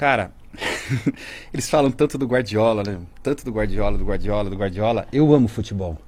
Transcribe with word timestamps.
Cara, 0.00 0.32
eles 1.52 1.68
falam 1.68 1.90
tanto 1.90 2.16
do 2.16 2.24
Guardiola, 2.24 2.82
né? 2.82 3.00
Tanto 3.22 3.44
do 3.44 3.52
Guardiola, 3.52 3.98
do 3.98 4.04
Guardiola, 4.06 4.48
do 4.48 4.56
Guardiola. 4.56 5.06
Eu 5.12 5.34
amo 5.34 5.46
futebol. 5.46 5.98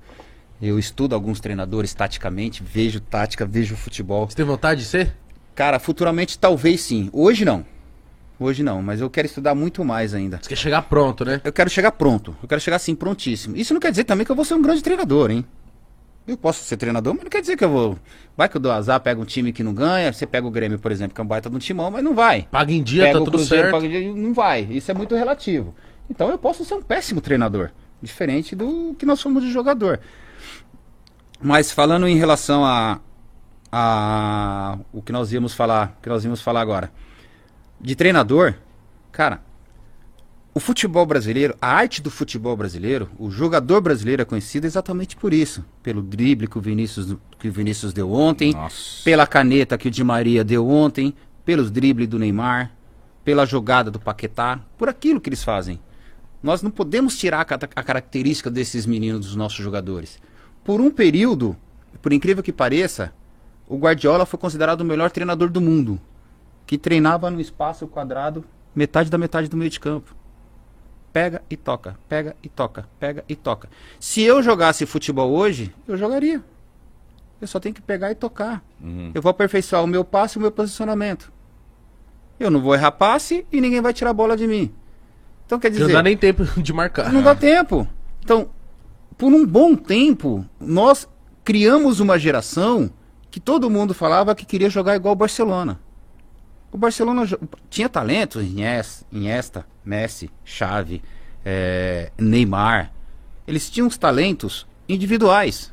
Eu 0.63 0.79
estudo 0.79 1.15
alguns 1.15 1.41
treinadores 1.41 1.93
taticamente, 1.93 2.63
vejo 2.63 3.01
tática, 3.01 3.45
vejo 3.45 3.77
futebol. 3.77 4.27
Você 4.27 4.35
tem 4.35 4.47
vontade 4.47 4.81
de 4.81 4.87
ser? 4.87 5.15
Cara, 5.55 5.79
futuramente 5.79 6.39
talvez 6.39 6.81
sim. 6.81 7.11
Hoje 7.13 7.45
não. 7.45 7.67
Hoje 8.41 8.63
não, 8.63 8.81
mas 8.81 9.03
eu 9.03 9.11
quero 9.11 9.27
estudar 9.27 9.55
muito 9.55 9.85
mais 9.85 10.15
ainda. 10.15 10.39
Você 10.41 10.49
quer 10.49 10.57
chegar 10.57 10.81
pronto, 10.81 11.23
né? 11.23 11.43
Eu 11.45 11.53
quero 11.53 11.69
chegar 11.69 11.93
pronto. 11.93 12.35
Eu 12.43 12.49
quero 12.49 12.63
chegar 12.63 12.77
assim, 12.77 12.95
prontíssimo. 12.95 13.59
Isso 13.59 13.75
não 13.75 13.81
quer 13.81 13.91
dizer 13.91 14.05
também 14.05 14.25
que 14.25 14.33
eu 14.33 14.37
vou 14.37 14.47
ser 14.47 14.55
um 14.55 14.63
grande 14.63 14.83
treinador, 14.83 15.31
hein? 15.31 15.45
Eu 16.27 16.37
posso 16.37 16.63
ser 16.65 16.77
treinador, 16.77 17.15
mas 17.15 17.25
não 17.25 17.31
quer 17.31 17.41
dizer 17.41 17.57
que 17.57 17.65
eu 17.65 17.71
vou. 17.71 17.99
Vai 18.37 18.49
que 18.49 18.57
eu 18.57 18.61
dou 18.61 18.71
azar, 18.71 19.01
pega 19.01 19.21
um 19.21 19.25
time 19.25 19.53
que 19.53 19.63
não 19.63 19.75
ganha. 19.75 20.13
Você 20.13 20.25
pega 20.25 20.47
o 20.47 20.51
Grêmio, 20.51 20.79
por 20.79 20.93
exemplo, 20.93 21.15
que 21.15 21.21
é 21.21 21.25
um 21.25 21.27
baita 21.27 21.51
de 21.51 21.57
um 21.57 21.59
timão, 21.59 21.91
mas 21.91 22.05
não 22.05 22.15
vai. 22.15 22.47
Paga 22.51 22.73
em 22.73 22.83
dia, 22.83 23.05
pega 23.05 23.15
tá 23.15 23.21
o 23.21 23.25
tudo 23.25 23.39
Cruzeiro, 23.39 23.65
certo. 23.65 23.73
paga 23.75 23.87
em 23.87 23.91
dia, 23.91 24.15
não 24.15 24.33
vai. 24.33 24.63
Isso 24.71 24.91
é 24.91 24.95
muito 24.95 25.17
relativo. 25.17 25.75
Então 26.09 26.31
eu 26.31 26.39
posso 26.39 26.65
ser 26.65 26.75
um 26.75 26.83
péssimo 26.83 27.21
treinador. 27.21 27.71
Diferente 28.01 28.55
do 28.55 28.95
que 28.99 29.05
nós 29.05 29.19
somos 29.19 29.43
de 29.43 29.51
jogador. 29.51 30.01
Mas 31.41 31.73
falando 31.73 32.07
em 32.07 32.17
relação 32.17 32.65
a, 32.65 33.01
a 33.71 34.79
o 34.93 35.03
que 35.03 35.11
nós 35.11 35.33
íamos 35.33 35.55
falar, 35.55 35.99
que 36.01 36.09
nós 36.09 36.25
íamos 36.25 36.41
falar 36.41 36.61
agora. 36.61 36.93
De 37.81 37.97
treinador, 37.97 38.55
cara, 39.11 39.41
o 40.55 40.61
futebol 40.61 41.07
brasileiro, 41.07 41.57
a 41.61 41.69
arte 41.69 42.03
do 42.03 42.11
futebol 42.11 42.55
brasileiro, 42.55 43.09
o 43.19 43.31
jogador 43.31 43.81
brasileiro 43.81 44.21
é 44.21 44.25
conhecido 44.25 44.67
exatamente 44.67 45.17
por 45.17 45.33
isso. 45.33 45.65
Pelo 45.83 46.03
drible 46.03 46.47
que 46.47 46.59
o 46.59 46.61
Vinícius, 46.61 47.17
que 47.39 47.49
o 47.49 47.53
Vinícius 47.53 47.95
deu 47.95 48.13
ontem, 48.13 48.53
Nossa. 48.53 49.03
pela 49.03 49.27
caneta 49.27 49.79
que 49.79 49.89
o 49.89 49.91
Di 49.91 50.05
Maria 50.05 50.45
deu 50.45 50.69
ontem, 50.69 51.15
pelos 51.43 51.71
dribles 51.71 52.07
do 52.07 52.19
Neymar, 52.19 52.71
pela 53.25 53.47
jogada 53.47 53.91
do 53.91 53.99
Paquetá, 53.99 54.61
por 54.77 54.91
aquilo 54.91 55.23
que 55.23 55.31
eles 55.31 55.43
fazem. 55.43 55.81
Nós 56.43 56.61
não 56.61 56.71
podemos 56.71 57.17
tirar 57.17 57.41
a, 57.41 57.83
característica 57.83 58.51
desses 58.51 58.85
meninos 58.85 59.27
dos 59.27 59.37
nossos 59.37 59.59
jogadores. 59.59 60.21
Por 60.63 60.83
um 60.83 60.91
período, 60.91 61.57
por 62.03 62.13
incrível 62.13 62.43
que 62.43 62.53
pareça, 62.53 63.11
o 63.67 63.79
Guardiola 63.79 64.27
foi 64.27 64.39
considerado 64.39 64.83
o 64.83 64.85
melhor 64.85 65.11
treinador 65.11 65.49
do 65.49 65.63
mundo, 65.63 65.99
que 66.67 66.77
treinava 66.77 67.31
no 67.31 67.41
espaço 67.41 67.87
quadrado 67.87 68.45
metade 68.75 69.11
da 69.11 69.17
metade 69.17 69.49
do 69.49 69.57
meio 69.57 69.71
de 69.71 69.81
campo. 69.81 70.15
Pega 71.13 71.43
e 71.51 71.57
toca, 71.57 71.99
pega 72.09 72.35
e 72.43 72.49
toca, 72.49 72.89
pega 72.99 73.23
e 73.29 73.37
toca. 73.37 73.69
Se 74.01 74.23
eu 74.23 74.43
jogasse 74.43 74.87
futebol 74.87 75.31
hoje, 75.31 75.75
eu 75.87 75.97
jogaria. 75.97 76.43
Eu 77.41 77.47
só 77.47 77.61
tenho 77.61 77.75
que 77.75 77.83
pegar 77.83 78.11
e 78.11 78.15
tocar. 78.15 78.63
Eu 79.15 79.21
vou 79.21 79.31
aperfeiçoar 79.31 79.83
o 79.85 79.87
meu 79.87 80.05
passe 80.05 80.37
e 80.37 80.39
o 80.39 80.41
meu 80.43 80.51
posicionamento. 80.51 81.31
Eu 82.41 82.51
não 82.51 82.61
vou 82.63 82.75
errar 82.75 82.93
passe 82.93 83.47
e 83.53 83.61
ninguém 83.61 83.81
vai 83.81 83.93
tirar 83.93 84.11
a 84.11 84.15
bola 84.15 84.37
de 84.37 84.47
mim. 84.47 84.73
Então 85.45 85.59
quer 85.59 85.71
dizer, 85.71 85.85
Não 85.85 85.93
dá 85.93 86.03
nem 86.03 86.17
tempo 86.17 86.45
de 86.61 86.73
marcar. 86.73 87.13
não 87.13 87.23
dá 87.23 87.35
tempo. 87.35 87.87
Então, 88.25 88.49
por 89.19 89.31
um 89.33 89.45
bom 89.47 89.75
tempo, 89.77 90.47
nós 90.59 91.07
criamos 91.45 92.01
uma 92.01 92.19
geração 92.19 92.91
que 93.31 93.39
todo 93.41 93.69
mundo 93.69 93.93
falava 93.93 94.35
que 94.35 94.47
queria 94.47 94.71
jogar 94.71 94.97
igual 94.97 95.13
o 95.13 95.17
Barcelona. 95.17 95.79
O 96.71 96.79
Barcelona 96.79 97.25
tinha 97.69 97.89
talentos, 97.89 98.43
Inies- 98.43 99.05
Iniesta, 99.13 99.67
Messi, 99.85 100.31
Xavi, 100.45 101.03
eh, 101.45 102.11
Neymar. 102.19 102.93
Eles 103.47 103.69
tinham 103.71 103.89
os 103.89 103.97
talentos 103.99 104.67
individuais. 104.89 105.73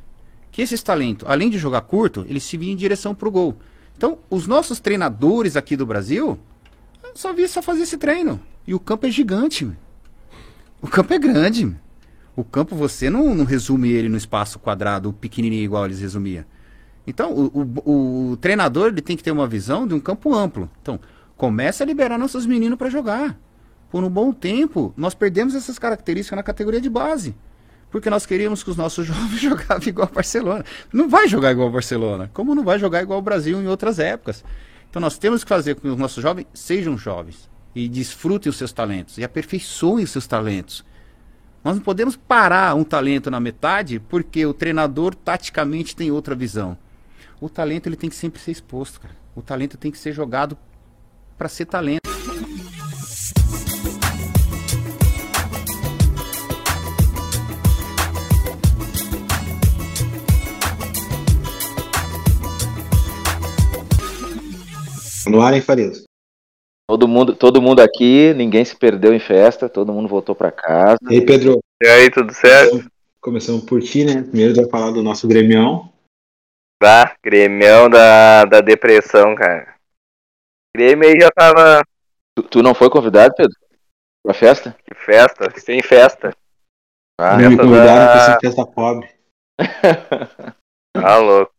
Que 0.52 0.62
esses 0.62 0.82
talentos, 0.82 1.28
além 1.30 1.50
de 1.50 1.58
jogar 1.58 1.82
curto, 1.82 2.26
eles 2.28 2.44
se 2.44 2.58
vinham 2.58 2.74
em 2.74 2.78
direção 2.78 3.14
pro 3.14 3.30
gol. 3.32 3.58
Então, 3.96 4.18
os 4.30 4.48
nossos 4.48 4.80
treinadores 4.80 5.56
aqui 5.56 5.76
do 5.76 5.86
Brasil 5.86 6.40
só 7.14 7.34
via 7.34 7.48
só 7.48 7.62
fazer 7.62 7.84
esse 7.84 7.98
treino. 7.98 8.40
E 8.66 8.74
o 8.74 8.80
campo 8.80 9.06
é 9.06 9.12
gigante. 9.12 9.70
O 10.82 10.88
campo 10.88 11.14
é 11.14 11.20
grande. 11.20 11.76
O 12.36 12.44
campo 12.44 12.76
você 12.76 13.10
não, 13.10 13.36
não 13.36 13.46
resume 13.46 13.90
ele 13.92 14.10
no 14.10 14.18
espaço 14.18 14.58
quadrado 14.60 15.12
pequenininho 15.14 15.64
igual 15.64 15.86
eles 15.86 16.00
resumiam. 16.00 16.46
Então, 17.06 17.34
o, 17.34 17.62
o- 17.86 18.32
o 18.32 18.38
treinador 18.38 18.88
ele 18.88 19.02
tem 19.02 19.18
que 19.18 19.24
ter 19.24 19.32
uma 19.32 19.48
visão 19.48 19.88
de 19.88 19.94
um 19.94 20.00
campo 20.00 20.34
amplo. 20.34 20.70
Então, 20.82 21.00
começa 21.36 21.84
a 21.84 21.88
liberar 21.88 22.18
nossos 22.18 22.46
meninos 22.46 22.78
para 22.78 22.90
jogar. 22.90 23.38
Por 23.90 24.04
um 24.04 24.10
bom 24.10 24.32
tempo, 24.32 24.94
nós 24.96 25.16
perdemos 25.16 25.56
essas 25.56 25.80
características 25.80 26.38
na 26.38 26.44
categoria 26.44 26.80
de 26.80 26.90
base. 26.90 27.36
Porque 27.90 28.10
nós 28.10 28.26
queríamos 28.26 28.62
que 28.62 28.70
os 28.70 28.78
nossos 28.78 29.06
jovens 29.08 29.40
jogassem 29.40 29.90
igual 29.90 30.08
o 30.12 30.14
Barcelona. 30.14 30.64
Não 30.94 31.10
vai 31.10 31.28
jogar 31.28 31.52
igual 31.52 31.70
o 31.70 31.72
Barcelona, 31.72 32.30
como 32.34 32.54
não 32.54 32.64
vai 32.64 32.78
jogar 32.78 33.02
igual 33.02 33.20
o 33.20 33.24
Brasil 33.24 33.60
em 33.62 33.68
outras 33.68 34.00
épocas. 34.00 34.44
Então 34.90 35.02
nós 35.02 35.18
temos 35.18 35.44
que 35.44 35.50
fazer 35.50 35.76
com 35.76 35.82
que 35.82 35.88
os 35.88 35.98
nossos 35.98 36.22
jovens 36.22 36.48
sejam 36.54 36.98
jovens 36.98 37.50
e 37.76 37.88
desfrutem 37.88 38.50
os 38.50 38.58
seus 38.58 38.72
talentos 38.72 39.18
e 39.18 39.24
aperfeiçoem 39.24 40.04
os 40.04 40.12
seus 40.12 40.28
talentos. 40.28 40.84
Nós 41.64 41.76
não 41.76 41.84
podemos 41.84 42.16
parar 42.16 42.76
um 42.76 42.84
talento 42.84 43.30
na 43.30 43.40
metade 43.40 44.00
porque 44.00 44.46
o 44.46 44.54
treinador 44.54 45.14
taticamente 45.14 45.96
tem 45.96 46.10
outra 46.12 46.34
visão. 46.34 46.78
O 47.42 47.50
talento 47.50 47.88
ele 47.88 47.96
tem 47.96 48.10
que 48.10 48.16
sempre 48.16 48.40
ser 48.42 48.52
exposto, 48.52 49.00
cara. 49.00 49.16
O 49.36 49.42
talento 49.42 49.78
tem 49.78 49.92
que 49.92 49.98
ser 49.98 50.14
jogado 50.14 50.58
para 51.38 51.48
ser 51.48 51.66
talento. 51.66 52.09
No 65.30 65.42
ar, 65.42 65.54
hein, 65.54 65.62
Farias? 65.62 66.04
Todo 66.90 67.08
mundo, 67.08 67.36
todo 67.36 67.62
mundo 67.62 67.82
aqui, 67.82 68.34
ninguém 68.34 68.66
se 68.66 68.76
perdeu 68.76 69.14
em 69.14 69.20
festa, 69.20 69.70
todo 69.70 69.94
mundo 69.94 70.08
voltou 70.10 70.34
pra 70.36 70.52
casa. 70.52 70.98
E 71.10 71.16
aí, 71.16 71.26
Pedro, 71.26 71.60
E 71.82 71.88
aí, 71.88 72.10
tudo 72.10 72.34
certo? 72.34 72.90
começamos 73.22 73.64
por 73.66 73.82
ti, 73.82 74.04
né? 74.06 74.24
Primeiro 74.24 74.56
vai 74.56 74.68
falar 74.70 74.92
do 74.92 75.04
nosso 75.04 75.28
gremião. 75.28 75.92
Tá, 76.82 77.16
Grêmio 77.24 77.90
da, 77.90 78.46
da 78.46 78.62
depressão, 78.62 79.36
cara. 79.36 79.76
Grêmio 80.76 81.08
aí 81.08 81.20
já 81.20 81.30
tava. 81.30 81.84
Tu, 82.36 82.44
tu 82.44 82.64
não 82.64 82.74
foi 82.74 82.90
convidado, 82.90 83.34
Pedro? 83.36 83.56
Pra 84.26 84.34
festa? 84.34 84.76
Que 84.86 84.96
festa, 84.96 85.52
sem 85.60 85.82
festa. 85.84 86.36
Ah, 87.20 87.38
Não 87.38 87.50
me 87.52 87.58
convidaram 87.58 88.06
da- 88.06 88.12
pra 88.12 88.22
essa 88.22 88.40
festa 88.40 88.66
pobre. 88.66 89.10
Tá 90.96 91.18
louco. 91.18 91.54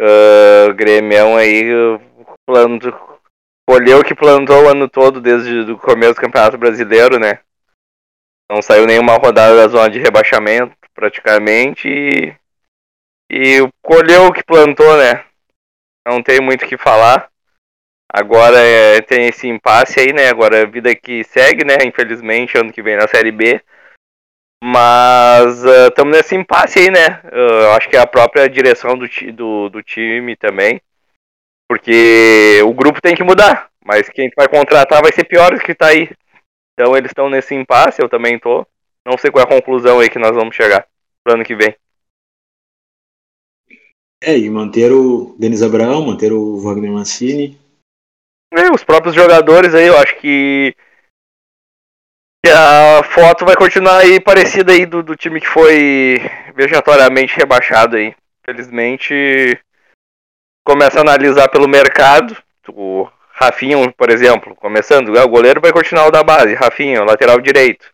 Ah, 0.00 0.66
O 0.70 0.74
Grêmio 0.74 1.36
aí 1.36 1.64
o 2.46 2.52
planto, 2.52 2.92
colheu 3.68 4.00
o 4.00 4.04
que 4.04 4.14
plantou 4.14 4.64
o 4.64 4.68
ano 4.68 4.88
todo 4.88 5.20
desde 5.20 5.70
o 5.70 5.78
começo 5.78 6.14
do 6.14 6.20
Campeonato 6.20 6.58
Brasileiro, 6.58 7.18
né? 7.18 7.40
Não 8.50 8.60
saiu 8.60 8.86
nenhuma 8.86 9.16
rodada 9.16 9.56
da 9.56 9.68
zona 9.68 9.88
de 9.88 9.98
rebaixamento, 9.98 10.76
praticamente, 10.94 11.88
e, 11.88 12.36
e 13.30 13.68
colheu 13.82 14.26
o 14.26 14.32
que 14.32 14.44
plantou, 14.44 14.96
né? 14.98 15.24
Não 16.06 16.22
tem 16.22 16.40
muito 16.40 16.64
o 16.64 16.68
que 16.68 16.76
falar. 16.76 17.30
Agora 18.12 18.58
é, 18.58 19.00
tem 19.00 19.26
esse 19.26 19.48
impasse 19.48 19.98
aí, 19.98 20.12
né? 20.12 20.28
Agora 20.28 20.62
a 20.62 20.66
vida 20.66 20.94
que 20.94 21.24
segue, 21.24 21.64
né? 21.64 21.78
Infelizmente, 21.84 22.56
ano 22.56 22.72
que 22.72 22.82
vem 22.82 22.96
na 22.96 23.08
Série 23.08 23.32
B. 23.32 23.60
Mas 24.62 25.64
estamos 25.88 26.16
nesse 26.16 26.36
impasse 26.36 26.78
aí, 26.78 26.90
né? 26.90 27.20
Ah, 27.24 27.62
Eu 27.64 27.72
acho 27.72 27.88
que 27.88 27.96
é 27.96 28.00
a 28.00 28.06
própria 28.06 28.48
direção 28.48 28.96
do, 28.96 29.06
do, 29.32 29.68
do 29.68 29.82
time 29.82 30.36
também. 30.36 30.80
Porque 31.68 32.60
o 32.64 32.72
grupo 32.74 33.00
tem 33.00 33.14
que 33.14 33.22
mudar. 33.22 33.70
Mas 33.84 34.08
quem 34.08 34.30
vai 34.36 34.48
contratar 34.48 35.02
vai 35.02 35.12
ser 35.12 35.24
pior 35.24 35.54
do 35.54 35.60
que 35.60 35.74
tá 35.74 35.88
aí. 35.88 36.10
Então 36.72 36.96
eles 36.96 37.10
estão 37.10 37.28
nesse 37.28 37.54
impasse, 37.54 38.02
eu 38.02 38.08
também 38.08 38.38
tô. 38.38 38.66
Não 39.06 39.18
sei 39.18 39.30
qual 39.30 39.44
é 39.44 39.46
a 39.46 39.50
conclusão 39.50 40.00
aí 40.00 40.08
que 40.08 40.18
nós 40.18 40.34
vamos 40.34 40.56
chegar 40.56 40.86
pro 41.22 41.34
ano 41.34 41.44
que 41.44 41.54
vem. 41.54 41.76
É, 44.22 44.38
e 44.38 44.48
manter 44.48 44.90
o 44.90 45.36
Denis 45.38 45.62
Abraão, 45.62 46.06
manter 46.06 46.32
o 46.32 46.58
Wagner 46.60 46.90
Mancini. 46.90 47.58
É, 48.52 48.70
os 48.70 48.82
próprios 48.82 49.14
jogadores 49.14 49.74
aí, 49.74 49.86
eu 49.86 49.98
acho 49.98 50.16
que 50.16 50.74
a 52.46 53.02
foto 53.02 53.44
vai 53.44 53.56
continuar 53.56 53.98
aí 53.98 54.20
parecida 54.20 54.72
aí 54.72 54.86
do, 54.86 55.02
do 55.02 55.16
time 55.16 55.40
que 55.40 55.48
foi 55.48 56.20
vejatoriamente 56.54 57.36
rebaixado 57.36 57.96
aí. 57.96 58.14
Felizmente, 58.44 59.58
começa 60.64 60.98
a 60.98 61.02
analisar 61.02 61.48
pelo 61.48 61.68
mercado. 61.68 62.36
O 62.68 63.08
Rafinha, 63.30 63.76
por 63.92 64.10
exemplo, 64.10 64.54
começando, 64.56 65.16
ah, 65.18 65.24
o 65.24 65.28
goleiro 65.28 65.60
vai 65.60 65.72
continuar 65.72 66.06
o 66.06 66.10
da 66.10 66.22
base, 66.22 66.54
Rafinha, 66.54 67.02
o 67.02 67.04
lateral 67.04 67.40
direito. 67.40 67.92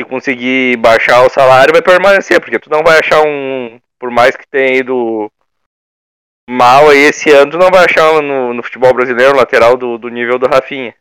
Se 0.00 0.06
conseguir 0.06 0.76
baixar 0.76 1.24
o 1.24 1.30
salário, 1.30 1.72
vai 1.72 1.82
permanecer, 1.82 2.40
porque 2.40 2.58
tu 2.58 2.68
não 2.68 2.82
vai 2.82 2.98
achar 2.98 3.22
um, 3.22 3.80
por 3.98 4.10
mais 4.10 4.36
que 4.36 4.46
tenha 4.48 4.76
ido 4.76 5.30
mal 6.48 6.90
aí 6.90 6.98
esse 6.98 7.30
ano, 7.30 7.52
tu 7.52 7.58
não 7.58 7.70
vai 7.70 7.84
achar 7.84 8.20
no, 8.20 8.52
no 8.52 8.62
futebol 8.62 8.92
brasileiro 8.92 9.32
um 9.34 9.36
lateral 9.36 9.76
do, 9.76 9.96
do 9.96 10.08
nível 10.08 10.38
do 10.38 10.48
Rafinha. 10.48 10.94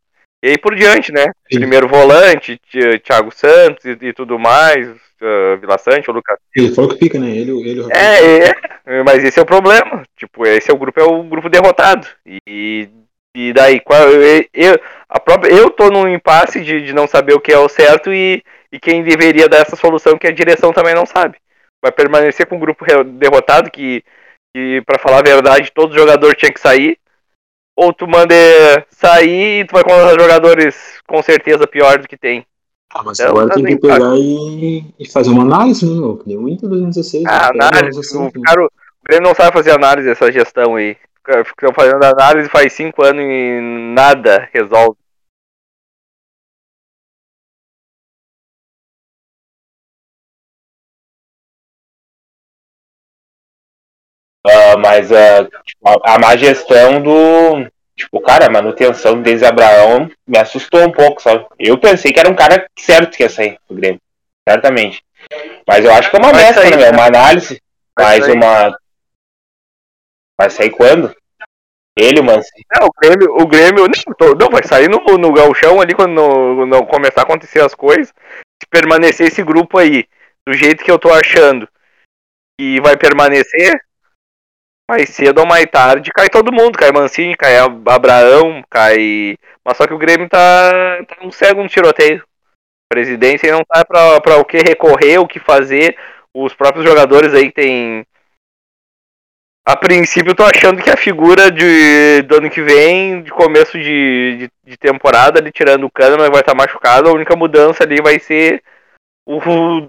E 0.44 0.50
aí 0.50 0.58
por 0.58 0.76
diante, 0.76 1.12
né? 1.12 1.26
Sim. 1.52 1.60
Primeiro 1.60 1.88
volante, 1.88 2.60
Thi- 2.72 3.00
Thiago 3.00 3.32
Santos 3.32 3.86
e, 3.86 3.98
e 4.02 4.14
tudo 4.14 4.40
mais, 4.40 4.88
uh, 5.22 5.58
Vila 5.60 5.78
Sante, 5.78 6.10
o 6.10 6.14
Lucas. 6.14 6.38
Ele 6.56 6.74
falou 6.74 6.92
que 6.92 6.98
fica, 6.98 7.20
né? 7.20 7.30
Ele, 7.30 7.52
ele. 7.70 7.82
É, 7.94 8.50
é, 8.86 9.04
mas 9.04 9.24
esse 9.24 9.40
é 9.40 9.42
o 9.42 9.46
problema. 9.46 10.04
Tipo, 10.18 10.46
esse 10.46 10.70
é 10.72 10.74
o 10.74 10.78
grupo, 10.78 11.00
é 11.00 11.04
o 11.04 11.24
grupo 11.24 11.50
derrotado. 11.50 12.08
E 12.26 12.90
E 13.34 13.54
daí, 13.54 13.80
qual, 13.80 14.10
eu, 14.10 14.46
eu, 14.54 14.80
a 15.08 15.18
própria, 15.18 15.54
eu 15.54 15.70
tô 15.70 15.90
num 15.90 16.06
impasse 16.06 16.60
de, 16.62 16.82
de 16.82 16.94
não 16.94 17.08
saber 17.08 17.34
o 17.34 17.40
que 17.40 17.54
é 17.54 17.58
o 17.58 17.70
certo 17.70 18.12
e, 18.12 18.44
e 18.70 18.78
quem 18.78 19.04
deveria 19.04 19.48
dar 19.48 19.60
essa 19.60 19.78
solução 19.78 20.18
que 20.18 20.28
a 20.28 20.34
direção 20.34 20.74
também 20.74 20.94
não 20.94 21.06
sabe. 21.06 21.38
Vai 21.82 21.94
permanecer 21.94 22.46
com 22.46 22.58
o 22.58 22.60
grupo 22.60 22.86
derrotado, 23.18 23.72
que, 23.72 24.04
que 24.54 24.82
para 24.86 25.00
falar 25.00 25.20
a 25.20 25.24
verdade, 25.24 25.72
todo 25.72 25.98
jogador 25.98 26.36
tinha 26.36 26.52
que 26.52 26.60
sair. 26.60 26.98
Ou 27.74 27.94
tu 27.94 28.06
manda 28.06 28.36
sair 28.90 29.62
e 29.62 29.66
tu 29.66 29.72
vai 29.72 29.84
contratar 29.84 30.20
jogadores 30.20 31.00
com 31.08 31.22
certeza 31.24 31.66
pior 31.66 32.00
do 32.00 32.08
que 32.10 32.18
tem. 32.18 32.46
Ah, 32.94 33.04
mas 33.04 33.20
É, 33.20 33.26
agora 33.26 33.48
tá 33.48 33.56
tem 33.56 33.66
que 33.66 33.78
pegar 33.78 34.16
e, 34.18 34.86
e 35.00 35.10
fazer 35.10 35.30
uma 35.30 35.44
análise, 35.44 35.86
né, 35.86 36.00
meu? 36.00 36.18
Que 36.18 36.36
o 36.36 36.50
Inter 36.50 36.70
2016. 36.70 37.26
Ah, 37.26 37.30
né? 37.30 37.50
Pega 37.54 37.68
análise, 37.68 38.00
assim, 38.00 38.18
o, 38.18 38.24
né? 38.24 38.32
cara, 38.46 38.66
o 38.66 38.70
Grêmio 39.06 39.28
não 39.30 39.36
sabe 39.36 39.54
fazer 39.54 39.72
análise 39.72 40.08
dessa 40.08 40.32
gestão 40.32 40.76
aí. 40.76 40.98
Ficam 41.46 41.72
fazendo 41.74 42.04
análise 42.04 42.50
faz 42.50 42.74
cinco 42.74 43.04
anos 43.04 43.24
e 43.24 43.60
nada 43.94 44.50
resolve. 44.52 44.98
Ah, 54.46 54.76
mas 54.78 55.12
ah, 55.12 55.48
tipo, 55.64 55.88
a, 55.88 56.16
a 56.16 56.20
má 56.20 56.36
gestão 56.36 57.02
do. 57.02 57.72
Tipo, 58.02 58.20
cara, 58.22 58.48
a 58.48 58.50
manutenção 58.50 59.16
do 59.16 59.22
Denis 59.22 59.44
Abraão 59.44 60.10
me 60.28 60.38
assustou 60.38 60.82
um 60.82 60.92
pouco, 60.92 61.22
sabe? 61.22 61.46
Eu 61.60 61.78
pensei 61.78 62.12
que 62.12 62.20
era 62.20 62.30
um 62.30 62.36
cara 62.36 62.68
certo 62.78 63.16
que 63.16 63.22
ia 63.22 63.30
sair 63.30 63.60
do 63.70 63.76
Grêmio. 63.76 64.02
Certamente. 64.48 65.04
Mas 65.68 65.86
eu 65.86 65.94
acho 65.94 66.10
que 66.10 66.16
é 66.16 66.20
uma 66.20 66.32
Vai 66.32 66.44
mescla, 66.44 66.64
sair, 66.64 66.78
né? 66.78 66.92
né? 66.92 66.98
Uma 66.98 67.06
análise. 67.06 67.62
Vai 67.96 68.08
mais 68.08 68.26
sair. 68.26 68.36
uma. 68.36 68.78
Vai 70.40 70.50
sair 70.50 70.72
quando? 70.72 71.16
Ele, 71.96 72.22
o 72.22 72.24
Mancini. 72.24 72.66
Não, 72.72 72.88
o 72.88 72.92
Grêmio, 73.00 73.36
o 73.36 73.46
Grêmio 73.46 73.86
não, 73.86 74.34
não, 74.34 74.50
vai 74.50 74.64
sair 74.64 74.90
no, 74.90 74.98
no 75.18 75.32
galchão 75.32 75.80
ali 75.80 75.94
quando 75.94 76.14
não, 76.14 76.66
não 76.66 76.86
começar 76.86 77.22
a 77.22 77.24
acontecer 77.24 77.62
as 77.62 77.76
coisas. 77.76 78.08
Se 78.08 78.68
permanecer 78.68 79.28
esse 79.28 79.44
grupo 79.44 79.78
aí, 79.78 80.06
do 80.48 80.54
jeito 80.54 80.84
que 80.84 80.90
eu 80.90 80.98
tô 80.98 81.12
achando, 81.14 81.70
e 82.60 82.80
vai 82.80 82.98
permanecer, 82.98 83.80
mais 84.92 85.10
cedo 85.10 85.40
ou 85.40 85.46
mais 85.48 85.66
tarde, 85.72 86.12
cai 86.12 86.28
todo 86.30 86.52
mundo. 86.52 86.78
Cai 86.78 86.92
Mancini, 86.92 87.36
cai 87.38 87.58
Ab- 87.58 87.90
Abraão, 87.90 88.62
cai. 88.70 89.38
Mas 89.64 89.78
só 89.78 89.88
que 89.88 89.94
o 89.94 89.98
Grêmio 89.98 90.28
tá, 90.28 91.00
tá 91.08 91.16
um 91.26 91.32
cego 91.32 91.64
no 91.64 91.70
tiroteio. 91.70 92.20
A 92.20 92.94
presidência 92.94 93.52
não 93.54 93.64
tá 93.64 93.86
pra, 93.86 94.20
pra 94.20 94.36
o 94.38 94.44
que 94.44 94.58
recorrer, 94.58 95.18
o 95.18 95.28
que 95.28 95.40
fazer. 95.40 95.98
Os 96.34 96.54
próprios 96.54 96.86
jogadores 96.86 97.34
aí 97.34 97.50
tem. 97.52 98.06
A 99.66 99.78
princípio, 99.78 100.32
eu 100.32 100.36
tô 100.36 100.44
achando 100.44 100.82
que 100.82 100.90
a 100.90 100.98
figura 100.98 101.50
de, 101.52 102.24
do 102.24 102.38
ano 102.38 102.50
que 102.50 102.62
vem, 102.62 103.22
de 103.22 103.32
começo 103.32 103.78
de, 103.78 104.38
de, 104.38 104.52
de 104.72 104.78
temporada, 104.78 105.40
ali 105.40 105.52
tirando 105.52 105.86
o 105.86 105.92
Kahneman, 105.92 106.30
vai 106.32 106.42
estar 106.42 106.56
machucado. 106.56 107.08
A 107.08 107.14
única 107.14 107.36
mudança 107.36 107.84
ali 107.84 108.02
vai 108.02 108.20
ser 108.20 108.62
o, 109.26 109.38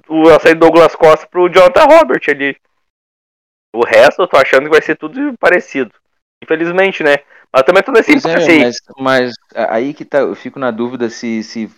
o, 0.08 0.28
a 0.28 0.38
saída 0.38 0.60
do 0.60 0.66
Douglas 0.66 0.94
Costa 0.94 1.26
pro 1.26 1.48
Jonathan 1.48 1.84
Robert 1.86 2.22
ali. 2.28 2.56
O 3.72 3.84
resto 3.84 4.22
eu 4.22 4.28
tô 4.28 4.36
achando 4.36 4.64
que 4.64 4.70
vai 4.70 4.82
ser 4.82 4.96
tudo 4.96 5.34
parecido. 5.38 5.92
Infelizmente, 6.42 7.02
né? 7.02 7.16
Mas 7.52 7.62
também 7.62 7.82
tô 7.82 7.92
nesse 7.92 8.12
é, 8.12 8.36
aí. 8.36 8.60
mas, 8.60 8.76
mas 8.98 9.34
aí 9.54 9.94
que 9.94 10.04
tá, 10.04 10.18
eu 10.20 10.34
fico 10.34 10.58
na 10.58 10.70
dúvida 10.70 11.10
se, 11.10 11.42
se. 11.42 11.70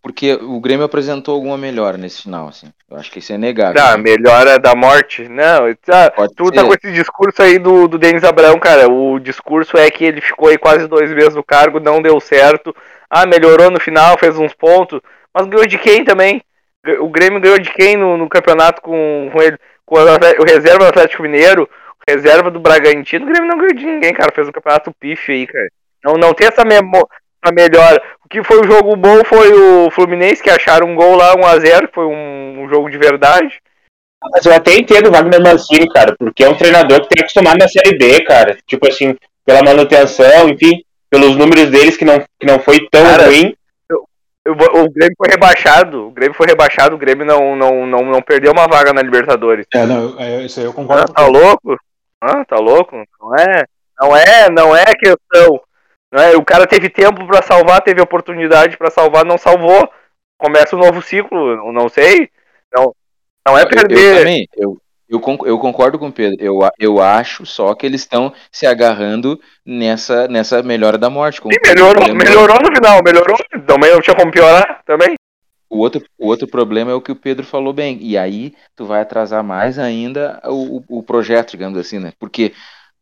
Porque 0.00 0.34
o 0.34 0.60
Grêmio 0.60 0.84
apresentou 0.84 1.34
alguma 1.34 1.58
melhora 1.58 1.96
nesse 1.96 2.22
final, 2.22 2.48
assim. 2.48 2.68
Eu 2.90 2.96
acho 2.96 3.10
que 3.10 3.18
isso 3.18 3.32
é 3.32 3.38
negável. 3.38 3.80
Ah, 3.82 3.96
melhora 3.96 4.58
da 4.58 4.74
morte? 4.74 5.28
Não, 5.28 5.72
tá, 5.84 6.10
Pode 6.10 6.34
tu 6.34 6.46
ser. 6.46 6.52
tá 6.52 6.64
com 6.64 6.74
esse 6.74 6.92
discurso 6.92 7.42
aí 7.42 7.58
do, 7.58 7.86
do 7.86 7.98
Denis 7.98 8.24
Abraão, 8.24 8.58
cara. 8.58 8.88
O 8.88 9.18
discurso 9.18 9.76
é 9.76 9.90
que 9.90 10.04
ele 10.04 10.20
ficou 10.20 10.48
aí 10.48 10.58
quase 10.58 10.88
dois 10.88 11.12
meses 11.12 11.34
no 11.34 11.44
cargo, 11.44 11.78
não 11.78 12.02
deu 12.02 12.18
certo. 12.20 12.74
Ah, 13.08 13.26
melhorou 13.26 13.70
no 13.70 13.80
final, 13.80 14.18
fez 14.18 14.36
uns 14.36 14.54
pontos. 14.54 15.00
Mas 15.34 15.46
ganhou 15.46 15.66
de 15.66 15.78
quem 15.78 16.04
também? 16.04 16.42
O 17.00 17.08
Grêmio 17.08 17.40
ganhou 17.40 17.58
de 17.58 17.72
quem 17.72 17.96
no, 17.96 18.16
no 18.16 18.28
campeonato 18.28 18.82
com, 18.82 19.30
com 19.32 19.40
ele? 19.42 19.56
Com 19.86 19.96
o 19.96 20.44
reserva 20.44 20.78
do 20.78 20.86
Atlético 20.86 21.22
Mineiro, 21.22 21.64
o 21.64 22.10
reserva 22.10 22.50
do 22.50 22.60
Bragantino. 22.60 23.24
O 23.24 23.28
Grêmio 23.28 23.48
não 23.48 23.58
ganhou 23.58 23.74
de 23.74 23.84
ninguém, 23.84 24.12
cara. 24.12 24.32
Fez 24.32 24.48
um 24.48 24.52
campeonato 24.52 24.92
pife 24.98 25.32
aí, 25.32 25.46
cara. 25.46 25.68
Não, 26.04 26.14
não 26.14 26.34
tem 26.34 26.48
essa, 26.48 26.64
memo, 26.64 27.08
essa 27.42 27.54
melhora. 27.54 28.02
O 28.24 28.28
que 28.28 28.42
foi 28.42 28.60
o 28.60 28.64
jogo 28.70 28.96
bom 28.96 29.24
foi 29.24 29.52
o 29.52 29.90
Fluminense, 29.90 30.42
que 30.42 30.50
acharam 30.50 30.88
um 30.88 30.94
gol 30.94 31.16
lá, 31.16 31.34
1x0, 31.36 31.88
que 31.88 31.94
foi 31.94 32.06
um, 32.06 32.62
um 32.62 32.68
jogo 32.68 32.90
de 32.90 32.98
verdade. 32.98 33.60
Mas 34.30 34.46
eu 34.46 34.54
até 34.54 34.74
entendo 34.74 35.08
o 35.08 35.12
Wagner 35.12 35.40
Mancini, 35.40 35.88
cara, 35.88 36.14
porque 36.16 36.44
é 36.44 36.48
um 36.48 36.56
treinador 36.56 37.02
que 37.02 37.08
tem 37.08 37.20
acostumado 37.20 37.58
na 37.58 37.68
Série 37.68 37.96
B, 37.96 38.24
cara. 38.24 38.56
Tipo 38.66 38.88
assim, 38.88 39.16
pela 39.44 39.62
manutenção, 39.62 40.48
enfim, 40.48 40.84
pelos 41.10 41.36
números 41.36 41.70
deles 41.70 41.96
que 41.96 42.04
não, 42.04 42.20
que 42.38 42.46
não 42.46 42.58
foi 42.60 42.86
tão 42.90 43.04
Cara, 43.04 43.26
ruim. 43.26 43.54
Eu 44.44 44.52
O 44.54 44.90
Grêmio 44.90 45.14
foi 45.16 45.28
rebaixado. 45.28 46.08
O 46.08 46.10
Grêmio 46.10 46.34
foi 46.34 46.46
rebaixado. 46.46 46.94
O 46.94 46.98
Grêmio 46.98 47.24
não, 47.24 47.54
não, 47.54 47.86
não, 47.86 48.02
não 48.04 48.22
perdeu 48.22 48.52
uma 48.52 48.66
vaga 48.66 48.92
na 48.92 49.00
Libertadores. 49.02 49.66
É, 49.72 49.86
não, 49.86 50.18
é, 50.18 50.42
isso 50.44 50.58
aí 50.58 50.66
eu 50.66 50.72
Ah, 50.72 50.74
concordo. 50.74 51.12
tá 51.12 51.26
louco? 51.26 51.76
Ah, 52.20 52.44
tá 52.44 52.56
louco? 52.56 52.96
Não 53.20 53.36
é, 53.36 53.64
não 54.00 54.16
é, 54.16 54.50
não 54.50 54.76
é 54.76 54.84
questão. 54.94 55.60
Não 56.10 56.22
é, 56.22 56.36
o 56.36 56.44
cara 56.44 56.66
teve 56.66 56.90
tempo 56.90 57.26
pra 57.26 57.40
salvar, 57.42 57.80
teve 57.82 58.00
oportunidade 58.00 58.76
pra 58.76 58.90
salvar, 58.90 59.24
não 59.24 59.38
salvou. 59.38 59.88
Começa 60.38 60.74
um 60.74 60.80
novo 60.80 61.00
ciclo, 61.00 61.52
eu 61.52 61.72
não 61.72 61.88
sei. 61.88 62.28
Não, 62.74 62.94
não 63.46 63.56
é 63.56 63.62
Eu- 63.62 63.64
Eu, 63.64 63.68
perder. 63.70 64.18
também, 64.18 64.48
eu, 64.56 64.76
eu, 65.12 65.38
eu 65.46 65.58
concordo 65.58 65.98
com 65.98 66.08
o 66.08 66.12
Pedro. 66.12 66.36
Eu, 66.40 66.60
eu 66.78 67.00
acho 67.02 67.44
só 67.46 67.74
que 67.74 67.84
eles 67.86 68.00
estão 68.02 68.32
se 68.50 68.66
agarrando 68.66 69.38
nessa, 69.64 70.26
nessa 70.28 70.62
melhora 70.62 70.96
da 70.98 71.10
morte. 71.10 71.40
Sim, 71.42 71.48
melhorou, 71.66 72.14
melhorou 72.14 72.56
no 72.60 72.74
final, 72.74 73.02
melhorou. 73.04 73.36
Também 73.66 73.92
não 73.92 74.00
tinha 74.00 74.16
como 74.16 74.32
piorar, 74.32 74.82
também. 74.84 75.14
O 75.68 75.78
outro, 75.78 76.02
o 76.18 76.26
outro 76.26 76.46
problema 76.46 76.90
é 76.90 76.94
o 76.94 77.00
que 77.00 77.12
o 77.12 77.16
Pedro 77.16 77.44
falou 77.46 77.72
bem. 77.72 77.98
E 78.00 78.16
aí 78.18 78.52
tu 78.76 78.84
vai 78.84 79.00
atrasar 79.00 79.42
mais 79.42 79.78
ainda 79.78 80.40
o, 80.44 80.78
o- 80.78 80.98
o 80.98 81.02
projeto, 81.02 81.52
digamos 81.52 81.78
assim, 81.78 81.98
né? 81.98 82.12
Porque 82.18 82.52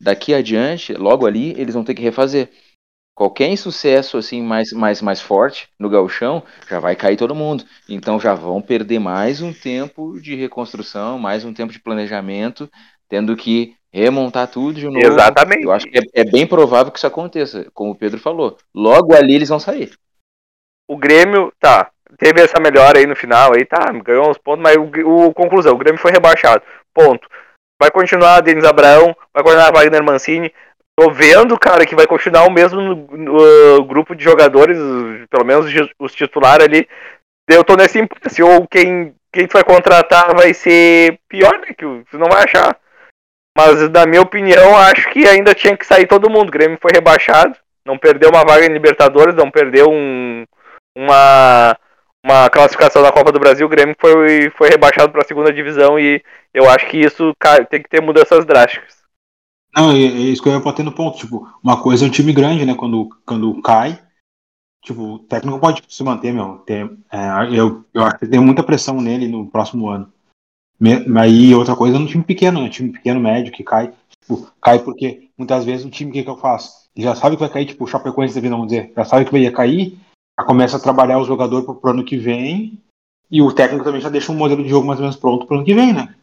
daqui 0.01 0.33
adiante, 0.33 0.93
logo 0.95 1.27
ali, 1.27 1.55
eles 1.59 1.75
vão 1.75 1.85
ter 1.85 1.95
que 1.95 2.03
refazer. 2.03 2.49
Qualquer 3.21 3.49
insucesso 3.49 4.17
assim 4.17 4.43
mais, 4.43 4.73
mais, 4.73 5.03
mais 5.03 5.21
forte 5.21 5.69
no 5.79 5.91
gauchão, 5.91 6.43
já 6.69 6.81
vai 6.81 6.97
cair 6.97 7.17
todo 7.19 7.35
mundo. 7.35 7.65
Então 7.87 8.19
já 8.19 8.33
vão 8.35 8.63
perder 8.63 8.99
mais 8.99 9.43
um 9.43 9.53
tempo 9.53 10.19
de 10.21 10.35
reconstrução, 10.35 11.19
mais 11.19 11.45
um 11.45 11.53
tempo 11.53 11.71
de 11.73 11.81
planejamento, 11.81 12.71
tendo 13.11 13.37
que 13.37 13.77
remontar 13.93 14.49
tudo 14.49 14.81
de 14.81 14.89
novo. 14.89 15.07
Exatamente. 15.07 15.65
Eu 15.65 15.71
acho 15.73 15.87
que 15.87 15.99
é, 15.99 16.23
é 16.23 16.25
bem 16.25 16.47
provável 16.47 16.91
que 16.91 16.99
isso 16.99 17.07
aconteça, 17.07 17.71
como 17.75 17.91
o 17.91 17.95
Pedro 17.95 18.19
falou. 18.19 18.57
Logo 18.75 19.15
ali 19.15 19.35
eles 19.35 19.51
vão 19.51 19.61
sair. 19.61 19.93
o 20.89 20.97
Grêmio, 20.97 21.53
tá, 21.61 21.91
teve 22.19 22.41
essa 22.43 22.59
melhora 22.61 22.99
aí 22.99 23.07
no 23.07 23.15
final, 23.17 23.53
aí 23.55 23.65
tá, 23.65 23.93
ganhou 24.05 24.29
uns 24.31 24.39
pontos, 24.39 24.63
mas 24.63 24.77
o, 24.77 25.27
o- 25.29 25.35
conclusão, 25.35 25.75
o 25.75 25.79
Grêmio 25.79 26.01
foi 26.01 26.11
rebaixado, 26.11 26.63
ponto. 26.95 27.29
Vai 27.81 27.91
continuar 27.91 28.41
Denis 28.43 28.65
Abraão, 28.65 29.17
vai 29.33 29.43
continuar 29.43 29.73
Wagner 29.73 30.03
Mancini, 30.05 30.53
tô 31.01 31.11
vendo, 31.11 31.59
cara, 31.59 31.87
que 31.87 31.97
vai 31.97 32.07
continuar 32.07 32.45
o 32.47 32.51
mesmo 32.51 32.79
uh, 32.79 33.85
grupo 33.85 34.15
de 34.15 34.23
jogadores, 34.23 34.77
pelo 35.31 35.45
menos 35.47 35.67
os- 35.99 36.15
titulares 36.15 36.67
ali, 36.67 36.87
eu 37.49 37.65
tô 37.65 37.75
nesse 37.75 37.99
impasse, 37.99 38.43
ou 38.43 38.67
quem, 38.69 39.15
quem 39.33 39.47
tu 39.47 39.55
vai 39.55 39.65
contratar 39.65 40.35
vai 40.35 40.53
ser 40.53 41.19
pior, 41.27 41.59
né, 41.59 41.69
que 41.69 41.75
tu 42.11 42.19
não 42.19 42.29
vai 42.29 42.45
achar. 42.45 42.77
Mas, 43.57 43.89
na 43.91 44.07
minha 44.07 44.21
opinião, 44.21 44.77
acho 44.77 45.09
que 45.11 45.27
ainda 45.27 45.55
tinha 45.55 45.77
que 45.77 45.87
sair 45.87 46.07
todo 46.07 46.31
mundo. 46.31 46.49
O 46.49 46.53
Grêmio 46.53 46.79
foi 46.81 46.93
rebaixado, 46.95 47.57
não 47.85 47.99
perdeu 47.99 48.31
uma 48.31 48.45
vaga 48.45 48.67
em 48.67 48.73
Libertadores, 48.73 49.35
não 49.35 49.51
perdeu 49.51 49.91
um, 49.91 50.45
uma, 50.97 51.77
uma 52.25 52.49
classificação 52.49 53.03
da 53.03 53.11
Copa 53.11 53.33
do 53.33 53.41
Brasil. 53.41 53.67
O 53.67 53.71
Grêmio 53.71 53.97
foi, 53.99 54.51
foi 54.57 54.69
rebaixado 54.69 55.11
para 55.11 55.23
a 55.23 55.27
segunda 55.27 55.53
divisão 55.53 55.99
e 55.99 56.23
eu 56.55 56.69
acho 56.71 56.87
que 56.87 56.99
isso 56.99 57.35
tem 57.69 57.83
que 57.83 57.89
ter 57.89 58.01
mudanças 58.01 58.45
drásticas. 58.45 59.00
Não, 59.75 59.93
é, 59.93 59.99
é 59.99 60.21
isso 60.31 60.43
que 60.43 60.49
eu 60.49 60.53
ia 60.53 60.61
bater 60.61 60.85
no 60.85 60.93
ponto. 60.93 61.19
Tipo, 61.19 61.49
uma 61.63 61.83
coisa 61.83 62.05
é 62.05 62.09
um 62.09 62.11
time 62.11 62.33
grande, 62.33 62.65
né? 62.65 62.75
Quando, 62.75 63.09
quando 63.25 63.61
cai, 63.63 64.03
tipo, 64.83 65.03
o 65.03 65.19
técnico 65.21 65.59
pode 65.59 65.83
se 65.89 66.03
manter, 66.03 66.33
meu. 66.33 66.59
Tem, 66.59 66.99
é, 67.11 67.49
eu, 67.53 67.85
eu 67.95 68.03
acho 68.03 68.19
que 68.19 68.27
tem 68.27 68.41
muita 68.41 68.63
pressão 68.63 69.01
nele 69.01 69.29
no 69.29 69.47
próximo 69.47 69.89
ano. 69.89 70.13
Mas 70.79 71.07
aí 71.17 71.55
outra 71.55 71.77
coisa 71.77 71.97
é 71.97 72.01
um 72.01 72.07
time 72.07 72.25
pequeno, 72.25 72.63
né? 72.63 72.71
Time 72.71 72.91
pequeno, 72.91 73.21
médio, 73.21 73.53
que 73.53 73.63
cai. 73.63 73.93
Tipo, 74.23 74.51
cai 74.61 74.79
porque 74.79 75.29
muitas 75.37 75.65
vezes 75.65 75.85
o 75.85 75.91
time, 75.91 76.11
o 76.11 76.15
que, 76.15 76.25
que 76.25 76.31
eu 76.31 76.39
faço? 76.39 76.89
Já 76.97 77.15
sabe 77.15 77.37
que 77.37 77.41
vai 77.41 77.51
cair, 77.51 77.67
tipo, 77.67 77.85
o 77.85 77.87
Chapecoense 77.87 78.35
da 78.35 78.41
vida, 78.41 78.55
vamos 78.55 78.71
dizer. 78.71 78.93
Já 78.97 79.05
sabe 79.05 79.25
que 79.25 79.31
vai 79.31 79.51
cair, 79.51 79.99
já 80.39 80.45
começa 80.45 80.79
a 80.79 80.81
trabalhar 80.81 81.19
os 81.19 81.27
jogadores 81.27 81.65
pro, 81.65 81.75
pro 81.75 81.91
ano 81.91 82.05
que 82.05 82.17
vem. 82.17 82.79
E 83.31 83.41
o 83.41 83.53
técnico 83.53 83.85
também 83.85 84.01
já 84.01 84.09
deixa 84.09 84.33
um 84.33 84.37
modelo 84.37 84.63
de 84.63 84.69
jogo 84.69 84.87
mais 84.87 84.99
ou 84.99 85.05
menos 85.05 85.17
pronto 85.17 85.47
pro 85.47 85.57
ano 85.57 85.65
que 85.65 85.75
vem, 85.75 85.93
né? 85.93 86.17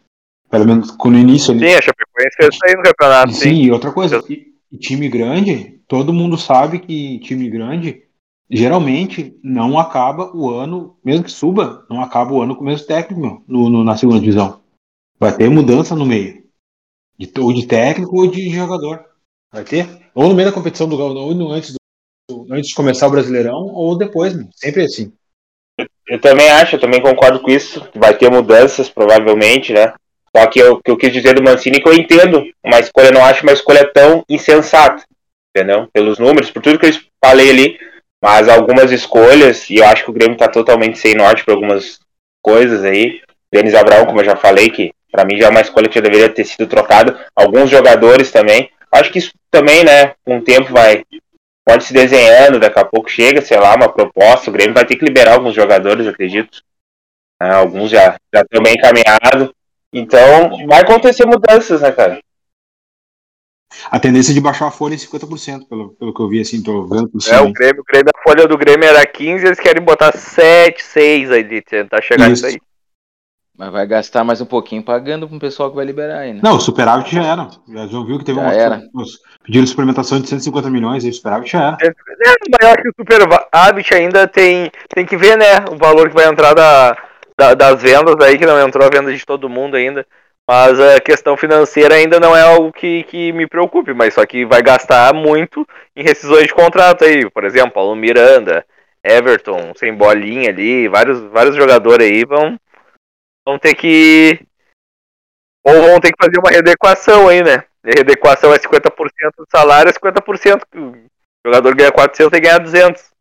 Pelo 0.49 0.65
menos 0.65 0.95
no 0.97 1.17
início 1.17 1.53
ali. 1.53 1.67
Sim, 1.67 1.75
a 1.75 1.81
Chapecoense 1.81 2.35
fez 2.37 2.49
isso 2.53 2.65
aí 2.65 2.73
no 2.75 2.83
campeonato, 2.83 3.33
Sim, 3.33 3.39
sim. 3.39 3.61
e 3.63 3.71
outra 3.71 3.91
coisa, 3.91 4.23
e, 4.29 4.53
e 4.71 4.77
time 4.77 5.09
grande, 5.09 5.81
todo 5.87 6.13
mundo 6.13 6.37
sabe 6.37 6.79
que 6.79 7.19
time 7.19 7.49
grande 7.49 8.03
geralmente 8.49 9.37
não 9.43 9.77
acaba 9.77 10.31
o 10.35 10.49
ano, 10.49 10.97
mesmo 11.03 11.25
que 11.25 11.31
suba, 11.31 11.85
não 11.89 12.01
acaba 12.01 12.31
o 12.33 12.41
ano 12.41 12.55
com 12.55 12.61
o 12.61 12.65
mesmo 12.65 12.87
técnico 12.87 13.21
meu, 13.21 13.43
no, 13.47 13.69
no- 13.69 13.83
na 13.83 13.97
segunda 13.97 14.19
divisão. 14.21 14.61
Vai 15.19 15.35
ter 15.35 15.49
mudança 15.49 15.95
no 15.95 16.05
meio. 16.05 16.43
De, 17.19 17.29
ou 17.39 17.51
de 17.51 17.65
técnico 17.67 18.15
ou 18.15 18.27
de 18.29 18.49
jogador. 18.49 19.03
Vai 19.51 19.63
ter? 19.63 19.87
Ou 20.13 20.29
no 20.29 20.35
meio 20.35 20.47
da 20.49 20.53
competição 20.53 20.87
do 20.87 20.97
ou 20.97 21.33
no, 21.33 21.51
antes, 21.51 21.73
do, 22.29 22.47
antes 22.51 22.69
de 22.69 22.75
começar 22.75 23.07
o 23.07 23.11
Brasileirão, 23.11 23.65
ou 23.73 23.97
depois, 23.97 24.33
meu. 24.33 24.47
sempre 24.53 24.83
assim. 24.83 25.11
Eu 26.07 26.21
também 26.21 26.49
acho, 26.49 26.75
eu 26.75 26.79
também 26.79 27.01
concordo 27.01 27.39
com 27.41 27.49
isso. 27.51 27.85
Vai 27.95 28.17
ter 28.17 28.29
mudanças, 28.31 28.89
provavelmente, 28.89 29.73
né? 29.73 29.93
Só 30.37 30.45
que 30.45 30.61
o 30.61 30.79
que 30.79 30.91
eu 30.91 30.97
quis 30.97 31.11
dizer 31.11 31.33
do 31.33 31.41
Mancini 31.41 31.77
é 31.77 31.79
que 31.79 31.89
eu 31.89 31.93
entendo 31.93 32.43
uma 32.63 32.79
escolha, 32.79 33.09
não 33.09 33.25
acho 33.25 33.41
uma 33.41 33.53
escolha 33.53 33.89
tão 33.91 34.23
insensata, 34.29 35.03
entendeu? 35.49 35.89
Pelos 35.91 36.19
números, 36.19 36.51
por 36.51 36.61
tudo 36.61 36.77
que 36.77 36.85
eu 36.85 36.93
falei 37.23 37.49
ali, 37.49 37.79
mas 38.23 38.47
algumas 38.47 38.91
escolhas, 38.91 39.67
e 39.67 39.77
eu 39.77 39.85
acho 39.85 40.03
que 40.03 40.11
o 40.11 40.13
Grêmio 40.13 40.33
está 40.33 40.47
totalmente 40.47 40.99
sem 40.99 41.15
norte 41.15 41.43
para 41.43 41.55
algumas 41.55 41.99
coisas 42.39 42.83
aí. 42.83 43.19
Denis 43.51 43.73
Abraão, 43.73 44.05
como 44.05 44.21
eu 44.21 44.25
já 44.25 44.35
falei, 44.35 44.69
que 44.69 44.91
para 45.11 45.25
mim 45.25 45.39
já 45.39 45.47
é 45.47 45.49
uma 45.49 45.61
escolha 45.61 45.89
que 45.89 45.95
já 45.95 46.01
deveria 46.01 46.29
ter 46.29 46.45
sido 46.45 46.67
trocada. 46.67 47.25
Alguns 47.35 47.71
jogadores 47.71 48.31
também. 48.31 48.69
Acho 48.91 49.11
que 49.11 49.17
isso 49.17 49.31
também, 49.49 49.83
né, 49.83 50.13
com 50.23 50.37
o 50.37 50.43
tempo 50.43 50.71
vai 50.71 51.03
pode 51.65 51.83
se 51.83 51.93
desenhando, 51.93 52.59
daqui 52.59 52.79
a 52.79 52.85
pouco 52.85 53.09
chega, 53.09 53.41
sei 53.41 53.59
lá, 53.59 53.75
uma 53.75 53.91
proposta, 53.91 54.49
o 54.49 54.53
Grêmio 54.53 54.73
vai 54.73 54.85
ter 54.85 54.95
que 54.95 55.03
liberar 55.03 55.33
alguns 55.33 55.55
jogadores, 55.55 56.07
acredito. 56.07 56.61
É, 57.41 57.49
alguns 57.49 57.89
já, 57.89 58.15
já 58.33 58.41
estão 58.41 58.61
bem 58.61 58.75
encaminhados. 58.75 59.56
Então, 59.93 60.67
vai 60.67 60.81
acontecer 60.81 61.25
mudanças, 61.25 61.81
né, 61.81 61.91
cara? 61.91 62.19
A 63.91 63.99
tendência 63.99 64.33
de 64.33 64.41
baixar 64.41 64.67
a 64.67 64.71
folha 64.71 64.95
em 64.95 64.97
50%, 64.97 65.67
pelo, 65.67 65.93
pelo 65.95 66.13
que 66.13 66.21
eu 66.21 66.29
vi, 66.29 66.41
assim, 66.41 66.63
tô 66.63 66.87
vendo 66.87 67.09
por 67.09 67.19
É, 67.19 67.21
cima. 67.21 67.41
o 67.43 67.53
Grêmio, 67.53 67.81
o 67.81 67.85
Grêmio, 67.85 68.11
a 68.15 68.23
folha 68.23 68.47
do 68.47 68.57
Grêmio 68.57 68.87
era 68.87 69.05
15, 69.05 69.45
eles 69.45 69.59
querem 69.59 69.83
botar 69.83 70.11
7, 70.13 70.83
6 70.83 71.31
ali, 71.31 71.61
tentar 71.61 72.01
chegar 72.01 72.29
Isso. 72.31 72.45
nisso 72.45 72.55
aí. 72.55 72.61
Mas 73.57 73.71
vai 73.71 73.87
gastar 73.87 74.23
mais 74.23 74.39
um 74.39 74.45
pouquinho 74.45 74.83
pagando 74.83 75.27
pro 75.27 75.39
pessoal 75.39 75.69
que 75.71 75.75
vai 75.75 75.83
liberar 75.85 76.19
aí, 76.19 76.31
né? 76.31 76.41
Não, 76.43 76.57
o 76.57 76.61
superávit 76.61 77.15
já 77.15 77.23
era. 77.23 77.49
Já, 77.67 77.87
já 77.87 78.03
viu 78.03 78.19
que 78.19 78.25
teve 78.25 78.39
Já 78.39 78.45
uma, 78.45 78.53
era. 78.53 78.81
uns- 78.93 79.19
pediram 79.43 79.65
suplementação 79.65 80.19
de 80.21 80.29
150 80.29 80.69
milhões, 80.69 81.03
aí 81.03 81.09
o 81.09 81.13
superávit 81.13 81.51
já 81.51 81.63
era. 81.69 81.77
É, 81.81 81.91
mas 82.51 82.59
eu 82.61 82.67
acho 82.69 82.81
que 82.83 82.89
o 82.89 82.93
Super 82.99 83.21
Habit 83.51 83.93
ainda 83.95 84.27
tem, 84.27 84.71
tem 84.93 85.05
que 85.07 85.17
ver, 85.17 85.35
né, 85.37 85.65
o 85.71 85.75
valor 85.75 86.07
que 86.09 86.13
vai 86.15 86.27
entrar 86.27 86.53
da, 86.53 86.95
da- 87.37 87.53
das 87.53 87.81
vendas 87.81 88.15
aí, 88.21 88.37
que 88.37 88.45
não 88.45 88.59
entrou 88.59 88.85
a 88.85 88.89
venda 88.89 89.13
de 89.13 89.25
todo 89.25 89.49
mundo 89.49 89.75
ainda. 89.75 90.05
Mas 90.49 90.79
a 90.79 90.99
questão 91.01 91.35
financeira 91.35 91.95
ainda 91.95 92.19
não 92.19 92.35
é 92.35 92.41
algo 92.41 92.71
que, 92.71 93.03
que 93.03 93.33
me 93.33 93.45
preocupe, 93.47 93.93
mas 93.93 94.13
só 94.13 94.25
que 94.25 94.45
vai 94.45 94.61
gastar 94.61 95.13
muito 95.13 95.67
em 95.93 96.03
rescisões 96.03 96.47
de 96.47 96.53
contrato 96.53 97.03
aí. 97.03 97.29
Por 97.29 97.43
exemplo, 97.43 97.71
Paulo 97.73 97.95
Miranda, 97.95 98.65
Everton, 99.03 99.73
sem 99.75 99.93
bolinha 99.93 100.49
ali, 100.49 100.87
vários, 100.87 101.19
vários 101.31 101.55
jogadores 101.55 102.07
aí 102.07 102.23
vão, 102.23 102.57
vão 103.45 103.59
ter 103.59 103.75
que. 103.75 104.39
Ou 105.65 105.81
vão 105.81 105.99
ter 105.99 106.13
que 106.13 106.23
fazer 106.25 106.39
uma 106.39 106.49
readequação 106.49 107.27
aí, 107.27 107.43
né? 107.43 107.65
E 107.83 107.91
readequação 107.91 108.53
é 108.53 108.59
50% 108.59 109.35
do 109.37 109.47
salário, 109.53 109.89
é 109.89 109.93
50%. 109.93 110.65
O 110.73 110.93
jogador 111.45 111.75
ganha 111.75 111.91
400 111.91 112.37
e 112.37 112.41
ganha 112.41 112.57
200. 112.57 113.11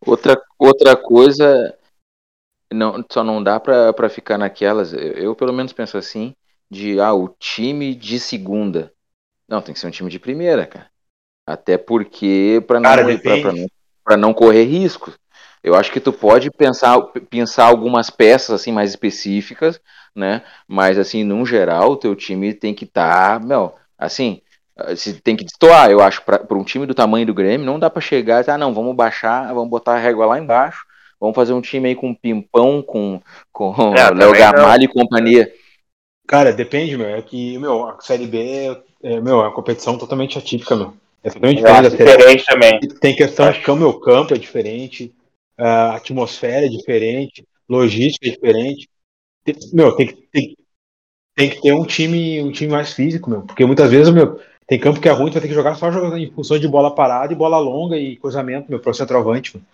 Outra, 0.00 0.40
outra 0.56 0.96
coisa, 0.96 1.76
não, 2.72 3.04
só 3.10 3.22
não 3.22 3.42
dá 3.42 3.60
pra, 3.60 3.92
pra 3.92 4.08
ficar 4.08 4.38
naquelas, 4.38 4.92
eu, 4.92 5.34
pelo 5.34 5.52
menos 5.52 5.72
penso 5.72 5.96
assim, 5.96 6.34
de 6.70 7.00
ah, 7.00 7.12
o 7.12 7.28
time 7.38 7.94
de 7.94 8.18
segunda. 8.18 8.92
Não, 9.48 9.60
tem 9.60 9.74
que 9.74 9.80
ser 9.80 9.86
um 9.86 9.90
time 9.90 10.10
de 10.10 10.18
primeira, 10.18 10.66
cara. 10.66 10.86
Até 11.46 11.76
porque 11.76 12.62
pra 12.66 12.80
não, 12.80 12.90
Cara, 12.90 13.18
pra, 13.18 13.52
não, 13.52 13.66
pra 14.04 14.16
não 14.16 14.34
correr 14.34 14.64
risco. 14.64 15.12
Eu 15.62 15.74
acho 15.74 15.92
que 15.92 16.00
tu 16.00 16.12
pode 16.12 16.50
pensar, 16.50 17.00
pensar 17.30 17.66
algumas 17.66 18.10
peças 18.10 18.60
assim 18.60 18.72
mais 18.72 18.90
específicas, 18.90 19.80
né? 20.14 20.42
Mas 20.66 20.98
assim, 20.98 21.22
num 21.22 21.46
geral, 21.46 21.92
o 21.92 21.96
teu 21.96 22.16
time 22.16 22.52
tem 22.52 22.74
que 22.74 22.84
estar, 22.84 23.40
meu, 23.40 23.74
assim, 23.96 24.40
eh, 24.76 24.96
se 24.96 25.20
tem 25.20 25.36
que 25.36 25.44
destoar, 25.44 25.90
eu 25.90 26.00
acho, 26.00 26.22
para 26.22 26.58
um 26.58 26.64
time 26.64 26.86
do 26.86 26.94
tamanho 26.94 27.26
do 27.26 27.34
Grêmio, 27.34 27.66
não 27.66 27.78
dá 27.78 27.88
pra 27.88 28.00
chegar 28.00 28.44
e 28.44 28.50
ah, 28.50 28.58
não, 28.58 28.74
vamos 28.74 28.96
baixar, 28.96 29.52
vamos 29.54 29.70
botar 29.70 29.94
a 29.94 29.98
régua 29.98 30.26
lá 30.26 30.38
embaixo, 30.38 30.84
vamos 31.22 31.36
fazer 31.36 31.52
um 31.52 31.60
time 31.60 31.88
aí 31.88 31.94
com 31.94 32.12
Pimpão, 32.12 32.82
com, 32.82 33.20
com 33.52 33.72
É, 33.96 34.10
Léo 34.12 34.32
Gamalho 34.32 34.82
e 34.82 34.88
companhia. 34.88 35.50
Cara, 36.26 36.52
depende, 36.52 36.96
meu. 36.96 37.06
É 37.08 37.22
que, 37.22 37.56
meu, 37.58 37.84
a 37.86 38.00
Série 38.00 38.26
B 38.26 38.76
é, 39.02 39.20
meu, 39.20 39.40
é 39.40 39.44
uma 39.44 39.54
competição 39.54 39.96
totalmente 39.96 40.36
atípica, 40.36 40.74
meu. 40.74 40.94
É 41.22 41.30
totalmente 41.30 41.64
acho 41.64 41.90
diferente 41.90 42.16
diferente 42.16 42.44
também. 42.44 42.80
Tem 43.00 43.14
questão 43.14 43.52
de 43.52 43.60
como 43.62 43.86
o 43.86 44.00
campo 44.00 44.34
é 44.34 44.38
diferente, 44.38 45.12
a 45.56 45.96
atmosfera 45.96 46.66
é 46.66 46.68
diferente, 46.68 47.44
logística 47.68 48.26
é 48.26 48.30
diferente. 48.30 48.88
Tem- 49.44 49.54
Meu, 49.72 49.92
tem 49.94 50.06
que, 50.08 50.14
tem, 50.32 50.56
tem 51.36 51.50
que 51.50 51.60
ter 51.60 51.72
um 51.72 51.84
time, 51.84 52.42
um 52.42 52.52
time 52.52 52.72
mais 52.72 52.92
físico, 52.92 53.30
meu. 53.30 53.42
Porque 53.42 53.64
muitas 53.64 53.90
vezes, 53.90 54.12
meu, 54.12 54.40
tem 54.66 54.78
campo 54.80 55.00
que 55.00 55.08
é 55.08 55.12
ruim, 55.12 55.30
tu 55.30 55.34
vai 55.34 55.42
ter 55.42 55.48
que 55.48 55.54
jogar 55.54 55.74
só 55.76 55.90
jogando 55.90 56.18
em 56.18 56.30
função 56.30 56.58
de 56.58 56.68
bola 56.68 56.94
parada 56.94 57.32
e 57.32 57.36
bola 57.36 57.58
longa 57.58 57.96
e 57.96 58.16
cruzamento, 58.16 58.70
meu, 58.70 58.80
pro 58.80 58.94
centroavante, 58.94 59.56
meu. 59.56 59.64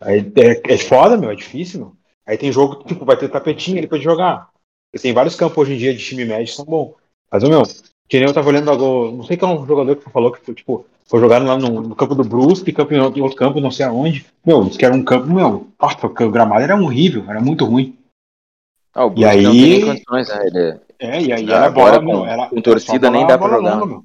Aí 0.00 0.20
é, 0.36 0.74
é 0.74 0.78
foda, 0.78 1.16
meu, 1.16 1.30
é 1.30 1.34
difícil, 1.34 1.80
meu. 1.80 1.92
Aí 2.26 2.36
tem 2.36 2.50
jogo, 2.52 2.84
tipo, 2.84 3.04
vai 3.04 3.16
ter 3.16 3.28
tapetinho 3.28 3.78
ali 3.78 3.86
pra 3.86 3.98
jogar. 3.98 4.48
Tem 5.00 5.12
vários 5.12 5.34
campos 5.36 5.58
hoje 5.58 5.74
em 5.74 5.78
dia 5.78 5.94
de 5.94 6.02
time 6.04 6.24
médio 6.24 6.46
que 6.46 6.52
são 6.52 6.64
bons. 6.64 6.94
Mas, 7.30 7.42
meu, 7.44 7.62
que 8.08 8.18
nem 8.18 8.26
eu 8.28 8.34
tava 8.34 8.48
olhando 8.48 8.70
agora, 8.70 9.12
não 9.12 9.24
sei 9.24 9.36
qual 9.36 9.56
é 9.56 9.60
um 9.60 9.66
jogador 9.66 9.96
que 9.96 10.10
falou 10.10 10.32
que, 10.32 10.40
foi, 10.40 10.54
tipo, 10.54 10.86
foi 11.06 11.20
jogado 11.20 11.44
lá 11.44 11.56
no, 11.56 11.82
no 11.82 11.94
campo 11.94 12.14
do 12.14 12.24
Brusque, 12.24 12.72
campo 12.72 12.94
em 12.94 13.00
outro, 13.00 13.22
outro 13.22 13.36
campo, 13.38 13.60
não 13.60 13.70
sei 13.70 13.86
aonde. 13.86 14.26
Meu, 14.44 14.64
disse 14.64 14.78
que 14.78 14.84
era 14.84 14.94
um 14.94 15.04
campo, 15.04 15.26
meu, 15.26 15.68
nossa, 15.80 15.96
porque 15.96 16.24
o 16.24 16.30
gramado 16.30 16.62
era 16.62 16.76
horrível, 16.80 17.24
era 17.28 17.40
muito 17.40 17.64
ruim. 17.64 17.96
Ah, 18.94 19.04
o 19.06 19.10
E 19.10 19.14
Brusque 19.14 19.42
não 19.42 19.52
tem 19.52 19.62
aí- 19.62 19.68
nem 19.70 19.84
condições, 19.84 20.28
né? 20.28 20.46
Ele- 20.46 20.80
É, 20.98 21.20
e 21.20 21.32
aí 21.32 21.50
era 21.52 21.70
bola, 21.70 21.98
com- 21.98 22.04
meu, 22.06 22.24
era, 22.26 22.46
com 22.48 22.60
torcida 22.62 23.10
nem 23.10 23.26
dá 23.26 23.36
pra 23.36 23.48
jogar. 23.50 23.74
Longa, 23.74 23.86
meu. 23.86 24.04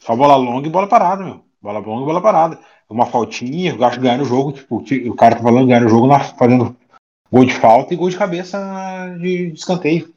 Só 0.00 0.14
bola 0.14 0.36
longa 0.36 0.68
e 0.68 0.70
bola 0.70 0.86
parada, 0.86 1.24
meu. 1.24 1.40
Bola 1.60 1.80
longa 1.80 2.02
e 2.02 2.06
bola 2.06 2.20
parada. 2.20 2.60
Uma 2.90 3.06
faltinha, 3.06 3.74
eu 3.74 3.84
acho 3.84 3.98
que 3.98 4.02
ganhar 4.02 4.20
o 4.20 4.24
jogo, 4.24 4.52
tipo, 4.52 4.76
o 4.78 5.14
cara 5.14 5.36
tá 5.36 5.42
falando 5.42 5.66
ganhar 5.66 5.84
o 5.84 5.88
jogo 5.90 6.06
na- 6.06 6.20
fazendo 6.20 6.74
gol 7.30 7.44
de 7.44 7.52
falta 7.54 7.92
e 7.92 7.96
gol 7.96 8.08
de 8.08 8.16
cabeça 8.16 8.58
de, 9.20 9.50
de 9.50 9.58
escanteio. 9.58 10.14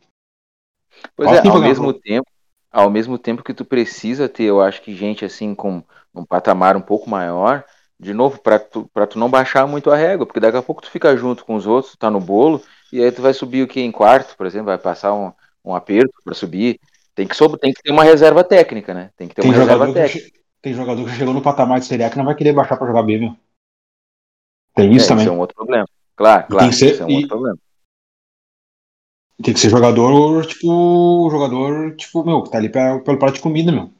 Pois 1.15 1.29
é, 1.31 1.39
assim, 1.39 1.49
ao 1.49 1.59
mesmo 1.59 1.93
tempo, 1.93 2.27
ao 2.71 2.89
mesmo 2.89 3.17
tempo 3.17 3.43
que 3.43 3.53
tu 3.53 3.65
precisa 3.65 4.29
ter, 4.29 4.43
eu 4.43 4.61
acho 4.61 4.81
que 4.81 4.95
gente 4.95 5.25
assim 5.25 5.53
com 5.53 5.83
um 6.15 6.23
patamar 6.25 6.77
um 6.77 6.81
pouco 6.81 7.09
maior, 7.09 7.65
de 7.99 8.13
novo, 8.13 8.39
pra 8.39 8.57
tu, 8.57 8.89
pra 8.93 9.05
tu 9.05 9.19
não 9.19 9.29
baixar 9.29 9.67
muito 9.67 9.91
a 9.91 9.95
régua, 9.97 10.25
porque 10.25 10.39
daqui 10.39 10.57
a 10.57 10.61
pouco 10.63 10.81
tu 10.81 10.89
fica 10.89 11.15
junto 11.17 11.43
com 11.45 11.55
os 11.55 11.67
outros, 11.67 11.91
tu 11.93 11.97
tá 11.97 12.09
no 12.09 12.19
bolo, 12.21 12.61
e 12.91 13.03
aí 13.03 13.11
tu 13.11 13.21
vai 13.21 13.33
subir 13.33 13.63
o 13.63 13.67
que 13.67 13.81
em 13.81 13.91
quarto, 13.91 14.35
por 14.37 14.45
exemplo, 14.45 14.67
vai 14.67 14.77
passar 14.77 15.13
um, 15.13 15.31
um 15.63 15.75
aperto 15.75 16.13
pra 16.23 16.33
subir. 16.33 16.79
Tem 17.13 17.27
que, 17.27 17.35
sob- 17.35 17.57
tem 17.59 17.73
que 17.73 17.81
ter 17.83 17.91
uma 17.91 18.03
reserva 18.05 18.43
técnica, 18.43 18.93
né? 18.93 19.11
Tem 19.17 19.27
que 19.27 19.35
ter 19.35 19.41
Tem 19.41 19.51
uma 19.51 19.57
reserva 19.59 19.87
que, 19.87 19.93
técnica. 19.93 20.25
che- 20.27 20.40
tem 20.61 20.73
jogador 20.73 21.05
que 21.05 21.15
chegou 21.15 21.33
no 21.33 21.41
patamar 21.41 21.79
de 21.79 21.85
Série 21.85 22.03
A 22.03 22.09
que 22.09 22.17
não 22.17 22.25
vai 22.25 22.35
querer 22.35 22.53
baixar 22.53 22.77
pra 22.77 22.87
jogar 22.87 23.03
B, 23.03 23.17
meu. 23.17 23.35
Tem 24.75 24.93
isso 24.93 25.05
é, 25.05 25.09
também. 25.09 25.25
Isso 25.25 25.33
é 25.33 25.35
um 25.35 25.39
outro 25.39 25.55
problema. 25.55 25.87
Claro, 26.15 26.47
claro, 26.47 26.59
tem 26.59 26.69
que 26.69 26.75
ser- 26.75 26.93
isso 26.93 27.03
é 27.03 27.05
um 27.05 27.09
e- 27.09 27.15
outro 27.15 27.29
problema. 27.29 27.57
Tem 29.43 29.53
que 29.55 29.59
ser 29.59 29.69
jogador, 29.69 30.45
tipo, 30.45 31.27
jogador, 31.31 31.95
tipo, 31.95 32.23
meu, 32.23 32.43
que 32.43 32.51
tá 32.51 32.59
ali 32.59 32.69
pelo 32.69 33.17
prato 33.17 33.33
de 33.33 33.41
comida, 33.41 33.71
meu. 33.71 33.91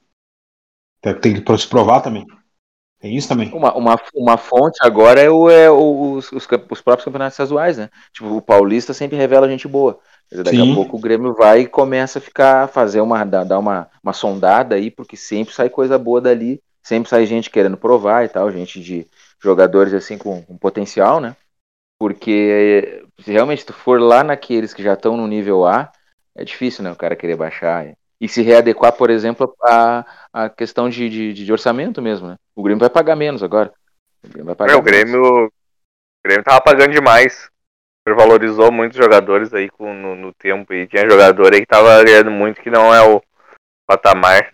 Tem, 1.01 1.19
tem 1.19 1.43
que 1.43 1.57
se 1.57 1.67
provar 1.67 2.01
também. 2.01 2.25
Tem 2.99 3.15
isso 3.15 3.27
também. 3.27 3.51
Uma, 3.51 3.75
uma, 3.75 3.95
uma 4.13 4.37
fonte 4.37 4.77
agora 4.81 5.19
é, 5.19 5.27
o, 5.27 5.49
é 5.49 5.71
os, 5.71 6.31
os, 6.31 6.47
os 6.69 6.81
próprios 6.81 7.03
campeonatos 7.03 7.33
estaduais, 7.33 7.77
né? 7.77 7.89
Tipo, 8.13 8.35
o 8.35 8.41
Paulista 8.41 8.93
sempre 8.93 9.17
revela 9.17 9.49
gente 9.49 9.67
boa. 9.67 9.99
Daqui 10.31 10.57
Sim. 10.57 10.71
a 10.71 10.75
pouco 10.75 10.95
o 10.95 10.99
Grêmio 10.99 11.33
vai 11.33 11.61
e 11.61 11.67
começa 11.67 12.19
a 12.19 12.21
ficar, 12.21 12.67
fazer 12.69 13.01
uma, 13.01 13.23
dar 13.25 13.59
uma, 13.59 13.89
uma 14.01 14.13
sondada 14.13 14.75
aí, 14.75 14.89
porque 14.89 15.17
sempre 15.17 15.53
sai 15.53 15.69
coisa 15.69 15.99
boa 15.99 16.21
dali, 16.21 16.61
sempre 16.81 17.09
sai 17.09 17.25
gente 17.25 17.49
querendo 17.49 17.75
provar 17.75 18.23
e 18.23 18.29
tal, 18.29 18.49
gente 18.49 18.79
de 18.79 19.05
jogadores 19.41 19.93
assim 19.93 20.17
com, 20.17 20.41
com 20.41 20.57
potencial, 20.57 21.19
né? 21.19 21.35
Porque 21.99 23.03
se 23.19 23.31
realmente 23.31 23.65
tu 23.65 23.73
for 23.73 23.99
lá 23.99 24.23
naqueles 24.23 24.73
que 24.73 24.81
já 24.81 24.93
estão 24.93 25.17
no 25.17 25.27
nível 25.27 25.65
A, 25.65 25.91
é 26.33 26.45
difícil, 26.45 26.83
né? 26.83 26.91
O 26.91 26.95
cara 26.95 27.15
querer 27.15 27.35
baixar. 27.35 27.93
E 28.19 28.27
se 28.27 28.41
readequar, 28.41 28.93
por 28.93 29.09
exemplo, 29.09 29.53
a, 29.61 30.05
a 30.31 30.49
questão 30.49 30.89
de, 30.89 31.09
de, 31.09 31.33
de 31.33 31.51
orçamento 31.51 32.01
mesmo, 32.01 32.29
né? 32.29 32.37
O 32.55 32.63
Grêmio 32.63 32.79
vai 32.79 32.89
pagar 32.89 33.15
menos 33.15 33.43
agora. 33.43 33.73
O 34.23 34.29
Grêmio 34.29 34.45
vai 34.45 34.55
pagar 34.55 34.71
Meu, 34.71 34.79
o. 34.79 34.81
Grêmio, 34.81 35.45
o 35.45 35.51
Grêmio 36.23 36.43
tava 36.43 36.61
pagando 36.61 36.93
demais. 36.93 37.50
Valorizou 38.07 38.71
muitos 38.71 38.97
jogadores 38.97 39.53
aí 39.53 39.69
com, 39.69 39.93
no, 39.93 40.15
no 40.15 40.33
tempo. 40.33 40.73
E 40.73 40.87
tinha 40.87 41.09
jogador 41.09 41.53
aí 41.53 41.61
que 41.61 41.67
tava 41.67 42.03
ganhando 42.03 42.31
muito 42.31 42.61
que 42.61 42.69
não 42.69 42.93
é 42.93 43.01
o 43.01 43.21
patamar. 43.87 44.53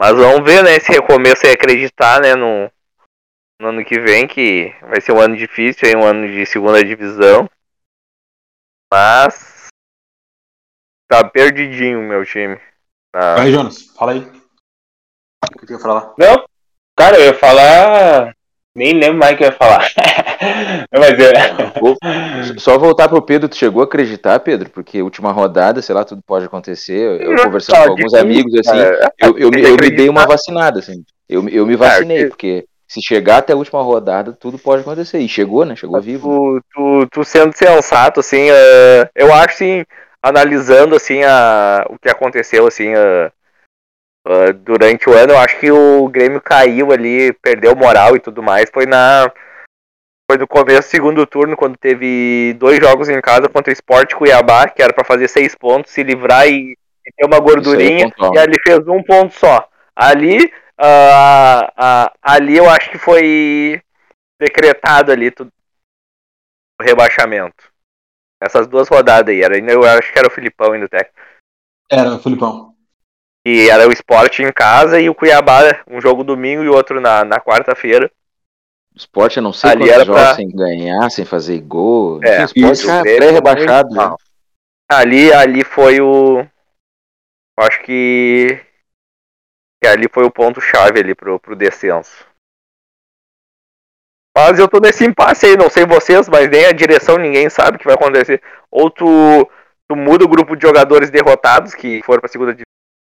Mas 0.00 0.12
vamos 0.12 0.44
ver, 0.44 0.62
né? 0.62 0.76
Esse 0.76 0.92
recomeço 0.92 1.46
aí, 1.46 1.52
acreditar, 1.52 2.20
né? 2.20 2.34
No, 2.34 2.70
no 3.60 3.68
ano 3.68 3.84
que 3.84 3.98
vem, 3.98 4.28
que 4.28 4.74
vai 4.82 5.00
ser 5.00 5.12
um 5.12 5.20
ano 5.20 5.36
difícil, 5.36 5.88
aí, 5.88 5.96
um 5.96 6.04
ano 6.04 6.26
de 6.28 6.44
segunda 6.46 6.84
divisão. 6.84 7.48
Mas. 8.92 9.68
Tá 11.08 11.28
perdidinho 11.28 12.00
o 12.00 12.02
meu 12.02 12.24
time. 12.24 12.60
Tá- 13.12 13.36
Vai, 13.36 13.50
Jonas, 13.50 13.86
fala 13.96 14.12
aí. 14.12 14.20
O 14.20 15.58
que 15.58 15.66
tu 15.66 15.72
ia 15.72 15.78
falar? 15.78 16.14
Não, 16.18 16.44
cara, 16.96 17.18
eu 17.18 17.26
ia 17.26 17.34
falar. 17.34 18.36
Nem 18.74 18.92
lembro 18.92 19.18
mais 19.18 19.34
o 19.34 19.38
que 19.38 19.44
eu 19.44 19.48
ia 19.48 19.56
falar. 19.56 19.86
Mas 20.92 21.18
é. 21.18 21.80
Vou- 21.80 21.96
Só 22.58 22.78
voltar 22.78 23.08
pro 23.08 23.22
Pedro, 23.22 23.48
tu 23.48 23.56
chegou 23.56 23.82
a 23.82 23.84
acreditar, 23.84 24.38
Pedro? 24.40 24.70
Porque 24.70 25.02
última 25.02 25.32
rodada, 25.32 25.82
sei 25.82 25.94
lá, 25.94 26.04
tudo 26.04 26.22
pode 26.26 26.46
acontecer. 26.46 27.20
Eu 27.20 27.32
Não, 27.32 27.44
conversando 27.44 27.84
com 27.84 27.90
alguns 27.90 28.14
amigos, 28.14 28.52
assim, 28.54 28.78
eu, 29.18 29.38
eu, 29.38 29.50
eu 29.52 29.76
me 29.80 29.90
dei 29.90 30.08
uma 30.08 30.26
vacinada, 30.26 30.78
assim. 30.78 31.04
Eu, 31.28 31.48
eu 31.48 31.66
me 31.66 31.76
vacinei, 31.76 32.24
que- 32.24 32.28
porque 32.28 32.64
se 32.86 33.02
chegar 33.02 33.38
até 33.38 33.52
a 33.52 33.56
última 33.56 33.82
rodada, 33.82 34.32
tudo 34.32 34.58
pode 34.58 34.82
acontecer. 34.82 35.18
E 35.18 35.28
chegou, 35.28 35.64
né? 35.64 35.74
Chegou 35.74 36.00
vivo. 36.00 36.28
tu, 36.28 36.62
tu, 36.72 37.06
tu 37.10 37.24
sendo 37.24 37.56
sensato, 37.56 38.20
assim, 38.20 38.48
eh, 38.50 39.08
eu 39.14 39.32
acho, 39.34 39.54
assim, 39.54 39.84
analisando, 40.22 40.94
assim, 40.94 41.22
a, 41.24 41.84
o 41.90 41.98
que 41.98 42.08
aconteceu, 42.08 42.66
assim, 42.66 42.88
eh, 42.94 43.30
eh, 44.28 44.52
durante 44.52 45.08
o 45.10 45.12
ano, 45.12 45.32
eu 45.32 45.38
acho 45.38 45.58
que 45.58 45.70
o 45.70 46.08
Grêmio 46.08 46.40
caiu 46.40 46.92
ali, 46.92 47.32
perdeu 47.42 47.74
moral 47.74 48.14
e 48.16 48.20
tudo 48.20 48.42
mais, 48.42 48.70
foi 48.72 48.86
na... 48.86 49.30
Foi 50.28 50.38
no 50.38 50.48
começo 50.48 50.88
do 50.88 50.90
segundo 50.90 51.26
turno, 51.26 51.56
quando 51.56 51.76
teve 51.76 52.54
dois 52.54 52.80
jogos 52.80 53.08
em 53.08 53.20
casa 53.20 53.48
contra 53.48 53.70
o 53.70 53.72
Sport 53.72 54.10
e 54.10 54.16
Cuiabá, 54.16 54.68
que 54.68 54.82
era 54.82 54.92
pra 54.92 55.04
fazer 55.04 55.28
seis 55.28 55.54
pontos, 55.54 55.92
se 55.92 56.02
livrar 56.02 56.48
e, 56.48 56.76
e 57.06 57.12
ter 57.16 57.24
uma 57.24 57.38
gordurinha, 57.38 58.12
e 58.34 58.38
ali 58.38 58.56
fez 58.64 58.86
um 58.88 59.02
ponto 59.02 59.32
só. 59.34 59.68
Ali, 59.94 60.52
ah, 60.76 61.72
ah, 61.76 62.12
ali 62.20 62.56
eu 62.56 62.68
acho 62.68 62.90
que 62.90 62.98
foi 62.98 63.80
decretado 64.40 65.12
ali 65.12 65.30
tudo, 65.30 65.52
o 66.80 66.84
rebaixamento. 66.84 67.72
Essas 68.42 68.66
duas 68.66 68.88
rodadas 68.88 69.32
aí, 69.32 69.42
era, 69.42 69.56
eu 69.56 69.84
acho 69.84 70.12
que 70.12 70.18
era 70.18 70.28
o 70.28 70.32
Filipão 70.32 70.74
indo 70.74 70.88
técnico. 70.88 71.16
Era, 71.90 72.18
Filipão. 72.18 72.74
E 73.46 73.70
era 73.70 73.88
o 73.88 73.92
esporte 73.92 74.42
em 74.42 74.52
casa 74.52 75.00
e 75.00 75.08
o 75.08 75.14
Cuiabá, 75.14 75.84
um 75.86 76.00
jogo 76.00 76.24
domingo 76.24 76.64
e 76.64 76.68
outro 76.68 77.00
na, 77.00 77.24
na 77.24 77.40
quarta-feira. 77.40 78.10
O 78.96 78.98
esporte, 78.98 79.36
eu 79.36 79.42
não 79.42 79.52
sei 79.52 79.70
Ali 79.70 79.88
quantos 79.88 80.06
jogos 80.06 80.22
pra- 80.22 80.34
sem 80.34 80.48
ganhar, 80.50 81.10
sem 81.10 81.24
fazer 81.26 81.60
gol. 81.60 82.18
É, 82.24 82.40
o 82.40 82.44
esporte 82.46 82.72
isso, 82.72 82.86
Grêmio 82.86 83.18
pré-rebaixado. 83.18 83.94
né? 83.94 84.16
Ali, 84.90 85.32
ali 85.32 85.62
foi 85.64 86.00
o. 86.00 86.46
Acho 87.58 87.82
que. 87.82 88.58
que 89.82 89.88
ali 89.88 90.08
foi 90.10 90.24
o 90.24 90.30
ponto-chave 90.30 90.98
ali 91.00 91.14
pro, 91.14 91.38
pro 91.38 91.54
descenso. 91.54 92.24
Mas 94.36 94.58
eu 94.58 94.68
tô 94.68 94.80
nesse 94.80 95.04
impasse 95.04 95.46
aí, 95.46 95.56
não 95.56 95.68
sei 95.70 95.86
vocês, 95.86 96.28
mas 96.28 96.48
nem 96.48 96.66
a 96.66 96.72
direção 96.72 97.16
ninguém 97.16 97.48
sabe 97.50 97.76
o 97.76 97.78
que 97.78 97.86
vai 97.86 97.94
acontecer. 97.94 98.42
Ou 98.70 98.90
tu, 98.90 99.04
tu 99.88 99.96
muda 99.96 100.24
o 100.24 100.28
grupo 100.28 100.54
de 100.56 100.66
jogadores 100.66 101.10
derrotados 101.10 101.74
que 101.74 102.02
foram 102.02 102.20
pra 102.20 102.28
segunda 102.28 102.52
divisão, 102.52 102.64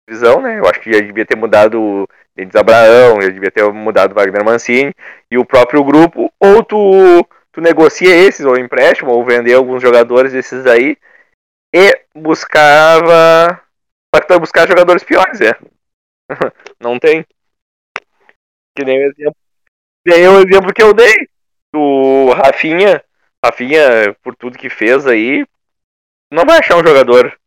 né? 0.09 0.59
Eu 0.59 0.67
acho 0.67 0.81
que 0.81 0.93
já 0.93 1.01
devia 1.01 1.25
ter 1.25 1.37
mudado 1.37 1.81
o 1.81 2.09
Denis 2.35 2.55
Abraão, 2.55 3.21
já 3.21 3.29
devia 3.29 3.51
ter 3.51 3.65
mudado 3.73 4.13
o 4.13 4.15
Wagner 4.15 4.45
Mancini 4.45 4.95
e 5.31 5.39
o 5.39 5.45
próprio 5.45 5.85
grupo, 5.85 6.33
ou 6.41 6.65
tu, 6.65 7.27
tu 7.53 7.61
negocia 7.61 8.15
esses, 8.15 8.45
ou 8.45 8.57
empréstimo, 8.57 9.13
ou 9.13 9.25
vender 9.25 9.55
alguns 9.55 9.83
jogadores 9.83 10.33
desses 10.33 10.67
aí 10.67 10.97
e 11.75 12.05
buscava. 12.15 13.61
Só 14.15 14.21
que 14.21 14.27
tu 14.27 14.31
vai 14.31 14.41
buscar 14.41 14.69
jogadores 14.69 15.05
piores, 15.05 15.41
é. 15.41 15.57
Não 16.81 16.99
tem. 16.99 17.25
Que 18.77 18.85
nem 18.85 18.99
o 18.99 19.11
exemplo. 19.11 19.37
Nem 20.07 20.29
o 20.29 20.41
exemplo 20.41 20.73
que 20.73 20.83
eu 20.83 20.93
dei. 20.93 21.29
Do 21.73 22.33
Rafinha. 22.33 23.05
Rafinha, 23.45 24.15
por 24.23 24.35
tudo 24.37 24.59
que 24.59 24.69
fez 24.69 25.07
aí, 25.07 25.47
não 26.33 26.45
vai 26.45 26.59
achar 26.59 26.77
um 26.77 26.87
jogador 26.87 27.39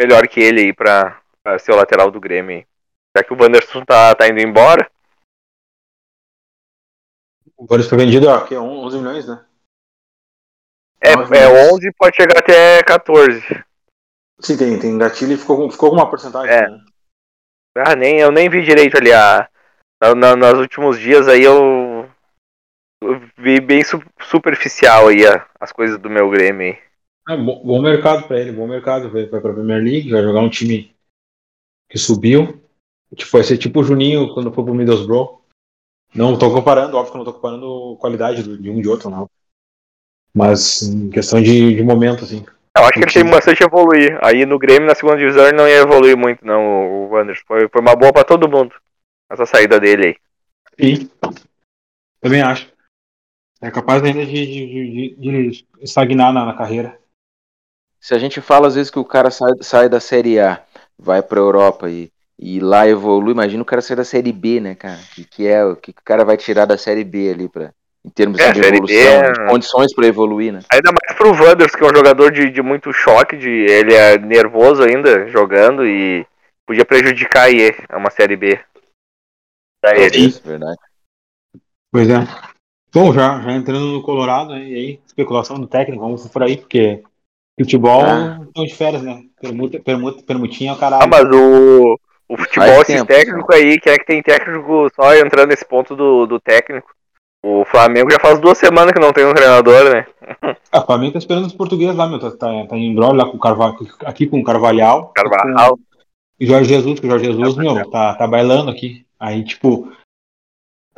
melhor 0.00 0.26
que 0.28 0.40
ele 0.40 0.60
aí 0.60 0.72
pra, 0.72 1.19
pra 1.42 1.58
ser 1.58 1.72
o 1.72 1.76
lateral 1.76 2.10
do 2.10 2.20
Grêmio. 2.20 2.66
Já 3.16 3.24
que 3.24 3.32
o 3.32 3.36
Wanderson 3.40 3.84
tá, 3.84 4.14
tá 4.14 4.28
indo 4.28 4.40
embora. 4.40 4.90
O 7.56 7.66
Boris 7.66 7.88
foi 7.88 7.98
vendido, 7.98 8.28
ó, 8.28 8.40
que 8.46 8.54
é 8.54 8.60
11 8.60 8.98
milhões, 8.98 9.26
né? 9.26 9.44
É, 11.02 11.12
é 11.12 11.16
milhões. 11.16 11.72
11 11.72 11.92
pode 11.92 12.16
chegar 12.16 12.38
até 12.38 12.82
14. 12.82 13.40
Sim, 14.40 14.56
tem, 14.56 14.78
tem 14.78 14.96
gatilho 14.98 15.32
e 15.32 15.36
ficou, 15.36 15.56
com- 15.56 15.70
ficou 15.70 15.90
com 15.90 15.96
uma 15.96 16.08
porcentagem. 16.08 16.54
É. 16.54 16.68
Né? 16.68 16.84
Ah, 17.76 17.94
nem, 17.94 18.18
eu 18.18 18.30
nem 18.32 18.48
vi 18.48 18.62
direito 18.62 18.96
ali 18.96 19.12
a. 19.12 19.48
Na, 20.02 20.14
na- 20.14 20.36
nos 20.36 20.58
últimos 20.60 20.98
dias 20.98 21.28
aí 21.28 21.42
eu, 21.42 22.08
eu 23.02 23.20
vi 23.36 23.60
bem 23.60 23.84
su- 23.84 24.02
superficial 24.22 25.08
aí 25.08 25.26
a- 25.26 25.46
as 25.60 25.70
coisas 25.72 25.98
do 25.98 26.08
meu 26.08 26.30
Grêmio 26.30 26.72
aí. 26.72 26.78
É, 27.28 27.36
bom, 27.36 27.62
bom 27.62 27.82
mercado 27.82 28.26
pra 28.26 28.40
ele, 28.40 28.52
bom 28.52 28.66
mercado. 28.66 29.10
Vai, 29.10 29.26
vai 29.26 29.40
pra 29.40 29.52
Premier 29.52 29.82
League, 29.82 30.10
vai 30.10 30.22
jogar 30.22 30.40
um 30.40 30.48
time 30.48 30.94
que 31.90 31.98
subiu. 31.98 32.62
Tipo, 33.14 33.32
vai 33.32 33.42
ser 33.42 33.58
tipo 33.58 33.80
o 33.80 33.84
Juninho 33.84 34.32
quando 34.32 34.52
for 34.52 34.64
pro 34.64 34.74
Middlesbrough. 34.74 35.40
Não 36.14 36.38
tô 36.38 36.52
comparando, 36.52 36.96
óbvio 36.96 37.12
que 37.12 37.18
eu 37.18 37.24
não 37.24 37.24
tô 37.24 37.34
comparando 37.34 37.96
qualidade 38.00 38.42
de 38.58 38.70
um 38.70 38.80
de 38.80 38.88
outro, 38.88 39.10
não. 39.10 39.28
Mas 40.34 40.82
em 40.82 41.10
questão 41.10 41.42
de, 41.42 41.74
de 41.74 41.82
momento, 41.82 42.24
assim. 42.24 42.44
Eu 42.76 42.84
acho 42.84 42.92
que 42.92 43.00
ele 43.00 43.12
tem 43.12 43.28
bastante 43.28 43.62
a 43.62 43.66
evoluir. 43.66 44.18
Aí 44.22 44.46
no 44.46 44.58
Grêmio, 44.58 44.86
na 44.86 44.94
segunda 44.94 45.18
divisão, 45.18 45.44
ele 45.44 45.56
não 45.56 45.68
ia 45.68 45.78
evoluir 45.78 46.16
muito, 46.16 46.44
não, 46.46 46.62
o, 46.62 47.08
Wanderson. 47.10 47.42
Foi, 47.46 47.68
foi 47.68 47.80
uma 47.80 47.96
boa 47.96 48.12
pra 48.12 48.24
todo 48.24 48.48
mundo. 48.48 48.74
Essa 49.28 49.44
saída 49.44 49.78
dele 49.80 50.06
aí. 50.06 50.16
E 50.78 51.10
também 52.20 52.42
acho. 52.42 52.72
É 53.60 53.70
capaz 53.70 54.02
ainda 54.02 54.24
de, 54.24 54.46
de- 54.46 55.16
de- 55.16 55.50
de 55.50 55.66
estagnar 55.82 56.32
na, 56.32 56.46
na 56.46 56.54
carreira. 56.54 56.98
Se 58.00 58.14
a 58.14 58.18
gente 58.18 58.40
fala 58.40 58.66
às 58.66 58.74
vezes 58.74 58.90
que 58.90 58.98
o 58.98 59.04
cara 59.04 59.30
sai, 59.30 59.52
sai 59.60 59.88
da 59.88 60.00
Série 60.00 60.40
A, 60.40 60.64
vai 61.00 61.22
pra 61.22 61.38
Europa 61.40 61.88
e, 61.88 62.10
e 62.38 62.60
lá 62.60 62.86
evolui, 62.88 63.32
imagina 63.32 63.62
o 63.62 63.66
cara 63.66 63.82
sair 63.82 63.96
da 63.96 64.04
Série 64.04 64.32
B, 64.32 64.60
né, 64.60 64.74
cara? 64.74 64.98
Que, 65.14 65.24
que 65.24 65.46
é 65.46 65.64
o 65.64 65.76
que, 65.76 65.92
que 65.92 66.00
o 66.00 66.04
cara 66.04 66.24
vai 66.24 66.36
tirar 66.36 66.66
da 66.66 66.76
Série 66.78 67.04
B 67.04 67.30
ali 67.30 67.48
pra, 67.48 67.72
em 68.04 68.10
termos 68.10 68.38
É, 68.38 68.52
de 68.52 68.58
Série 68.62 68.80
B 68.80 68.92
evolução, 68.92 69.24
é- 69.24 69.32
de 69.32 69.46
condições 69.50 69.94
pra 69.94 70.06
evoluir, 70.06 70.52
né? 70.52 70.60
Ainda 70.72 70.90
mais 70.92 71.18
pro 71.18 71.30
Wanderson, 71.32 71.76
que 71.76 71.84
é 71.84 71.86
um 71.86 71.96
jogador 71.96 72.30
de, 72.30 72.50
de 72.50 72.62
muito 72.62 72.92
choque, 72.92 73.36
de, 73.36 73.48
ele 73.48 73.94
é 73.94 74.18
nervoso 74.18 74.82
ainda 74.82 75.28
jogando 75.28 75.86
e 75.86 76.26
podia 76.66 76.84
prejudicar 76.84 77.44
aí 77.44 77.74
a 77.88 77.96
uma 77.96 78.10
Série 78.10 78.36
B. 78.36 78.60
Pra 79.82 79.98
ele. 79.98 80.26
Isso, 80.26 80.42
verdade. 80.44 80.78
Pois 81.92 82.08
é. 82.08 82.16
Bom, 82.92 83.12
já, 83.12 83.40
já 83.40 83.52
entrando 83.52 83.86
no 83.92 84.02
Colorado, 84.02 84.50
né, 84.50 84.64
e 84.64 84.74
aí, 84.74 85.00
especulação 85.06 85.58
do 85.58 85.66
técnico, 85.66 86.02
vamos 86.02 86.26
por 86.26 86.42
aí, 86.42 86.56
porque 86.56 87.02
futebol 87.58 88.02
Ah. 88.04 88.40
estão 88.44 88.64
de 88.64 88.74
férias, 88.74 89.02
né? 89.02 89.22
Permuta, 89.40 89.80
permuta, 89.80 90.22
permutinha 90.22 90.70
é 90.70 90.74
o 90.74 90.78
caralho. 90.78 91.02
Ah, 91.02 91.06
mas 91.06 91.24
o, 91.24 91.98
o 92.28 92.36
futebol, 92.36 92.82
esse 92.82 93.04
técnico 93.06 93.52
aí, 93.54 93.80
quem 93.80 93.92
é 93.92 93.98
que 93.98 94.06
tem 94.06 94.22
técnico 94.22 94.88
só 94.94 95.14
entrando 95.16 95.48
nesse 95.48 95.64
ponto 95.64 95.96
do, 95.96 96.26
do 96.26 96.38
técnico? 96.38 96.90
O 97.42 97.64
Flamengo 97.64 98.10
já 98.10 98.18
faz 98.20 98.38
duas 98.38 98.58
semanas 98.58 98.92
que 98.92 99.00
não 99.00 99.14
tem 99.14 99.24
um 99.24 99.32
treinador, 99.32 99.92
né? 99.92 100.06
Ah, 100.72 100.78
o 100.80 100.86
Flamengo 100.86 101.14
tá 101.14 101.18
esperando 101.18 101.46
os 101.46 101.52
portugueses 101.52 101.96
lá, 101.96 102.06
meu. 102.06 102.20
Tá, 102.20 102.30
tá, 102.30 102.66
tá 102.68 102.76
em 102.76 102.94
brolho 102.94 103.14
lá 103.14 103.24
com 103.24 103.36
o 103.36 103.40
Carvalho, 103.40 103.76
aqui 104.04 104.28
com 104.28 104.38
o 104.38 104.44
Carvalhal. 104.44 105.08
Carvalhal. 105.08 105.76
O 106.40 106.46
Jorge 106.46 106.68
Jesus, 106.68 107.00
que 107.00 107.06
o 107.06 107.10
Jorge 107.10 107.24
Jesus, 107.24 107.56
meu, 107.56 107.90
tá, 107.90 108.14
tá 108.14 108.26
bailando 108.28 108.70
aqui. 108.70 109.04
Aí, 109.18 109.42
tipo. 109.44 109.90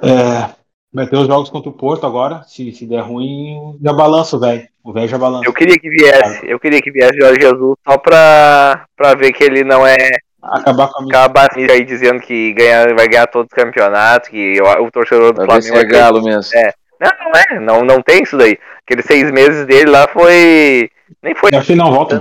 É, 0.02 0.55
vai 0.92 1.07
ter 1.07 1.16
os 1.16 1.26
jogos 1.26 1.50
contra 1.50 1.70
o 1.70 1.72
Porto 1.72 2.07
agora. 2.07 2.42
Se, 2.44 2.72
se 2.72 2.87
der 2.87 3.00
ruim, 3.00 3.78
já 3.83 3.92
balança 3.92 4.37
o 4.37 4.40
velho. 4.40 4.68
O 4.85 4.92
velho 4.92 5.09
já 5.09 5.18
balança. 5.18 5.46
Eu 5.46 5.52
queria 5.52 5.78
que 5.78 5.88
viesse, 5.88 6.40
eu 6.48 6.59
queria 6.61 6.81
que 6.83 6.90
viesse 6.90 7.18
Jorge 7.18 7.40
Jesus 7.40 7.76
só 7.87 7.98
pra, 7.98 8.87
pra 8.96 9.14
ver 9.14 9.33
que 9.33 9.44
ele 9.44 9.64
não 9.64 9.87
é 9.87 9.96
Acabar 10.42 10.88
com 10.88 10.98
a 10.98 11.02
minha. 11.02 11.16
acabar 11.18 11.48
aí 11.57 11.85
dizendo 11.85 12.20
que 12.20 12.52
ganha, 12.55 12.92
vai 12.96 13.07
ganhar 13.07 13.28
todos 13.28 13.46
os 13.50 13.55
campeonatos, 13.55 14.28
que 14.28 14.61
o, 14.61 14.85
o 14.87 14.90
torcedor 14.90 15.33
do 15.33 15.44
Flamengo 15.44 15.76
é 15.76 15.85
galo 15.85 16.20
mesmo. 16.22 16.59
É. 16.59 16.74
Não, 17.00 17.11
não 17.24 17.33
é, 17.40 17.61
não, 17.61 17.85
não 17.85 18.02
tem 18.02 18.22
isso 18.24 18.37
daí. 18.37 18.59
Aqueles 18.85 19.05
seis 19.07 19.31
meses 19.31 19.64
dele 19.66 19.90
lá 19.90 20.09
foi. 20.09 20.90
Nem 21.22 21.35
foi. 21.37 21.50
Eu 21.52 21.59
acho 21.59 21.66
que 21.66 21.72
ele 21.72 21.81
não 21.81 21.92
volta. 21.92 22.20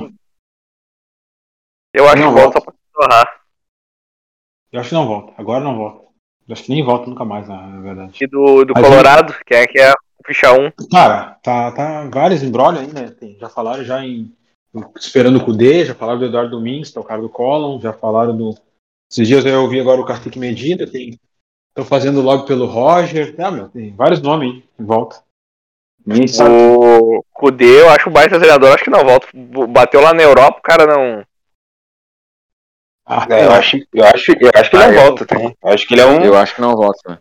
Eu 1.93 2.07
acho 2.07 2.17
Não 2.21 2.33
que 2.33 2.39
volta. 2.41 2.59
só 2.59 2.65
pra 2.65 2.73
torrar. 2.93 3.41
Eu 4.71 4.79
acho 4.79 4.89
que 4.89 4.95
não 4.95 5.07
volta. 5.07 5.33
Agora 5.37 5.63
não 5.63 5.75
volta. 5.75 6.10
Acho 6.49 6.63
que 6.63 6.71
nem 6.71 6.83
volta 6.83 7.09
nunca 7.09 7.23
mais, 7.23 7.47
na 7.47 7.67
na 7.67 7.81
verdade. 7.81 8.17
E 8.19 8.27
do, 8.27 8.65
do 8.65 8.73
Mas 8.75 8.85
Colorado, 8.85 9.33
que 9.45 9.53
é, 9.53 9.67
que 9.67 9.79
é 9.79 9.91
o 9.91 10.25
ficha 10.25 10.51
1. 10.51 10.71
Cara, 10.91 11.37
tá, 11.41 11.71
tá 11.71 12.09
vários 12.11 12.43
embrolhos 12.43 12.81
ainda. 12.81 13.11
Tem, 13.11 13.37
já 13.39 13.49
falaram 13.49 13.83
já 13.83 14.03
em. 14.03 14.31
Esperando 14.95 15.37
o 15.37 15.43
Cudê, 15.43 15.85
já 15.85 15.93
falaram 15.93 16.19
do 16.19 16.25
Eduardo 16.25 16.51
Domingos, 16.51 16.89
que 16.89 16.97
é 16.97 17.01
o 17.01 17.05
cara 17.05 17.21
do 17.21 17.29
Collon, 17.29 17.79
já 17.79 17.93
falaram 17.93 18.35
do. 18.35 18.55
Esses 19.11 19.27
dias 19.27 19.45
eu 19.45 19.61
ouvi 19.61 19.79
agora 19.79 19.99
o 19.99 20.05
Cacique 20.05 20.39
Medina, 20.39 20.87
tem. 20.87 21.19
Estão 21.69 21.85
fazendo 21.85 22.21
lobby 22.21 22.45
pelo 22.45 22.65
Roger. 22.65 23.33
Ah, 23.37 23.51
meu, 23.51 23.69
tem 23.69 23.95
vários 23.95 24.21
nomes 24.21 24.51
aí 24.51 24.63
em 24.79 24.85
volta. 24.85 25.23
Ninguém 26.05 26.27
sabe. 26.27 26.53
O 26.53 27.23
Kudê, 27.31 27.81
eu 27.81 27.89
acho 27.89 28.09
o 28.09 28.11
baita 28.11 28.39
treinador, 28.39 28.73
acho 28.73 28.83
que 28.83 28.89
não 28.89 29.05
volta. 29.05 29.27
Bateu 29.69 30.01
lá 30.01 30.13
na 30.13 30.23
Europa, 30.23 30.59
o 30.59 30.61
cara 30.61 30.85
não. 30.85 31.23
Ah, 33.05 33.27
É, 33.29 33.45
eu, 33.45 33.51
acho, 33.51 33.77
eu, 33.93 34.05
acho, 34.05 34.31
eu 34.39 34.51
acho 34.55 34.69
que 34.69 34.75
ele 34.75 34.83
Ah, 34.83 34.87
não 34.87 34.93
eu- 34.93 35.01
volta, 35.01 35.25
tá? 35.25 35.35
Eu 35.39 35.73
acho 35.73 35.87
que 35.87 35.93
ele 35.93 36.01
é 36.01 36.05
um. 36.05 36.23
Eu 36.23 36.37
acho 36.37 36.55
que 36.55 36.61
não 36.61 36.75
volta. 36.75 37.09
né? 37.11 37.19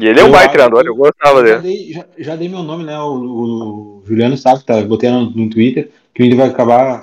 E 0.00 0.06
ele 0.06 0.20
é 0.20 0.24
um 0.24 0.30
baita 0.32 0.52
treinador, 0.54 0.84
eu 0.86 0.96
gostava 0.96 1.46
já, 1.46 1.58
dele. 1.58 1.60
dei, 1.60 1.92
já, 1.92 2.06
já 2.16 2.36
dei 2.36 2.48
meu 2.48 2.62
nome, 2.62 2.84
né? 2.84 2.98
O, 2.98 3.98
o 4.00 4.02
Juliano 4.06 4.36
sabe, 4.36 4.64
tá? 4.64 4.80
Botei 4.82 5.10
no, 5.10 5.28
no 5.30 5.50
Twitter, 5.50 5.92
que 6.14 6.22
ele 6.22 6.34
vai 6.34 6.48
acabar 6.48 7.02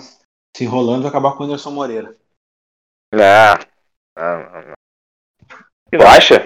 se 0.55 0.63
enrolando, 0.63 1.01
vai 1.03 1.09
acabar 1.09 1.33
com 1.33 1.43
o 1.43 1.45
Anderson 1.45 1.69
Moreira. 1.71 2.15
Ah, 3.13 3.59
ah, 4.17 4.37
não, 4.37 4.61
não. 4.69 4.73
Tu 5.91 6.07
acha? 6.07 6.45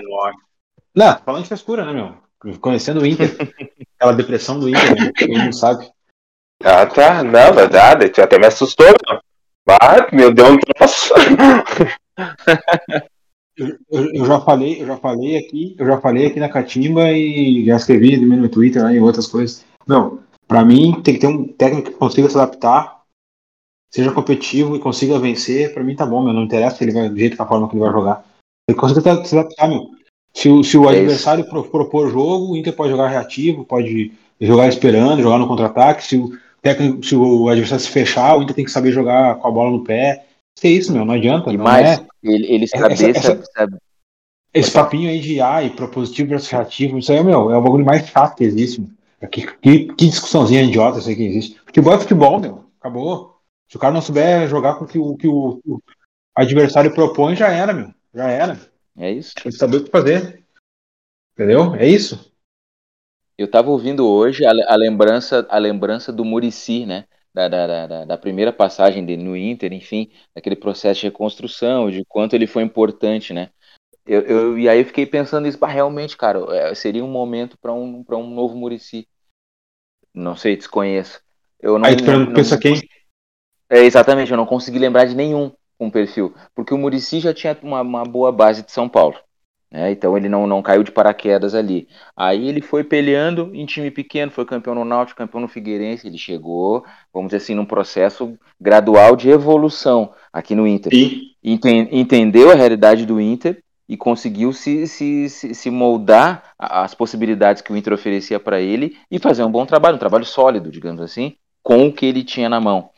Não, 0.94 1.18
falando 1.24 1.44
de 1.44 1.48
frescura, 1.48 1.86
né, 1.86 1.94
meu? 1.94 2.58
Conhecendo 2.60 3.02
o 3.02 3.06
Inter. 3.06 3.30
aquela 3.98 4.14
depressão 4.14 4.60
do 4.60 4.68
Inter, 4.68 4.96
né? 4.96 5.12
Todo 5.18 5.30
mundo 5.40 5.54
sabe. 5.56 5.90
Ah, 6.64 6.86
tá. 6.86 7.24
Não, 7.24 7.54
verdade. 7.54 8.10
Tu 8.10 8.22
até 8.22 8.38
me 8.38 8.46
assustou. 8.48 8.86
Meu. 8.88 9.22
Ah, 9.70 10.08
meu 10.12 10.34
Deus, 10.34 10.58
troço. 10.76 11.14
Eu, 13.58 13.78
eu- 13.92 14.14
eu 14.16 14.26
já 14.26 14.40
falei, 14.42 14.82
eu 14.82 14.88
já 14.88 14.98
falei 14.98 15.38
aqui, 15.38 15.76
eu 15.78 15.86
já 15.86 16.00
falei 16.00 16.26
aqui 16.28 16.40
na 16.40 16.50
Catimba 16.50 17.12
e 17.12 17.66
já 17.66 17.76
escrevi 17.76 18.20
também 18.20 18.40
no 18.40 18.50
Twitter 18.50 18.84
né, 18.84 18.96
e 18.96 19.00
outras 19.00 19.28
coisas. 19.28 19.64
Não, 19.86 20.20
pra 20.48 20.64
mim 20.64 21.02
tem 21.04 21.14
que 21.16 21.20
ter 21.20 21.28
um 21.28 21.48
técnico 21.48 21.92
que 21.92 21.98
consiga 21.98 22.30
se 22.30 22.38
adaptar, 22.38 23.02
seja 23.94 24.12
competitivo 24.12 24.76
e 24.76 24.80
consiga 24.80 25.20
vencer. 25.20 25.74
Pra 25.74 25.84
mim 25.84 25.96
tá 25.96 26.06
bom, 26.06 26.24
meu. 26.24 26.34
Não 26.34 26.44
interessa 26.44 26.78
se 26.78 26.84
ele 26.84 26.94
vai 26.94 27.10
do 27.10 27.18
jeito 27.18 27.36
que 27.36 27.42
a 27.42 27.46
forma 27.48 27.68
que 27.68 27.76
ele 27.76 27.84
vai 27.84 27.92
jogar. 27.92 28.26
Ele 28.68 28.78
consiga 28.78 29.02
se 29.26 29.38
adaptar, 29.38 29.68
meu. 29.68 29.90
Se 30.34 30.50
o, 30.50 30.64
se 30.64 30.78
o 30.78 30.90
É 30.90 30.98
adversário 30.98 31.44
pro- 31.48 31.64
propor 31.70 32.10
jogo, 32.10 32.54
o 32.54 32.58
Inter 32.58 32.74
pode 32.74 32.92
jogar 32.92 33.10
reativo, 33.10 33.66
pode 33.66 34.14
jogar 34.40 34.70
esperando, 34.70 35.22
jogar 35.22 35.38
no 35.38 35.48
contra-ataque. 35.48 36.06
Se 36.06 36.16
o 36.16 36.32
técnico, 36.62 37.04
se 37.06 37.16
o 37.16 37.50
adversário 37.50 37.84
se 37.84 37.90
fechar, 37.90 38.38
o 38.38 38.44
Inter 38.44 38.56
tem 38.56 38.66
que 38.66 38.72
saber 38.72 38.92
jogar 38.92 39.36
com 39.36 39.48
a 39.48 39.52
bola 39.52 39.72
no 39.72 39.84
pé. 39.84 40.26
Que 40.60 40.68
é 40.68 40.72
isso, 40.72 40.92
meu. 40.94 41.04
Não 41.06 41.14
adianta. 41.16 41.52
E 41.52 41.58
não 41.58 41.64
mais, 41.64 42.00
é- 42.00 42.06
ele, 42.24 42.46
ele 42.54 42.64
Essa- 42.66 42.78
saber, 42.78 42.94
essa- 43.10 43.22
sabe- 43.22 43.46
sabe- 43.54 43.78
esse 44.54 44.72
papinho 44.72 45.10
aí 45.10 45.20
de 45.20 45.40
ai, 45.40 45.70
propositivo 45.70 46.30
versus 46.30 46.50
reativo, 46.50 46.98
isso 47.00 47.12
aí, 47.12 47.24
meu, 47.24 47.50
é 47.52 47.58
o 47.58 47.62
bagulho 47.62 47.86
mais 47.86 48.06
chato 48.08 48.36
que 48.36 48.44
existe. 48.44 48.82
Meu. 48.82 49.30
Que, 49.30 49.46
que, 49.58 49.86
que 49.94 50.08
discussãozinha 50.10 50.64
idiota 50.64 51.00
isso 51.00 51.08
aí 51.10 51.16
que 51.16 51.24
existe. 51.24 51.60
Futebol 51.66 51.94
é 51.94 52.00
futebol, 52.00 52.40
meu. 52.40 52.66
Acabou. 52.80 53.38
Se 53.70 53.78
o 53.78 53.80
cara 53.80 53.94
não 53.94 54.02
souber 54.02 54.48
jogar 54.50 54.76
com 54.76 54.84
o 54.86 54.88
que 54.88 54.98
o, 55.00 55.16
que 55.16 55.28
o, 55.28 55.62
o 55.66 55.80
adversário 56.36 56.94
propõe, 56.94 57.36
já 57.36 57.50
era, 57.50 57.72
meu. 57.72 57.94
Já 58.14 58.28
era. 58.30 58.60
é 58.98 59.12
isso. 59.12 59.34
Tem 59.36 59.52
que 59.52 59.58
saber 59.58 59.78
o 59.78 59.84
que 59.86 59.92
fazer. 59.92 60.44
Entendeu? 61.34 61.76
É 61.76 61.88
isso. 61.88 62.31
Eu 63.42 63.50
tava 63.50 63.72
ouvindo 63.72 64.08
hoje 64.08 64.46
a, 64.46 64.52
a 64.68 64.76
lembrança, 64.76 65.48
a 65.50 65.58
lembrança 65.58 66.14
do 66.14 66.24
Murici, 66.24 66.86
né? 66.86 67.06
Da, 67.34 67.48
da, 67.48 67.88
da- 67.88 68.06
da, 68.06 68.18
primeira 68.18 68.54
passagem 68.54 69.04
dele 69.06 69.24
no 69.24 69.36
Inter, 69.36 69.74
enfim, 69.74 70.12
daquele 70.36 70.56
processo 70.56 71.00
de 71.00 71.08
reconstrução, 71.08 71.90
de 71.90 72.04
quanto 72.06 72.36
ele 72.36 72.46
foi 72.46 72.62
importante, 72.62 73.34
né? 73.34 73.50
Eu, 74.06 74.22
eu- 74.22 74.60
e 74.60 74.70
aí 74.70 74.80
eu 74.80 74.86
fiquei 74.86 75.06
pensando 75.08 75.48
isso, 75.48 75.58
"Bah, 75.58 75.68
realmente, 75.68 76.18
cara, 76.18 76.40
é, 76.56 76.76
seria 76.76 77.04
um 77.04 77.10
momento 77.12 77.58
para 77.58 77.74
um, 77.74 78.04
um 78.10 78.30
novo 78.30 78.56
Murici. 78.56 79.08
Não 80.14 80.36
sei, 80.36 80.56
desconheço. 80.58 81.22
Eu 81.60 81.80
não, 81.80 81.88
aí 81.88 81.96
tu 81.96 82.06
não- 82.06 82.20
não- 82.26 82.34
pensa 82.34 82.58
quem? 82.60 82.82
É, 83.70 83.80
exatamente, 83.80 84.30
eu 84.30 84.38
não 84.38 84.46
consegui 84.46 84.78
lembrar 84.78 85.06
de 85.06 85.16
nenhum 85.16 85.52
com 85.80 85.90
perfil, 85.90 86.36
porque 86.54 86.74
o 86.74 86.78
Murici 86.78 87.20
já 87.20 87.34
tinha 87.34 87.58
uma, 87.64 87.82
uma 87.82 88.04
boa 88.04 88.32
base 88.32 88.62
de 88.64 88.72
São 88.72 88.88
Paulo, 88.88 89.18
né? 89.72 89.92
Então 89.92 90.18
ele 90.18 90.28
não, 90.30 90.46
não 90.48 90.62
caiu 90.62 90.84
de 90.84 90.92
paraquedas 90.92 91.56
ali. 91.56 91.88
Aí 92.16 92.48
ele 92.48 92.62
foi 92.62 92.84
peleando 92.84 93.52
em 93.54 93.66
time 93.66 93.90
pequeno, 93.92 94.32
foi 94.32 94.46
campeão 94.46 94.76
no 94.76 94.86
Náutico, 94.86 95.18
campeão 95.18 95.42
no 95.42 95.48
Figueirense, 95.48 96.08
ele 96.08 96.18
chegou, 96.18 96.84
vamos 97.14 97.30
dizer 97.30 97.38
assim, 97.44 97.56
num 97.56 97.66
processo 97.66 98.38
gradual 98.60 99.16
de 99.16 99.30
evolução 99.30 100.14
aqui 100.32 100.56
no 100.56 100.68
Inter. 100.68 100.94
E 101.44 101.54
Enten- 101.54 101.90
entendeu 101.92 102.52
a 102.52 102.56
realidade 102.56 103.06
do 103.06 103.20
Inter 103.20 103.64
e 103.90 103.98
conseguiu 103.98 104.54
se, 104.54 104.86
se, 104.88 105.28
se, 105.30 105.56
se 105.56 105.70
moldar 105.72 106.54
a- 106.58 106.84
às 106.84 106.94
possibilidades 106.94 107.62
que 107.62 107.74
o 107.74 107.78
Inter 107.78 107.94
oferecia 107.94 108.40
para 108.40 108.62
ele 108.62 108.96
e 109.10 109.18
fazer 109.20 109.44
um 109.44 109.52
bom 109.52 109.66
trabalho, 109.66 109.96
um 109.96 110.00
trabalho 110.00 110.24
sólido, 110.26 110.70
digamos 110.72 111.02
assim, 111.02 111.36
com 111.64 111.88
o 111.88 111.94
que 111.94 112.06
ele 112.06 112.24
tinha 112.24 112.48
na 112.48 112.60
mão. 112.62 112.92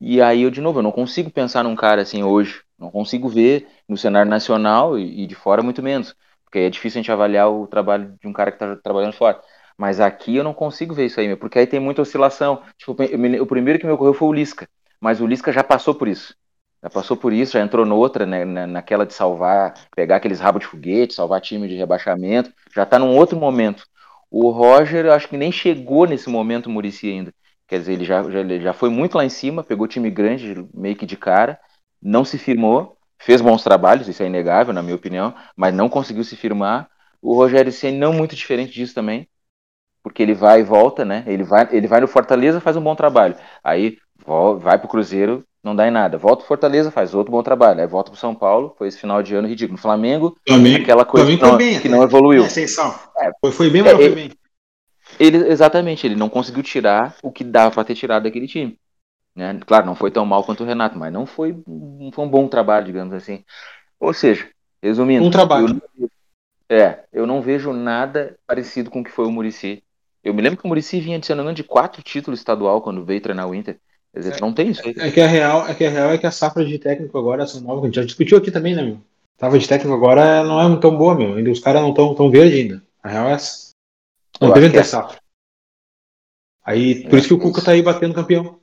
E 0.00 0.20
aí 0.22 0.42
eu, 0.42 0.50
de 0.50 0.60
novo, 0.60 0.78
eu 0.78 0.82
não 0.82 0.92
consigo 0.92 1.30
pensar 1.30 1.62
num 1.62 1.76
cara 1.76 2.02
assim 2.02 2.22
hoje, 2.22 2.62
não 2.80 2.90
consigo 2.90 3.28
ver 3.28 3.68
no 3.88 3.96
cenário 3.96 4.30
nacional 4.30 4.98
e, 4.98 5.22
e 5.24 5.26
de 5.26 5.34
fora 5.34 5.62
muito 5.62 5.82
menos, 5.82 6.14
porque 6.44 6.58
é 6.60 6.70
difícil 6.70 6.98
a 6.98 7.02
gente 7.02 7.12
avaliar 7.12 7.50
o 7.50 7.66
trabalho 7.66 8.16
de 8.20 8.26
um 8.28 8.32
cara 8.32 8.50
que 8.50 8.56
está 8.56 8.76
trabalhando 8.76 9.12
fora. 9.12 9.40
Mas 9.76 10.00
aqui 10.00 10.36
eu 10.36 10.44
não 10.44 10.52
consigo 10.54 10.94
ver 10.94 11.06
isso 11.06 11.20
aí, 11.20 11.34
porque 11.36 11.58
aí 11.58 11.66
tem 11.66 11.80
muita 11.80 12.02
oscilação. 12.02 12.62
Tipo, 12.76 12.92
o 13.42 13.46
primeiro 13.46 13.78
que 13.78 13.86
me 13.86 13.92
ocorreu 13.92 14.14
foi 14.14 14.28
o 14.28 14.32
Lisca, 14.32 14.68
mas 15.00 15.20
o 15.20 15.26
Lisca 15.26 15.52
já 15.52 15.62
passou 15.64 15.94
por 15.94 16.08
isso. 16.08 16.34
Já 16.82 16.88
passou 16.88 17.16
por 17.16 17.32
isso, 17.32 17.52
já 17.52 17.60
entrou 17.60 17.84
noutra, 17.84 18.24
né, 18.24 18.44
na- 18.44 18.66
naquela 18.66 19.04
de 19.06 19.12
salvar, 19.12 19.74
pegar 19.94 20.16
aqueles 20.16 20.40
rabos 20.40 20.60
de 20.62 20.66
foguete, 20.66 21.12
salvar 21.14 21.40
time 21.40 21.68
de 21.68 21.76
rebaixamento, 21.76 22.52
já 22.74 22.86
tá 22.86 22.98
num 22.98 23.16
outro 23.16 23.38
momento. 23.38 23.84
O 24.30 24.50
Roger, 24.50 25.06
eu 25.06 25.12
acho 25.12 25.28
que 25.28 25.36
nem 25.36 25.52
chegou 25.52 26.06
nesse 26.06 26.28
momento, 26.30 26.70
Murici 26.70 27.08
ainda. 27.08 27.34
Quer 27.68 27.78
dizer, 27.80 27.92
ele 27.94 28.04
já, 28.04 28.22
já, 28.30 28.40
ele 28.40 28.60
já 28.60 28.72
foi 28.72 28.88
muito 28.90 29.16
lá 29.16 29.24
em 29.24 29.28
cima, 29.28 29.62
pegou 29.62 29.86
time 29.86 30.10
grande, 30.10 30.66
meio 30.72 30.96
que 30.96 31.04
de 31.06 31.16
cara, 31.16 31.58
não 32.02 32.24
se 32.24 32.38
firmou, 32.38 32.96
fez 33.18 33.40
bons 33.40 33.62
trabalhos, 33.62 34.08
isso 34.08 34.22
é 34.22 34.26
inegável, 34.26 34.72
na 34.72 34.82
minha 34.82 34.96
opinião, 34.96 35.34
mas 35.56 35.74
não 35.74 35.88
conseguiu 35.88 36.24
se 36.24 36.36
firmar. 36.36 36.88
O 37.20 37.34
Rogério 37.34 37.70
Ceni 37.70 37.98
não 37.98 38.12
muito 38.12 38.34
diferente 38.34 38.72
disso 38.72 38.94
também, 38.94 39.28
porque 40.02 40.22
ele 40.22 40.34
vai 40.34 40.60
e 40.60 40.64
volta, 40.64 41.04
né? 41.04 41.22
Ele 41.26 41.42
vai, 41.42 41.68
ele 41.70 41.86
vai 41.86 42.00
no 42.00 42.08
Fortaleza, 42.08 42.60
faz 42.60 42.76
um 42.76 42.82
bom 42.82 42.94
trabalho. 42.94 43.36
Aí 43.62 43.98
vai 44.58 44.78
pro 44.78 44.88
Cruzeiro, 44.88 45.44
não 45.62 45.76
dá 45.76 45.86
em 45.86 45.90
nada. 45.90 46.16
Volta 46.16 46.38
pro 46.38 46.48
Fortaleza, 46.48 46.90
faz 46.90 47.14
outro 47.14 47.30
bom 47.30 47.42
trabalho. 47.42 47.80
Aí 47.80 47.86
volta 47.86 48.10
pro 48.10 48.18
São 48.18 48.34
Paulo, 48.34 48.74
foi 48.78 48.88
esse 48.88 48.98
final 48.98 49.22
de 49.22 49.34
ano 49.34 49.48
ridículo. 49.48 49.76
No 49.76 49.82
Flamengo, 49.82 50.36
também, 50.46 50.76
aquela 50.76 51.04
coisa 51.04 51.26
também 51.26 51.38
que 51.38 51.44
não, 51.44 51.56
bem, 51.56 51.80
que 51.80 51.88
não 51.88 52.02
evoluiu. 52.02 52.44
É, 52.44 52.48
sensação. 52.48 52.98
É. 53.18 53.30
Foi, 53.40 53.52
foi 53.52 53.70
bem, 53.70 53.82
mas 53.82 53.92
É, 53.92 53.96
foi 53.96 54.10
bem. 54.10 54.30
Ele, 55.18 55.36
exatamente, 55.48 56.06
ele 56.06 56.14
não 56.14 56.28
conseguiu 56.28 56.62
tirar 56.62 57.16
o 57.22 57.30
que 57.30 57.44
dava 57.44 57.74
para 57.74 57.84
ter 57.84 57.94
tirado 57.94 58.22
daquele 58.22 58.46
time. 58.46 58.78
Né? 59.34 59.58
Claro, 59.66 59.86
não 59.86 59.94
foi 59.94 60.10
tão 60.10 60.26
mal 60.26 60.44
quanto 60.44 60.62
o 60.62 60.66
Renato, 60.66 60.98
mas 60.98 61.12
não 61.12 61.26
foi, 61.26 61.56
não 61.66 62.10
foi 62.12 62.24
um 62.24 62.28
bom 62.28 62.48
trabalho, 62.48 62.86
digamos 62.86 63.14
assim. 63.14 63.44
Ou 63.98 64.12
seja, 64.12 64.48
resumindo, 64.82 65.24
Um 65.24 65.30
trabalho. 65.30 65.80
eu 65.98 66.10
é, 66.70 67.04
eu 67.12 67.26
não 67.26 67.42
vejo 67.42 67.72
nada 67.72 68.38
parecido 68.46 68.90
com 68.90 69.00
o 69.00 69.04
que 69.04 69.10
foi 69.10 69.26
o 69.26 69.32
Murici. 69.32 69.82
Eu 70.22 70.32
me 70.32 70.40
lembro 70.40 70.58
que 70.58 70.64
o 70.64 70.68
Murici 70.68 71.00
vinha 71.00 71.20
se 71.20 71.34
não 71.34 71.42
engano, 71.42 71.56
de 71.56 71.64
quatro 71.64 72.00
títulos 72.02 72.38
estadual 72.38 72.80
quando 72.80 73.04
veio 73.04 73.20
treinar 73.20 73.48
o 73.48 73.54
Inter. 73.54 73.78
Quer 74.12 74.20
dizer, 74.20 74.40
não 74.40 74.52
tem 74.52 74.70
isso 74.70 74.82
aí. 74.86 74.94
É 74.98 75.10
que 75.10 75.20
a 75.20 75.26
real 75.26 75.66
é 75.66 75.74
que 75.74 75.84
a 75.84 75.90
real 75.90 76.10
é 76.10 76.18
que 76.18 76.26
a 76.26 76.30
safra 76.30 76.64
de 76.64 76.78
técnico 76.78 77.16
agora 77.18 77.46
são 77.46 77.60
nova, 77.60 77.80
que 77.80 77.86
a 77.86 77.88
gente 77.88 77.96
já 77.96 78.04
discutiu 78.04 78.38
aqui 78.38 78.50
também, 78.50 78.74
né, 78.74 78.82
meu? 78.82 79.00
A 79.38 79.46
safra 79.46 79.58
de 79.58 79.68
técnico 79.68 79.94
agora 79.96 80.44
não 80.44 80.60
é 80.60 80.80
tão 80.80 80.96
boa, 80.96 81.14
meu. 81.16 81.34
Ainda 81.34 81.50
os 81.50 81.60
caras 81.60 81.82
não 81.82 81.90
estão 81.90 82.14
tão 82.14 82.30
verde 82.30 82.56
ainda. 82.56 82.82
A 83.02 83.08
real 83.08 83.28
é 83.28 83.32
essa. 83.32 83.70
Não 84.40 84.52
que 84.52 84.60
ter 84.70 84.76
é. 84.76 84.82
safra. 84.82 85.18
Aí, 86.64 87.02
por 87.08 87.16
É, 87.16 87.18
isso 87.18 87.28
que 87.28 87.34
o 87.34 87.38
é 87.38 87.40
Cuca 87.40 87.62
tá 87.62 87.72
aí 87.72 87.82
batendo 87.82 88.14
campeão. 88.14 88.59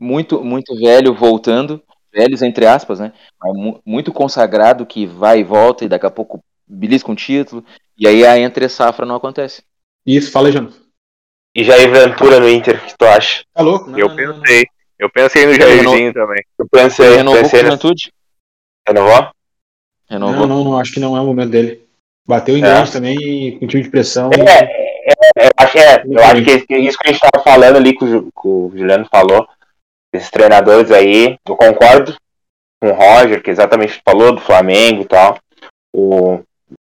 Muito, 0.00 0.42
muito 0.42 0.74
velho 0.76 1.14
voltando, 1.14 1.82
velhos 2.12 2.40
entre 2.42 2.66
aspas, 2.66 2.98
né? 2.98 3.12
Muito 3.84 4.12
consagrado 4.12 4.86
que 4.86 5.06
vai 5.06 5.40
e 5.40 5.44
volta 5.44 5.84
e 5.84 5.88
daqui 5.88 6.06
a 6.06 6.10
pouco 6.10 6.42
belisca 6.66 7.10
um 7.12 7.14
título. 7.14 7.64
E 7.98 8.06
aí 8.08 8.24
a 8.24 8.38
entre 8.38 8.68
safra 8.68 9.04
não 9.04 9.16
acontece. 9.16 9.62
Isso, 10.06 10.32
fala 10.32 10.48
aí, 10.48 10.52
Jano. 10.52 10.72
E 11.54 11.62
Jair 11.64 11.90
Ventura 11.90 12.40
no 12.40 12.48
Inter, 12.48 12.76
o 12.82 12.86
que 12.86 12.96
tu 12.96 13.04
acha? 13.04 13.44
Tá 13.52 13.62
louco? 13.62 13.90
Não, 13.90 13.98
Eu 13.98 14.08
não, 14.08 14.16
não, 14.16 14.26
não. 14.34 14.40
pensei. 14.40 14.64
Eu 14.98 15.10
pensei 15.10 15.46
no 15.46 15.54
Jairzinho 15.54 16.12
também. 16.12 16.42
Eu 16.58 16.66
pensei, 16.70 17.16
Renovou 17.16 17.36
com 17.38 17.42
pensei 17.42 17.60
a 17.60 17.62
nessa. 17.64 17.76
juventude? 17.76 18.12
Renovou? 18.86 19.28
Renovou. 20.08 20.46
Não, 20.46 20.46
não, 20.46 20.64
não, 20.64 20.78
acho 20.78 20.92
que 20.92 21.00
não 21.00 21.16
é 21.16 21.20
o 21.20 21.24
momento 21.26 21.50
dele. 21.50 21.84
Bateu 22.26 22.56
em 22.56 22.60
É. 22.60 22.62
grande 22.62 22.92
também, 22.92 23.58
com 23.58 23.66
time 23.66 23.82
de 23.82 23.90
pressão. 23.90 24.30
É, 24.32 25.46
eu 25.46 25.50
acho, 25.56 25.78
é, 25.78 26.04
eu 26.06 26.22
acho 26.22 26.42
que 26.66 26.74
é 26.74 26.78
isso 26.78 26.98
que 26.98 27.08
a 27.08 27.12
gente 27.12 27.20
tava 27.20 27.42
falando 27.42 27.76
ali, 27.76 27.96
que 27.96 28.04
o, 28.04 28.22
que 28.24 28.30
o 28.48 28.70
Juliano 28.76 29.06
falou, 29.10 29.48
esses 30.12 30.30
treinadores 30.30 30.90
aí, 30.90 31.36
eu 31.46 31.56
concordo 31.56 32.14
com 32.80 32.90
o 32.90 32.94
Roger, 32.94 33.42
que 33.42 33.50
exatamente 33.50 34.00
falou 34.04 34.32
do 34.32 34.40
Flamengo 34.40 35.02
e 35.02 35.04
tal. 35.04 35.38
O, 35.92 36.40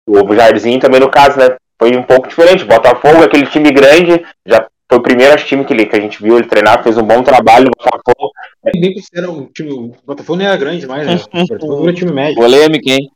o 0.06 0.34
Jairzinho 0.34 0.78
também, 0.78 1.00
no 1.00 1.10
caso, 1.10 1.38
né, 1.38 1.56
foi 1.78 1.96
um 1.96 2.02
pouco 2.02 2.28
diferente. 2.28 2.64
O 2.64 2.68
Botafogo, 2.68 3.22
aquele 3.22 3.46
time 3.46 3.70
grande, 3.70 4.24
já 4.44 4.66
foi 4.88 4.98
o 4.98 5.02
primeiro 5.02 5.36
time 5.44 5.64
que, 5.64 5.72
ele, 5.72 5.86
que 5.86 5.96
a 5.96 6.00
gente 6.00 6.22
viu 6.22 6.38
ele 6.38 6.46
treinar, 6.46 6.82
fez 6.82 6.96
um 6.96 7.02
bom 7.02 7.22
trabalho. 7.22 7.68
O 7.68 7.84
Botafogo, 7.84 8.32
Nem 8.74 8.94
considera 8.94 9.30
o 9.30 9.46
time. 9.46 9.72
O 9.72 9.96
Botafogo 10.04 10.38
nem 10.38 10.46
era 10.46 10.56
grande 10.56 10.86
mais, 10.86 11.06
né? 11.06 11.14
O 11.14 11.46
Botafogo 11.46 11.82
era 11.82 11.90
um 11.90 11.94
time 11.94 12.12
médio. 12.12 12.36
Polêmica, 12.36 12.90
hein? 12.90 13.10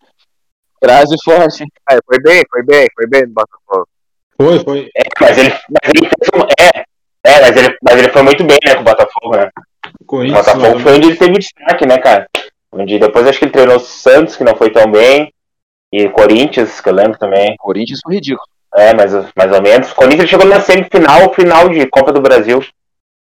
Frase 0.82 1.14
forte. 1.22 1.64
Ah, 1.88 1.98
foi 2.06 2.18
bem, 2.20 2.42
foi 2.50 2.62
bem, 2.64 2.86
foi 2.94 3.06
bem 3.06 3.22
no 3.22 3.34
Botafogo. 3.34 3.88
Foi, 4.36 4.58
foi. 4.60 4.90
é, 4.96 5.02
mas 5.20 5.36
ele, 5.36 5.50
mas 5.50 5.92
ele 5.94 6.08
fez 6.08 6.46
é, 6.58 6.84
é, 7.24 7.40
mas 7.42 7.56
ele, 7.56 7.76
mas 7.82 7.98
ele 7.98 8.08
foi 8.08 8.22
muito 8.22 8.42
bem, 8.44 8.58
né, 8.64 8.74
com 8.74 8.80
o 8.80 8.84
Botafogo, 8.84 9.36
né? 9.36 9.50
Corinthians. 10.06 10.46
Botafogo 10.46 10.78
foi 10.80 10.94
onde 10.96 11.08
ele 11.08 11.16
teve 11.16 11.38
destaque, 11.38 11.86
né, 11.86 11.98
cara? 11.98 12.26
Onde 12.72 12.98
depois 12.98 13.26
acho 13.26 13.38
que 13.38 13.44
ele 13.46 13.52
treinou 13.52 13.76
o 13.76 13.80
Santos, 13.80 14.36
que 14.36 14.44
não 14.44 14.54
foi 14.56 14.70
tão 14.70 14.90
bem. 14.90 15.32
E 15.92 16.08
Corinthians, 16.08 16.80
que 16.80 16.88
eu 16.88 16.94
lembro 16.94 17.18
também. 17.18 17.56
Corinthians 17.58 18.00
foi 18.02 18.14
ridículo. 18.14 18.46
É, 18.74 18.94
mais, 18.94 19.12
mais 19.12 19.52
ou 19.52 19.60
menos. 19.60 19.92
Corinthians 19.92 20.30
chegou 20.30 20.46
na 20.46 20.60
semifinal, 20.60 21.34
final 21.34 21.68
de 21.68 21.84
Copa 21.86 22.12
do 22.12 22.20
Brasil. 22.20 22.64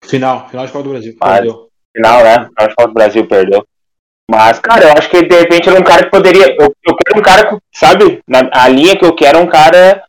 Final, 0.05 0.47
final 0.47 0.65
de 0.65 0.71
Copa 0.71 0.83
do 0.83 0.89
Brasil. 0.91 1.15
Mas- 1.19 1.33
Perdeu. 1.33 1.65
Final, 1.95 2.23
né? 2.23 2.33
Final 2.33 2.67
de 2.67 2.75
Copa 2.75 2.87
do 2.87 2.93
Brasil, 2.93 3.27
perdeu. 3.27 3.65
Mas, 4.29 4.59
cara, 4.59 4.85
eu 4.85 4.91
acho 4.97 5.09
que 5.09 5.21
de 5.21 5.39
repente 5.39 5.69
ele 5.69 5.77
é 5.77 5.79
um 5.79 5.83
cara 5.83 6.03
que 6.03 6.11
poderia. 6.11 6.55
Eu, 6.59 6.73
eu 6.85 6.95
quero 6.95 7.19
um 7.19 7.21
cara, 7.21 7.47
que, 7.47 7.57
sabe? 7.73 8.21
Na, 8.27 8.49
a 8.51 8.67
linha 8.67 8.97
que 8.97 9.05
eu 9.05 9.13
quero 9.15 9.37
é 9.37 9.41
um 9.41 9.47
cara 9.47 10.03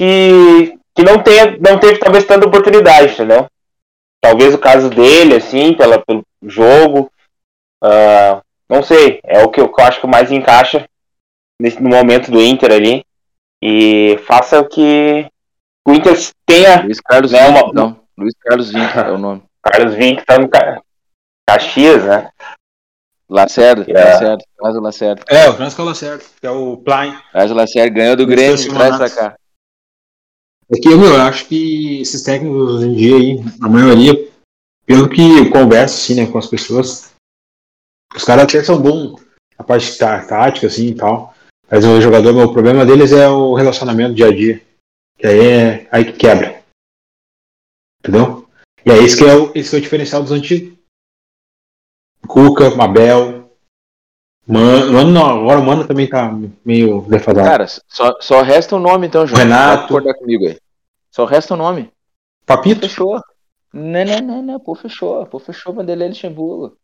que, 0.00 0.74
que 0.94 1.02
não, 1.02 1.22
tenha, 1.22 1.56
não 1.60 1.78
teve 1.78 1.98
talvez 1.98 2.24
tanta 2.24 2.46
oportunidade, 2.46 3.12
entendeu? 3.12 3.46
Talvez 4.22 4.54
o 4.54 4.58
caso 4.58 4.90
dele, 4.90 5.36
assim, 5.36 5.74
pela, 5.74 5.98
pelo 6.04 6.22
jogo. 6.42 7.10
ah, 7.82 8.40
não 8.68 8.82
sei, 8.82 9.20
é 9.24 9.42
o 9.42 9.50
que 9.50 9.60
eu, 9.60 9.68
que 9.72 9.80
eu 9.80 9.84
acho 9.84 10.00
que 10.00 10.06
mais 10.06 10.30
encaixa 10.30 10.86
nesse, 11.60 11.82
no 11.82 11.88
momento 11.88 12.30
do 12.30 12.40
Inter 12.40 12.70
ali. 12.72 13.04
E 13.62 14.18
faça 14.26 14.58
o 14.60 14.68
que. 14.68 15.26
o 15.86 15.92
Inter 15.92 16.14
tenha 16.46 16.82
Luiz 16.82 17.00
Carlos 17.00 17.32
Não, 17.32 17.38
Vinck, 17.40 17.50
uma- 17.62 17.70
então. 17.70 18.00
Luiz 18.18 18.34
Carlos 18.40 18.70
Vinck 18.70 18.98
é 18.98 19.10
o 19.10 19.18
nome. 19.18 19.42
Carlos 19.62 19.94
Vinck 19.94 20.24
tá 20.24 20.38
no 20.38 20.48
Ca- 20.48 20.80
Caxias, 21.48 22.04
né? 22.04 22.30
Lacerda, 23.28 23.84
É. 23.88 23.92
Lacerda, 24.04 24.44
traz 24.58 24.76
o 24.76 24.80
Lacerda. 24.80 25.22
É, 25.28 25.48
o 25.48 25.54
Transcola 25.54 25.94
certo, 25.94 26.28
que 26.40 26.46
é 26.46 26.50
o 26.50 26.76
Plain. 26.78 27.16
Traz 27.32 27.50
o 27.50 27.54
Lacerda, 27.54 27.90
ganhou 27.94 28.16
do 28.16 28.26
Grêmio, 28.26 28.74
traz 28.74 28.96
pra 28.96 29.10
cá. 29.10 29.36
É 30.72 30.80
que, 30.80 30.88
meu, 30.88 31.14
eu 31.14 31.22
acho 31.22 31.48
que 31.48 32.00
esses 32.00 32.22
técnicos 32.22 32.76
hoje 32.76 32.86
em 32.86 32.94
dia 32.94 33.16
aí, 33.16 33.36
a 33.60 33.68
maioria, 33.68 34.12
pelo 34.86 35.08
que 35.08 35.20
eu 35.20 35.50
converso 35.50 35.96
assim, 35.96 36.14
né, 36.14 36.30
com 36.30 36.38
as 36.38 36.46
pessoas, 36.46 37.12
os 38.14 38.24
caras 38.24 38.44
até 38.44 38.62
são 38.62 38.80
bons 38.80 39.20
na 39.58 39.64
parte 39.64 39.98
tá, 39.98 40.24
tática, 40.24 40.68
assim 40.68 40.88
e 40.88 40.94
tal. 40.94 41.34
Mas 41.70 41.84
o 41.84 42.00
jogador, 42.00 42.32
meu, 42.32 42.46
o 42.46 42.52
problema 42.52 42.86
deles 42.86 43.12
é 43.12 43.28
o 43.28 43.54
relacionamento 43.54 44.14
dia 44.14 44.28
a 44.28 44.34
dia. 44.34 44.62
Que 45.18 45.26
aí 45.26 45.40
é 45.40 45.88
aí 45.92 46.04
que 46.04 46.18
quebra. 46.18 46.64
Entendeu? 47.98 48.48
E 48.84 48.90
é 48.90 48.96
esse 48.96 49.16
que 49.16 49.24
é 49.24 49.34
o, 49.34 49.52
esse 49.54 49.70
que 49.70 49.76
é 49.76 49.78
o 49.78 49.82
diferencial 49.82 50.22
dos 50.22 50.32
antigos. 50.32 50.78
Cuca, 52.26 52.70
Mabel. 52.70 53.39
Mano, 54.50 54.92
Mano 54.92 55.10
não, 55.12 55.40
agora 55.40 55.60
o 55.60 55.64
Mano 55.64 55.86
também 55.86 56.08
tá 56.08 56.34
meio 56.64 57.02
defasado. 57.08 57.48
Cara, 57.48 57.66
só, 57.88 58.16
só 58.20 58.42
resta 58.42 58.76
o 58.76 58.80
nome 58.80 59.06
então, 59.06 59.26
João. 59.26 59.40
Renato. 59.40 59.88
Concordar 59.88 60.14
comigo 60.14 60.46
aí. 60.46 60.58
Só 61.10 61.24
resta 61.24 61.54
o 61.54 61.56
nome. 61.56 61.90
Papito? 62.44 62.88
Fechou. 62.88 63.20
Não, 63.72 64.04
não, 64.04 64.20
não, 64.20 64.42
não, 64.42 64.60
pô, 64.60 64.74
fechou. 64.74 65.24
Pô, 65.26 65.38
fechou 65.38 65.72
Vanderlei 65.72 66.08
Luxemburgo. 66.08 66.76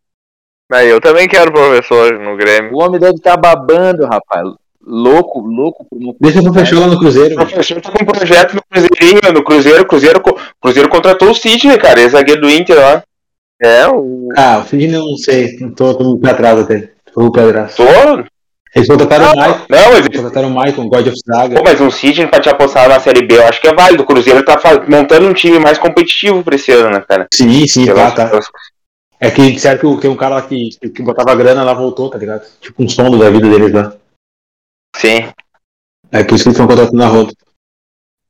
Mas 0.71 0.89
eu 0.89 1.01
também 1.01 1.29
quero 1.29 1.53
professor 1.53 2.19
no 2.19 2.37
Grêmio. 2.37 2.75
O 2.75 2.83
homem 2.83 3.01
deve 3.01 3.15
estar 3.15 3.37
babando, 3.37 4.05
rapaz. 4.07 4.49
Louco, 4.85 5.41
louco 5.41 5.85
uma 5.91 6.15
Deixa 6.21 6.41
eu 6.41 6.53
fechar 6.53 6.79
lá 6.79 6.87
no 6.87 6.99
Cruzeiro. 6.99 7.35
O 7.35 7.39
professor 7.39 7.81
tá 7.81 7.91
com 7.91 8.05
um 8.05 8.07
projeto 8.07 8.55
no 8.55 8.63
Cruzeirinho, 8.71 9.33
no 9.33 9.43
Cruzeiro, 9.43 9.85
Cruzeiro, 9.85 10.23
Cruzeiro 10.61 10.89
contratou 10.89 11.31
o 11.31 11.35
Sidney, 11.35 11.77
cara, 11.77 12.01
esse 12.01 12.11
zagueiro 12.11 12.43
do 12.43 12.51
Inter 12.51 12.77
lá. 12.77 13.03
É, 13.61 13.89
o. 13.89 14.29
Ah, 14.37 14.59
o 14.59 14.69
Sidney 14.69 14.95
eu 14.95 15.05
não 15.05 15.17
sei, 15.17 15.57
não 15.59 15.73
tô, 15.73 15.93
tô 15.95 16.05
no 16.05 16.21
pé 16.21 16.31
atrás 16.31 16.61
até. 16.61 16.96
Tô 17.17 17.27
atrás. 17.41 17.75
Tô? 17.77 17.83
Eles 18.75 18.89
contrataram 18.89 19.33
o 19.33 19.37
Maicon, 19.37 19.67
Não, 19.71 19.93
mas, 19.93 20.07
contrataram 20.09 20.49
o 20.49 20.55
Maicon, 20.55 20.89
God 20.89 21.07
of 21.07 21.17
Saga. 21.25 21.57
pô, 21.57 21.63
mas 21.65 21.81
um 21.81 21.91
Sidney 21.91 22.27
pra 22.29 22.41
te 22.41 22.51
apostar 22.51 22.89
na 22.91 23.01
Série 23.01 23.27
B, 23.27 23.39
eu 23.39 23.47
acho 23.47 23.59
que 23.59 23.69
é 23.69 23.75
válido. 23.75 24.03
O 24.03 24.07
Cruzeiro 24.07 24.45
tá 24.45 24.55
montando 24.87 25.27
um 25.27 25.33
time 25.33 25.59
mais 25.59 25.79
competitivo 25.79 26.45
pra 26.45 26.57
esse 26.57 26.71
ano, 26.73 26.91
né, 26.91 27.01
cara? 27.01 27.27
Sim, 27.33 27.67
sim, 27.67 27.87
tá, 27.87 28.11
tá. 28.11 28.31
É 29.19 29.31
que 29.31 29.51
disseram 29.53 29.79
que 29.81 29.87
o- 29.87 29.99
tem 29.99 30.11
um 30.11 30.17
cara 30.17 30.35
lá 30.35 30.43
que, 30.47 30.69
que 30.91 31.03
botava 31.03 31.35
grana 31.35 31.65
lá 31.65 31.73
voltou, 31.73 32.11
tá 32.11 32.19
ligado? 32.19 32.47
Tipo 32.61 32.83
um 32.85 32.89
sondo 32.89 33.19
da 33.19 33.31
vida 33.31 33.49
deles 33.49 33.73
lá. 33.73 33.97
Sim. 34.95 35.33
É 36.13 36.23
por 36.23 36.35
isso 36.35 36.45
que 36.45 36.49
eles 36.51 36.59
estão 36.59 36.67
contratando 36.67 36.99
na 36.99 37.09
roda. 37.09 37.33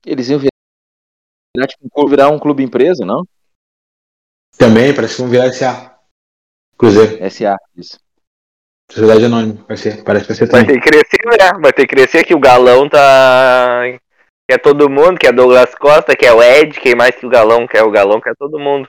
Eles 0.05 0.29
iam 0.29 0.39
virar, 0.39 1.67
tipo, 1.67 1.85
um 1.85 1.89
clube- 1.89 2.09
virar 2.11 2.29
um 2.29 2.39
clube 2.39 2.63
empresa, 2.63 3.05
não? 3.05 3.25
Também, 4.57 4.95
parece 4.95 5.15
que 5.17 5.21
vão 5.23 5.29
virar 5.29 5.47
SA. 5.51 5.93
Cruzeiro, 6.77 7.17
SA, 7.29 7.57
isso. 7.75 7.99
Sociedade 8.89 9.25
Anônima, 9.25 9.63
vai 9.67 9.77
ser. 9.77 10.03
Parece 10.03 10.25
que 10.25 10.33
vai 10.33 10.37
ser 10.37 10.51
Vai 10.51 10.65
ter 10.65 10.79
que 10.79 10.89
crescer, 10.89 11.25
né? 11.25 11.59
Vai 11.61 11.73
ter 11.73 11.81
que 11.87 11.95
crescer 11.95 12.23
que 12.23 12.33
o 12.33 12.39
Galão 12.39 12.87
tá. 12.89 13.81
Quer 14.49 14.59
todo 14.59 14.89
mundo, 14.89 15.19
quer 15.19 15.33
Douglas 15.33 15.75
Costa, 15.75 16.15
quer 16.15 16.31
o 16.31 16.41
Ed, 16.41 16.79
quem 16.79 16.95
mais 16.95 17.13
que 17.15 17.25
o 17.25 17.29
Galão 17.29 17.67
quer? 17.67 17.83
O 17.83 17.91
Galão 17.91 18.21
quer 18.21 18.33
todo 18.37 18.57
mundo. 18.57 18.87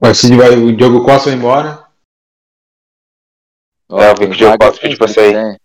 O 0.00 0.12
Cid 0.14 0.36
vai, 0.36 0.50
o 0.56 0.76
Diogo 0.76 1.04
Costa 1.04 1.30
vai 1.30 1.38
embora. 1.38 1.86
Ó, 3.88 4.02
É, 4.02 4.14
que 4.14 4.24
o 4.24 4.28
Diego 4.30 4.50
vaga 4.52 4.66
Costa 4.66 4.80
pediu 4.80 4.98
pra 4.98 5.06
se 5.08 5.20
ele 5.20 5.32
sair. 5.32 5.42
quiser. 5.44 5.58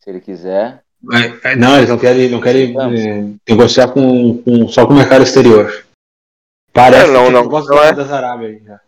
Se 0.00 0.10
ele 0.10 0.20
quiser. 0.20 0.84
Vai- 1.02 1.28
vai- 1.38 1.56
não, 1.56 1.76
eles 1.76 1.88
não 1.88 1.98
querem, 1.98 2.28
não 2.30 2.40
querem 2.40 2.72
eh, 2.78 3.34
negociar 3.48 3.88
com, 3.88 4.40
com- 4.44 4.68
só 4.68 4.86
com 4.86 4.92
o 4.92 4.96
mercado 4.96 5.24
exterior. 5.24 5.84
Parece 6.72 7.10
É, 7.10 7.12
não, 7.12 7.26
que 7.26 7.32
não, 7.32 7.48
gosta 7.48 7.70
não 7.74 7.80
da- 7.80 7.86
é. 7.88 7.92
das 7.92 8.12
Arábia 8.12 8.60
já. 8.64 8.80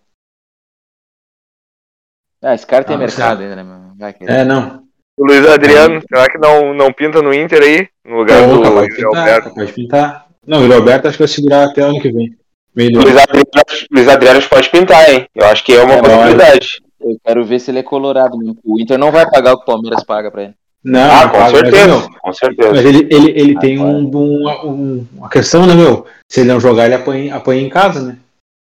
Ah, 2.46 2.54
esse 2.54 2.66
cara 2.66 2.85
tem 2.85 2.96
Ah, 2.96 2.98
mercado 2.98 3.42
ainda, 3.42 3.56
né, 3.56 3.62
meu? 3.64 3.76
Vai. 3.98 4.14
É, 4.20 4.44
não. 4.44 4.82
O 5.18 5.26
Luiz 5.26 5.46
Adriano, 5.46 6.00
será 6.09 6.28
que 6.28 6.38
não, 6.38 6.74
não 6.74 6.92
pinta 6.92 7.20
no 7.22 7.32
Inter 7.35 7.62
aí? 7.62 7.88
No 8.04 8.18
lugar 8.18 8.44
Pô, 8.44 8.56
do 8.56 8.62
capaz 8.62 8.87
Yuri 8.88 8.96
pintar, 8.96 9.18
Alberto? 9.18 9.48
capaz 9.48 9.66
de 9.68 9.72
pintar. 9.74 10.26
Não, 10.46 10.68
o 10.68 10.72
Alberto 10.74 11.09
acho 11.09 11.16
que 11.16 11.22
vai 11.24 11.28
segurar 11.28 11.64
até 11.64 11.80
ano 11.82 12.00
que 12.00 12.12
vem. 12.12 12.37
Meio 12.74 12.92
do 12.92 13.00
Luiz 13.00 13.11
ano. 13.12 13.20
Adriano, 13.20 13.46
Luiz 13.90 14.09
Adriano 14.09 14.38
acho 14.38 14.48
que 14.48 14.54
pode 14.54 14.70
pintar, 14.70 15.11
hein? 15.11 15.26
Eu 15.35 15.46
acho 15.46 15.64
que 15.64 15.74
é 15.74 15.82
uma 15.82 15.94
É, 15.94 16.02
possibilidade. 16.02 16.82
Eu 17.00 17.16
quero 17.24 17.44
ver 17.44 17.59
se 17.59 17.70
ele 17.70 17.78
é 17.78 17.82
colorado 17.82 18.37
mesmo. 18.38 18.59
O 18.64 18.78
Inter 18.78 18.98
não 18.98 19.11
vai 19.11 19.28
pagar 19.28 19.54
o 19.54 19.56
que 19.56 19.62
o 19.62 19.66
Palmeiras 19.66 20.04
paga 20.04 20.30
pra 20.30 20.42
ele. 20.44 20.54
Não, 20.85 21.00
Ah, 21.11 21.28
com 21.28 21.38
paga, 21.38 21.52
mas, 21.52 21.61
certeza. 21.61 21.87
meu, 21.88 22.11
Com 22.20 22.32
certeza. 22.32 22.70
Mas 22.72 22.85
ele, 22.85 23.09
ele, 23.11 23.30
ele 23.40 23.54
Ah, 23.56 23.61
tem 23.61 23.78
um, 23.80 24.06
um- 24.14 24.48
um- 24.64 25.06
uma 25.16 25.28
questão, 25.28 25.66
né, 25.66 25.74
meu? 25.74 26.06
Se 26.30 26.40
ele 26.40 26.52
não 26.52 26.61
jogar, 26.61 26.85
ele 26.85 26.94
apanha, 26.94 27.35
apanha 27.35 27.62
em 27.62 27.68
casa, 27.68 28.02
né? 28.02 28.18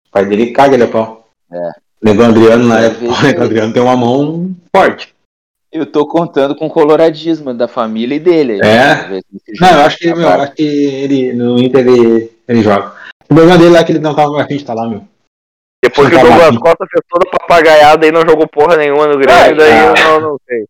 O 0.08 0.12
pai 0.12 0.25
dele 0.25 0.51
caga 0.51 0.75
ele 0.75 0.84
a 0.84 0.88
pau. 0.88 1.27
É. 1.51 1.87
O 2.01 2.05
Negão 2.05 2.27
Adriano 2.27 2.67
na 2.67 2.81
É, 2.81 2.86
época, 2.88 2.99
vejo 3.05 3.13
o 3.19 3.23
Negão 3.23 3.41
aí. 3.41 3.47
Adriano 3.47 3.73
tem 3.73 3.81
uma 3.81 3.97
mão 3.97 4.55
forte. 4.75 5.15
Eu 5.71 5.86
tô 5.86 6.07
contando 6.07 6.55
com 6.55 6.67
o 6.67 6.69
coloradismo 6.69 7.53
da 7.53 7.67
família 7.67 8.15
e 8.15 8.19
dele. 8.19 8.60
É? 8.65 9.21
Não, 9.60 9.69
eu 9.69 9.86
acho 9.86 9.97
que, 9.97 10.07
meu, 10.07 10.21
eu 10.21 10.41
acho 10.41 10.53
que 10.53 10.63
ele, 10.63 11.33
no 11.33 11.60
Inter 11.60 11.86
ele, 11.88 12.31
ele 12.47 12.62
joga. 12.63 12.93
O 13.29 13.36
problema 13.36 13.57
dele 13.57 13.75
é 13.75 13.83
que 13.83 13.91
ele 13.91 13.99
não 13.99 14.15
tava 14.15 14.41
afim 14.41 14.55
de 14.55 14.62
estar 14.62 14.73
lá, 14.73 14.88
meu. 14.88 15.03
Depois 15.83 16.10
que 16.10 16.15
o 16.15 16.17
Tá 16.19 16.23
Douglas. 16.23 16.57
Costa 16.57 16.86
fez 16.89 17.03
toda 17.10 17.29
a 17.29 17.38
papagaiada 17.39 18.07
e 18.07 18.12
não 18.12 18.21
jogou 18.21 18.47
porra 18.47 18.77
nenhuma 18.77 19.07
no 19.07 19.17
Grêmio, 19.19 19.36
Ah, 19.36 19.51
daí 19.51 19.79
eu 19.86 19.89
ah. 19.93 20.19
não, 20.19 20.21
não 20.21 20.38
sei. 20.47 20.62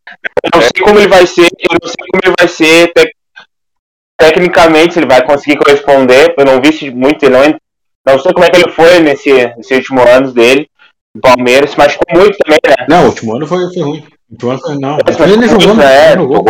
Eu 0.43 0.49
não 0.55 0.61
sei 0.61 0.83
como 0.83 0.99
ele 0.99 1.07
vai 1.07 1.25
ser, 1.27 1.43
eu 1.59 1.77
não 1.81 1.87
sei 1.87 1.95
como 2.11 2.21
ele 2.25 2.35
vai 2.37 2.47
ser 2.47 2.91
tec- 2.93 3.13
tecnicamente, 4.19 4.93
se 4.93 4.99
ele 4.99 5.07
vai 5.07 5.23
conseguir 5.25 5.57
corresponder. 5.57 6.33
Eu 6.37 6.45
não 6.45 6.59
vi 6.61 6.91
muito, 6.91 7.23
ele 7.23 7.37
não, 7.37 7.59
não 8.05 8.19
sei 8.19 8.33
como 8.33 8.45
é 8.45 8.49
que 8.49 8.57
ele 8.57 8.71
foi 8.71 8.99
nesse, 8.99 9.31
nesse 9.55 9.75
último 9.75 10.01
ano 10.01 10.31
dele. 10.31 10.69
O 11.17 11.21
Palmeiras 11.21 11.71
se 11.71 11.77
machucou 11.77 12.19
muito 12.19 12.37
também, 12.37 12.59
né? 12.67 12.85
Não, 12.89 13.03
o 13.03 13.07
último 13.07 13.35
ano 13.35 13.47
foi, 13.47 13.73
foi 13.73 13.81
ruim. 13.83 13.99
O 14.29 14.31
último 14.33 14.51
ano 14.51 14.59
foi, 14.61 14.77
não. 14.77 14.97
Mas 15.05 15.19
Ele 15.19 15.47
jogou, 15.47 15.67
não. 15.67 15.75
né? 15.75 16.15
Nem 16.15 16.27
jogou. 16.27 16.45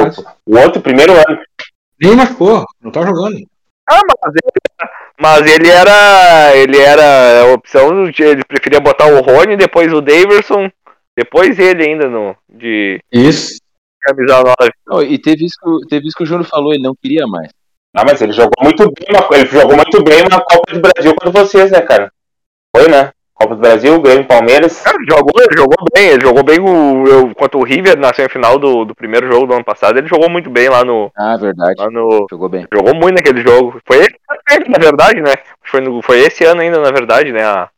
O 0.45 0.57
outro, 0.57 0.81
primeiro 0.81 1.13
ano. 1.13 1.39
Nem 2.01 2.15
machucou, 2.15 2.65
não 2.81 2.91
tá 2.91 3.01
jogando. 3.05 3.37
Ah, 3.89 4.01
mas 4.23 4.33
ele, 4.35 4.89
mas 5.19 5.51
ele 5.53 5.69
era. 5.69 6.55
Ele 6.55 6.77
era 6.77 7.41
a 7.43 7.53
opção, 7.53 8.05
ele 8.07 8.43
preferia 8.43 8.79
botar 8.79 9.05
o 9.07 9.21
Rony, 9.21 9.55
depois 9.55 9.91
o 9.93 10.01
Daverson, 10.01 10.69
depois 11.17 11.57
ele 11.57 11.83
ainda 11.85 12.07
no, 12.09 12.35
de 12.49 12.99
Isso. 13.11 13.57
camisa 14.01 14.43
9. 14.43 14.71
Não, 14.87 15.01
e 15.01 15.17
teve 15.17 15.45
isso, 15.45 15.55
que, 15.61 15.69
o- 15.69 15.79
teve 15.87 16.07
isso 16.07 16.17
que 16.17 16.23
o 16.23 16.25
Júnior 16.25 16.45
falou, 16.47 16.73
ele 16.73 16.83
não 16.83 16.93
queria 17.01 17.25
mais. 17.25 17.49
Ah, 17.95 18.03
mas 18.05 18.21
ele 18.21 18.33
jogou 18.33 18.51
muito 18.61 18.83
bem, 18.91 19.07
na- 19.09 19.37
ele 19.37 19.45
jogou 19.49 19.75
muito 19.75 20.03
bem 20.03 20.23
na 20.29 20.39
Copa 20.41 20.73
do 20.73 20.81
Brasil 20.81 21.15
contra 21.15 21.31
vocês, 21.31 21.71
né, 21.71 21.81
cara? 21.81 22.11
Foi, 22.75 22.87
né? 22.89 23.11
Copa 23.39 23.53
do 23.55 23.61
Brasil, 23.61 24.01
Grêmio, 24.01 24.25
Palmeiras. 24.25 24.81
Cara, 24.81 24.97
ele 24.97 25.05
jogou, 25.11 25.41
ele 25.43 25.55
jogou 25.57 25.75
bem, 25.93 26.07
ele 26.09 26.21
jogou 26.25 26.43
bem 26.43 26.59
o, 26.59 27.05
eu, 27.07 27.35
contra 27.35 27.57
o 27.57 27.63
River 27.63 27.95
na 27.97 28.11
semifinal 28.11 28.57
do, 28.57 28.83
do 28.83 28.95
primeiro 28.95 29.31
jogo 29.31 29.45
do 29.45 29.53
ano 29.53 29.63
passado, 29.63 29.97
ele 29.97 30.07
jogou 30.07 30.27
muito 30.29 30.49
bem 30.49 30.69
lá 30.69 30.83
no. 30.83 31.11
Ah, 31.15 31.37
verdade. 31.37 31.75
Lá 31.77 31.87
no 31.91 32.25
Jogou 32.31 32.49
bem. 32.49 32.65
jogou 32.73 32.95
muito 32.95 33.15
naquele 33.15 33.41
jogo. 33.41 33.79
Foi 33.85 33.97
esse, 33.97 34.15
na 34.69 34.79
verdade, 34.79 35.21
né? 35.21 35.33
Foi, 35.63 35.81
no- 35.81 36.01
foi 36.01 36.19
esse 36.21 36.43
ano 36.45 36.61
ainda, 36.61 36.79
na 36.81 36.89
verdade, 36.91 37.31
né? 37.31 37.43
A, 37.43 37.69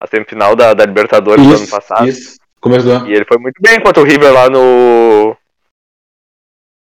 a 0.00 0.06
semifinal 0.06 0.54
da, 0.54 0.74
da 0.74 0.84
Libertadores 0.86 1.42
do 1.44 1.54
ano 1.54 1.62
Isso, 1.64 1.70
passado. 1.70 2.06
isso. 2.08 2.38
Começo 2.60 2.86
do 2.86 2.92
ano. 2.92 3.08
E 3.08 3.12
ele 3.12 3.24
foi 3.24 3.38
muito 3.38 3.60
bem 3.60 3.80
contra 3.80 4.02
o 4.02 4.06
River 4.06 4.32
lá 4.32 4.48
no. 4.48 5.36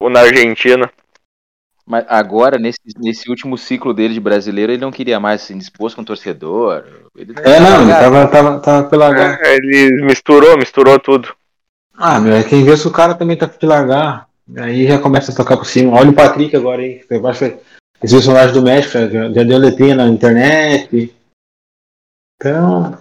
na 0.09 0.21
Argentina. 0.21 0.91
Mas 1.87 2.05
agora, 2.09 2.59
nesse, 2.59 2.81
nesse 2.99 3.31
último 3.31 3.57
ciclo 3.57 3.95
dele 3.95 4.15
de 4.15 4.21
brasileiro, 4.21 4.73
ele 4.73 4.81
não 4.83 4.91
queria 4.91 5.21
mais 5.21 5.43
se 5.43 5.55
indispor 5.55 5.95
com 5.95 6.03
o 6.03 6.05
torcedor. 6.05 6.85
Ele 7.17 7.33
É, 7.39 7.61
não, 7.61 7.83
ele 7.83 7.93
tava, 7.93 8.27
tava, 8.27 8.59
tava 8.59 8.89
pela 8.89 9.09
largar. 9.09 9.39
É, 9.41 9.55
ele 9.55 10.05
misturou, 10.05 10.59
misturou 10.59 10.99
tudo. 10.99 11.33
Ah, 11.95 12.19
meu, 12.19 12.35
é 12.35 12.43
quem 12.43 12.65
vê 12.65 12.77
se 12.77 12.89
o 12.89 12.93
cara 12.93 13.15
também 13.15 13.37
tá 13.37 13.47
de 13.47 13.65
largar. 13.65 14.27
Aí 14.57 14.87
já 14.87 14.99
começa 14.99 15.31
a 15.31 15.35
tocar 15.35 15.57
por 15.57 15.67
cima. 15.67 15.97
Olha 15.97 16.11
o 16.11 16.15
Patrick 16.15 16.55
agora 16.57 16.83
aí. 16.83 17.01
esse 18.03 18.15
personagem 18.15 18.53
do 18.53 18.63
México 18.63 18.93
já, 18.93 19.33
já 19.33 19.43
deu 19.45 19.59
letrinha 19.59 19.95
na 19.95 20.09
internet. 20.09 21.15
Então. 22.35 22.99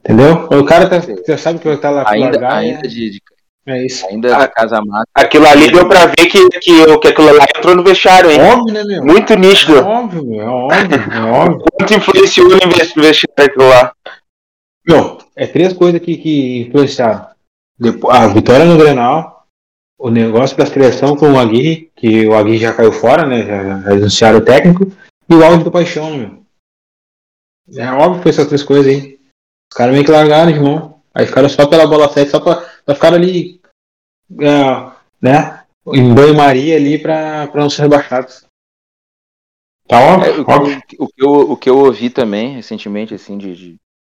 Entendeu? 0.00 0.46
O 0.46 0.64
cara 0.64 0.88
tá, 0.88 0.96
já 1.26 1.38
sabe 1.38 1.58
que 1.58 1.66
vai 1.66 1.76
estar 1.76 1.90
lá 1.90 2.04
ainda, 2.06 2.30
largar. 2.30 2.56
ainda 2.58 2.80
é, 2.80 2.88
de, 2.88 3.10
de- 3.10 3.22
é 3.66 3.84
isso. 3.86 4.06
ainda 4.06 4.34
de 4.34 4.48
casa 4.52 4.80
mata. 4.84 5.06
Aquilo 5.14 5.46
ali 5.46 5.70
deu 5.70 5.88
pra 5.88 6.06
ver 6.06 6.16
que, 6.16 6.48
que, 6.48 6.98
que 6.98 7.08
aquilo 7.08 7.32
lá 7.36 7.44
entrou 7.56 7.74
no 7.76 7.84
vestiário, 7.84 8.30
hein? 8.30 8.40
Óbvio, 8.40 8.74
né, 8.74 8.84
meu? 8.84 9.04
Muito 9.04 9.32
É 9.32 9.36
nítido. 9.36 9.78
óbvio, 9.86 10.24
meu. 10.24 10.40
É 10.40 10.46
óbvio, 10.48 11.12
é 11.12 11.20
óbvio. 11.30 11.64
Muito 11.78 11.94
influenciou 11.94 12.48
no 12.48 12.72
vestiário 12.72 13.24
aquilo 13.38 13.68
lá. 13.68 13.92
Meu, 14.86 15.18
é 15.36 15.46
três 15.46 15.72
coisas 15.72 16.00
que, 16.00 16.16
que 16.16 16.60
influenciaram. 16.62 17.26
Depois, 17.78 18.14
a 18.16 18.26
vitória 18.28 18.64
no 18.64 18.76
Grenal, 18.78 19.46
o 19.98 20.10
negócio 20.10 20.56
da 20.56 20.66
seleção 20.66 21.16
com 21.16 21.32
o 21.32 21.38
Aguirre, 21.38 21.90
que 21.96 22.26
o 22.26 22.34
Aguirre 22.34 22.58
já 22.58 22.72
caiu 22.72 22.92
fora, 22.92 23.26
né? 23.26 23.44
Já, 23.46 23.60
anunciaram 23.90 24.38
o 24.38 24.44
técnico, 24.44 24.90
e 25.28 25.34
o 25.34 25.44
áudio 25.44 25.64
do 25.64 25.70
Paixão, 25.70 26.10
meu. 26.16 26.40
É 27.76 27.90
óbvio 27.92 28.16
que 28.16 28.22
foi 28.24 28.30
essas 28.32 28.46
três 28.48 28.62
coisas 28.62 28.86
aí. 28.92 29.18
Os 29.70 29.76
caras 29.76 29.92
meio 29.92 30.04
que 30.04 30.10
largaram 30.10 30.50
de 30.52 30.58
mão. 30.58 31.00
Aí 31.14 31.26
ficaram 31.26 31.48
só 31.48 31.66
pela 31.66 31.86
bola 31.86 32.08
7, 32.08 32.30
só 32.30 32.40
pra, 32.40 32.68
pra 32.84 32.94
ficar 32.94 33.14
ali, 33.14 33.60
é, 34.40 34.92
né? 35.22 35.64
Em 35.94 36.14
banho-maria 36.14 36.76
ali 36.76 36.98
pra, 36.98 37.48
pra 37.48 37.62
não 37.62 37.70
ser 37.70 37.82
rebaixados. 37.82 38.46
Tá 39.88 39.98
É, 39.98 40.30
óbvio, 40.30 40.42
o, 40.42 40.46
que 40.46 40.52
óbvio. 40.52 40.82
eu- 40.98 41.04
o 41.04 41.08
que 41.08 41.22
eu, 41.24 41.30
o 41.52 41.56
que 41.56 41.70
eu 41.70 41.78
ouvi 41.78 42.10
também 42.10 42.54
recentemente, 42.54 43.14
assim, 43.14 43.36
de, 43.36 43.54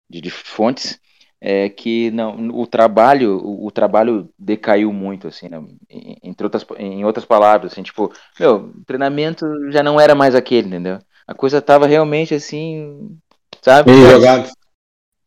de, 0.10 0.22
de- 0.22 0.30
fontes, 0.30 1.00
é 1.42 1.68
que 1.70 2.12
não, 2.12 2.50
o 2.52 2.68
trabalho, 2.68 3.38
o, 3.44 3.66
o 3.68 3.72
trabalho 3.72 4.30
decaiu 4.38 4.94
muito, 4.94 5.28
assim, 5.28 5.50
né? 5.50 5.58
Em- 5.90 6.18
entre 6.24 6.46
outras, 6.46 6.66
em 6.78 7.04
outras 7.06 7.26
palavras, 7.26 7.72
assim, 7.72 7.84
tipo, 7.84 8.12
meu, 8.40 8.56
o 8.68 8.86
treinamento 8.86 9.46
já 9.72 9.82
não 9.84 10.00
era 10.00 10.14
mais 10.16 10.36
aquele, 10.36 10.68
entendeu? 10.68 11.00
A 11.28 11.34
coisa 11.34 11.62
tava 11.62 11.88
realmente 11.88 12.34
assim, 12.36 13.18
sabe? 13.64 13.92
Bem 13.92 14.10
jogado. 14.10 14.50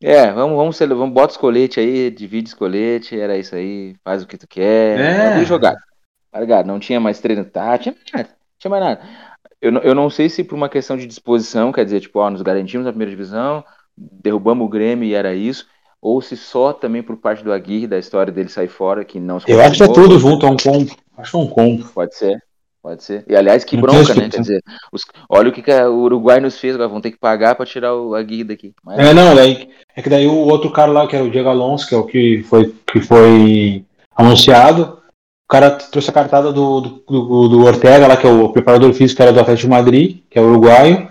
É, 0.01 0.31
vamos, 0.31 0.57
vamos, 0.57 0.79
vamos, 0.79 1.15
bota 1.15 1.33
os 1.33 1.37
coletes 1.37 1.79
aí, 1.79 2.11
divide 2.11 2.49
os 2.49 2.55
coletes, 2.55 3.19
era 3.19 3.37
isso 3.39 3.55
aí, 3.55 3.95
faz 4.05 4.23
o 4.23 4.27
que 4.27 4.37
tu 4.37 4.47
quer, 4.47 5.41
É. 5.41 5.45
jogado, 5.45 5.79
tá 6.31 6.41
ligado? 6.41 6.67
Não 6.67 6.79
tinha 6.79 7.01
mais 7.01 7.21
treino, 7.21 7.45
tá? 7.45 7.79
Tinha 7.79 7.95
mais 7.95 8.13
nada, 8.13 8.29
tinha 8.59 8.71
mais 8.71 8.85
nada. 8.85 9.01
Eu, 9.61 9.73
não- 9.73 9.81
eu 9.83 9.95
não 9.95 10.11
sei 10.11 10.29
se 10.29 10.45
por 10.45 10.55
uma 10.55 10.69
questão 10.69 10.97
de 10.97 11.07
disposição, 11.07 11.73
quer 11.73 11.85
dizer, 11.85 12.01
tipo, 12.01 12.19
ó, 12.19 12.29
nos 12.31 12.43
garantimos 12.43 12.85
na 12.85 12.93
primeira 12.93 13.11
divisão, 13.11 13.65
derrubamos 13.97 14.67
o 14.67 14.71
Grêmio 14.71 15.05
e 15.09 15.15
era 15.15 15.35
isso, 15.35 15.67
ou 16.01 16.21
se 16.21 16.37
só 16.37 16.75
também 16.75 17.03
por 17.03 17.17
parte 17.17 17.43
do 17.43 17.53
Aguirre, 17.53 17.87
da 17.87 17.99
história 17.99 18.33
dele 18.33 18.51
sair 18.51 18.69
fora, 18.69 19.05
que 19.05 19.19
não 19.19 19.41
se 19.41 19.51
Eu 19.51 19.61
acho 19.61 19.79
que 19.79 19.83
é 19.83 19.89
tudo 19.93 20.19
junto, 20.19 20.47
é 20.47 20.51
um 20.51 20.57
combo. 20.57 20.95
Acho 21.17 21.31
que 21.31 21.37
é 21.37 21.41
um 21.41 21.47
combo. 21.49 21.89
Pode 21.95 22.15
ser, 22.15 22.39
pode 22.87 23.03
ser. 23.03 23.25
E 23.27 23.35
aliás, 23.35 23.65
que 23.65 23.77
bronca, 23.77 24.15
né? 24.15 24.29
Quer 24.29 24.41
dizer, 24.41 24.63
os- 24.93 25.03
olha 25.29 25.49
o 25.49 25.53
que, 25.53 25.61
que 25.61 25.73
a- 25.73 25.91
o 25.91 26.03
Uruguai 26.03 26.39
nos 26.39 26.57
fez, 26.57 26.77
agora 26.77 26.89
vão 26.89 27.01
ter 27.01 27.11
que 27.11 27.19
pagar 27.19 27.57
pra 27.57 27.67
tirar 27.67 27.97
o 27.97 28.15
Aguirre 28.15 28.45
daqui. 28.45 28.73
Mas, 28.85 28.97
É, 29.01 29.13
não, 29.13 29.35
daí, 29.35 29.69
é 29.97 30.01
que 30.01 30.09
daí 30.09 30.29
o 30.29 30.37
outro 30.37 30.71
cara 30.71 30.93
lá, 30.93 31.09
que 31.09 31.17
era 31.17 31.25
o 31.25 31.31
Diego 31.31 31.49
Alonso, 31.49 31.89
que 31.89 31.97
é 31.97 31.99
o 31.99 32.07
que 32.07 32.45
foi, 32.45 32.73
que 32.87 33.01
foi 33.01 33.85
anunciado, 34.15 35.03
o 35.03 35.49
cara 35.51 35.73
trouxe 35.73 36.11
a 36.11 36.13
cartada 36.13 36.53
do, 36.53 36.81
do, 36.81 37.49
do, 37.49 37.65
Ortega 37.65 38.07
lá, 38.07 38.17
que 38.17 38.25
é 38.25 38.31
o 38.31 38.53
preparador 38.53 38.93
físico, 38.93 39.17
que 39.17 39.23
era 39.23 39.33
do 39.33 39.41
Atlético 39.41 39.67
de 39.67 39.71
Madrid, 39.71 40.23
que 40.31 40.39
é 40.39 40.43
uruguaio, 40.43 41.11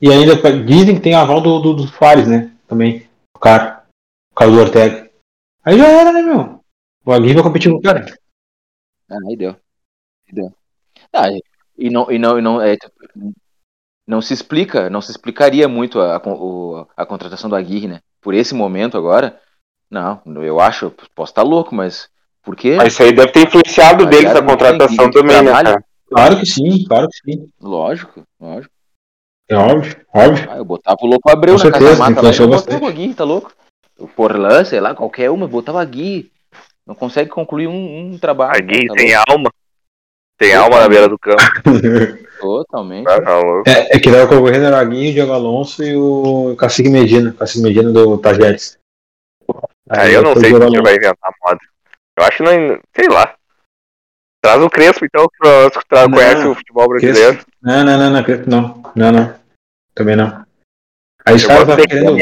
e 0.00 0.10
ainda 0.10 0.34
dizem 0.64 0.94
que 0.94 1.02
tem 1.02 1.14
aval 1.14 1.42
do, 1.42 1.58
do, 1.58 1.74
do 1.74 1.88
Soares, 1.88 2.26
né, 2.26 2.50
também, 2.66 3.06
o 3.36 3.38
cara, 3.38 3.84
o 4.30 4.34
cara 4.34 4.50
do 4.50 4.58
Ortega. 4.58 5.10
Aí 5.62 5.76
já 5.76 5.88
era, 5.88 6.10
né, 6.10 6.22
meu? 6.22 6.58
O 7.04 7.12
Aguirre 7.12 7.34
vai 7.34 7.42
competir 7.42 7.70
com 7.70 7.76
o 7.76 7.82
cara. 7.82 8.06
Ah, 9.10 9.18
aí 9.28 9.36
deu. 9.36 9.50
Aí 9.50 10.32
deu. 10.32 10.61
Ah, 11.12 11.28
e- 11.78 11.90
não, 11.90 12.10
e 12.10 12.18
não, 12.18 12.38
e 12.38 12.42
não, 12.42 12.60
é, 12.60 12.76
não 14.06 14.20
se 14.20 14.32
explica, 14.34 14.90
não 14.90 15.00
se 15.00 15.10
explicaria 15.10 15.68
muito 15.68 16.00
a, 16.00 16.16
a, 16.16 16.86
a 16.96 17.06
contratação 17.06 17.48
do 17.48 17.56
Aguirre, 17.56 17.88
né? 17.88 18.00
Por 18.20 18.34
esse 18.34 18.54
momento 18.54 18.96
agora, 18.96 19.40
não, 19.90 20.22
eu 20.42 20.60
acho, 20.60 20.90
posso 21.14 21.32
estar 21.32 21.42
louco, 21.42 21.74
mas 21.74 22.08
por 22.42 22.56
quê? 22.56 22.76
Mas 22.76 22.94
isso 22.94 23.02
aí 23.02 23.12
deve 23.12 23.32
ter 23.32 23.46
influenciado 23.46 24.04
Tá 24.04 24.10
deles 24.10 24.34
a 24.34 24.42
contratação 24.42 25.10
também, 25.10 25.42
né, 25.42 25.52
cara? 25.52 25.84
Claro 26.08 26.38
que 26.38 26.46
sim, 26.46 26.84
claro 26.84 27.08
que 27.08 27.32
sim. 27.32 27.48
Lógico, 27.60 28.22
lógico. 28.40 28.72
É 29.48 29.56
óbvio, 29.56 29.96
óbvio. 30.14 30.50
Ah, 30.50 30.56
eu 30.56 30.64
botava 30.64 30.96
o 31.02 31.06
louco 31.06 31.30
Abreu 31.30 31.54
Com 31.54 31.58
na 31.58 31.62
certeza, 31.62 31.84
casa 31.84 31.98
mata 31.98 32.22
lá, 32.22 32.28
eu 32.28 32.32
influenciou 32.32 32.48
botava 32.48 32.84
o 32.84 32.88
Aguirre, 32.88 33.14
tá 33.14 33.24
louco? 33.24 33.52
O 33.98 34.06
Forlan, 34.06 34.64
sei 34.64 34.80
lá, 34.80 34.94
qualquer 34.94 35.30
uma, 35.30 35.46
botava 35.46 35.78
o 35.78 35.80
Aguirre. 35.80 36.30
Não 36.86 36.94
consegue 36.94 37.30
concluir 37.30 37.66
um, 37.68 38.12
um 38.12 38.18
trabalho. 38.18 38.56
Aguirre 38.56 38.86
tá 38.88 38.94
tem 38.94 39.14
louco? 39.14 39.30
alma. 39.30 39.50
Tem 40.42 40.54
alma 40.56 40.80
na 40.80 40.88
beira 40.88 41.08
do 41.08 41.16
campo. 41.16 41.40
Totalmente. 42.40 43.04
Tá, 43.04 43.22
tá. 43.22 43.40
É, 43.64 43.96
é 43.96 44.00
que 44.00 44.10
tava 44.10 44.26
concorrendo 44.26 44.64
era 44.64 44.76
o 44.76 44.80
Aguinho, 44.80 45.10
o 45.10 45.12
Diego 45.12 45.32
Alonso 45.32 45.84
e 45.84 45.96
o 45.96 46.56
Cacique 46.56 46.88
Medina. 46.88 47.32
Cacique 47.32 47.62
Medina 47.62 47.92
do 47.92 48.18
Tajeres. 48.18 48.76
Aí 49.88 50.12
eu 50.12 50.22
não 50.22 50.34
sei 50.34 50.52
o 50.52 50.56
Alonso. 50.56 50.82
vai 50.82 50.96
inventar 50.96 51.32
moda. 51.44 51.60
Eu 52.18 52.24
acho 52.24 52.38
que 52.38 52.42
não. 52.42 52.80
Sei 52.96 53.08
lá. 53.08 53.36
Traz 54.42 54.60
o 54.60 54.68
Crespo, 54.68 55.04
então, 55.04 55.28
que 55.28 55.46
o 55.46 55.70
tra- 55.70 56.08
Não, 56.08 56.10
conhece 56.10 56.44
o 56.48 56.54
futebol 56.56 56.88
brasileiro. 56.88 57.34
Crespo. 57.34 57.50
Não, 57.62 57.84
não, 57.84 57.98
não, 57.98 58.10
não, 58.10 58.24
Crespo 58.24 58.50
não. 58.50 58.82
Não, 58.96 59.12
não. 59.12 59.34
Também 59.94 60.16
não. 60.16 60.44
Aí 61.24 61.40
caras 61.46 61.66
gosto 61.68 61.88
querendo. 61.88 62.16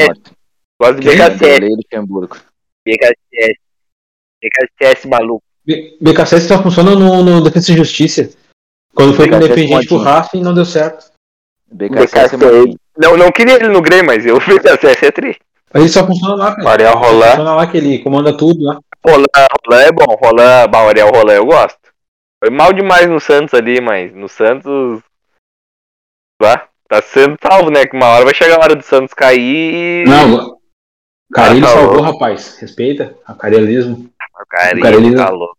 Gosto 0.79 0.99
de 0.99 1.37
Quem? 1.39 1.75
Luxemburgo. 1.75 2.37
BKSS. 2.85 3.59
BKSS 4.39 5.07
maluco. 5.07 5.43
BKSS 5.65 6.47
só 6.47 6.61
funciona 6.61 6.95
no, 6.95 7.23
no 7.23 7.41
Defesa 7.41 7.71
e 7.71 7.77
Justiça. 7.77 8.29
Quando 8.93 9.13
foi 9.13 9.29
com 9.29 9.35
o 9.35 9.39
BKSS 9.39 9.51
Independiente 9.51 9.87
pro 9.87 9.97
modinho. 9.97 10.13
Racing, 10.13 10.41
não 10.41 10.53
deu 10.53 10.65
certo. 10.65 11.11
BKSS 11.71 12.35
é 12.35 12.37
BKSS. 12.37 12.77
Não, 12.97 13.17
não 13.17 13.31
queria 13.31 13.55
ele 13.55 13.69
no 13.69 13.81
Grêmio, 13.81 14.07
mas 14.07 14.25
eu 14.25 14.37
BKSS 14.39 15.05
é 15.05 15.11
tri. 15.11 15.37
Mas 15.73 15.83
ele 15.83 15.91
só 15.91 16.05
funciona 16.05 16.35
lá, 16.35 16.55
cara. 16.55 16.69
Ariel 16.69 16.97
Roland. 16.97 17.29
Funciona 17.29 17.55
lá 17.55 17.67
que 17.67 17.77
ele 17.77 17.99
comanda 17.99 18.35
tudo 18.35 18.63
lá. 18.63 18.79
Roland, 19.05 19.25
Roland 19.65 19.83
é 19.83 19.91
bom. 19.91 20.17
Roland, 20.21 20.67
bah, 20.69 20.83
o 20.83 20.87
Ariel 20.89 21.09
Roland 21.09 21.35
eu 21.35 21.45
gosto. 21.45 21.79
Foi 22.43 22.49
mal 22.49 22.73
demais 22.73 23.07
no 23.07 23.19
Santos 23.19 23.53
ali, 23.53 23.79
mas 23.79 24.13
no 24.13 24.27
Santos. 24.27 25.01
Lá, 26.41 26.67
tá 26.89 27.01
sendo 27.01 27.37
salvo, 27.41 27.69
né? 27.69 27.85
Que 27.85 27.95
uma 27.95 28.07
hora 28.07 28.25
vai 28.25 28.33
chegar 28.33 28.57
a 28.57 28.63
hora 28.63 28.75
do 28.75 28.83
Santos 28.83 29.13
cair 29.13 29.39
e. 29.39 30.03
Não, 30.07 30.59
Ah, 31.35 31.53
tá 31.61 31.67
salvou, 31.67 31.93
louco. 31.95 32.01
rapaz. 32.11 32.57
Respeita. 32.59 33.15
O 33.27 33.35
carelismo. 33.35 33.93
O 33.95 34.45
cara, 34.47 34.77
o 34.77 34.81
cara, 34.81 34.95
ele- 34.95 35.15
tá 35.15 35.29
louco. 35.29 35.57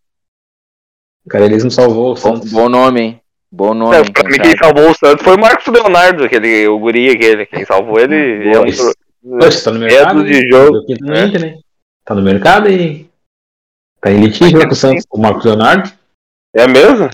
O 1.25 1.29
carelismo 1.29 1.71
salvou 1.71 2.05
o 2.11 2.15
Bom, 2.15 2.15
Santos. 2.15 2.51
bom 2.51 2.67
nome, 2.69 3.01
hein? 3.01 3.21
Bom 3.51 3.73
nome, 3.73 3.95
Não, 3.95 4.03
hein? 4.03 4.11
pra 4.11 4.23
mim, 4.29 4.37
quem 4.37 4.57
salvou 4.57 4.89
o 4.89 4.93
Santos 4.95 5.23
foi 5.23 5.35
o 5.35 5.39
Marcos 5.39 5.67
Leonardo, 5.67 6.23
aquele, 6.25 6.67
o 6.67 6.77
guri 6.79 7.09
aquele. 7.11 7.45
Quem 7.45 7.65
salvou 7.65 7.99
ele 7.99 8.49
é 8.49 8.53
Poxa, 9.39 9.63
tá 9.63 9.71
no 9.71 9.79
mercado. 9.79 10.23
De 10.25 10.49
jogo. 10.49 10.79
Do 10.79 10.85
quinto 10.85 11.11
É. 11.13 11.23
Inter, 11.25 11.41
né? 11.41 11.57
Tá 12.03 12.13
no 12.13 12.21
mercado 12.21 12.69
e. 12.69 13.09
Tá 14.01 14.11
em 14.11 14.19
litígio 14.19 14.59
com 14.67 14.73
o 14.73 14.75
Santos. 14.75 15.05
O 15.09 15.17
Marcos 15.17 15.45
Leonardo. 15.45 15.89
É 16.53 16.67
mesmo? 16.67 17.09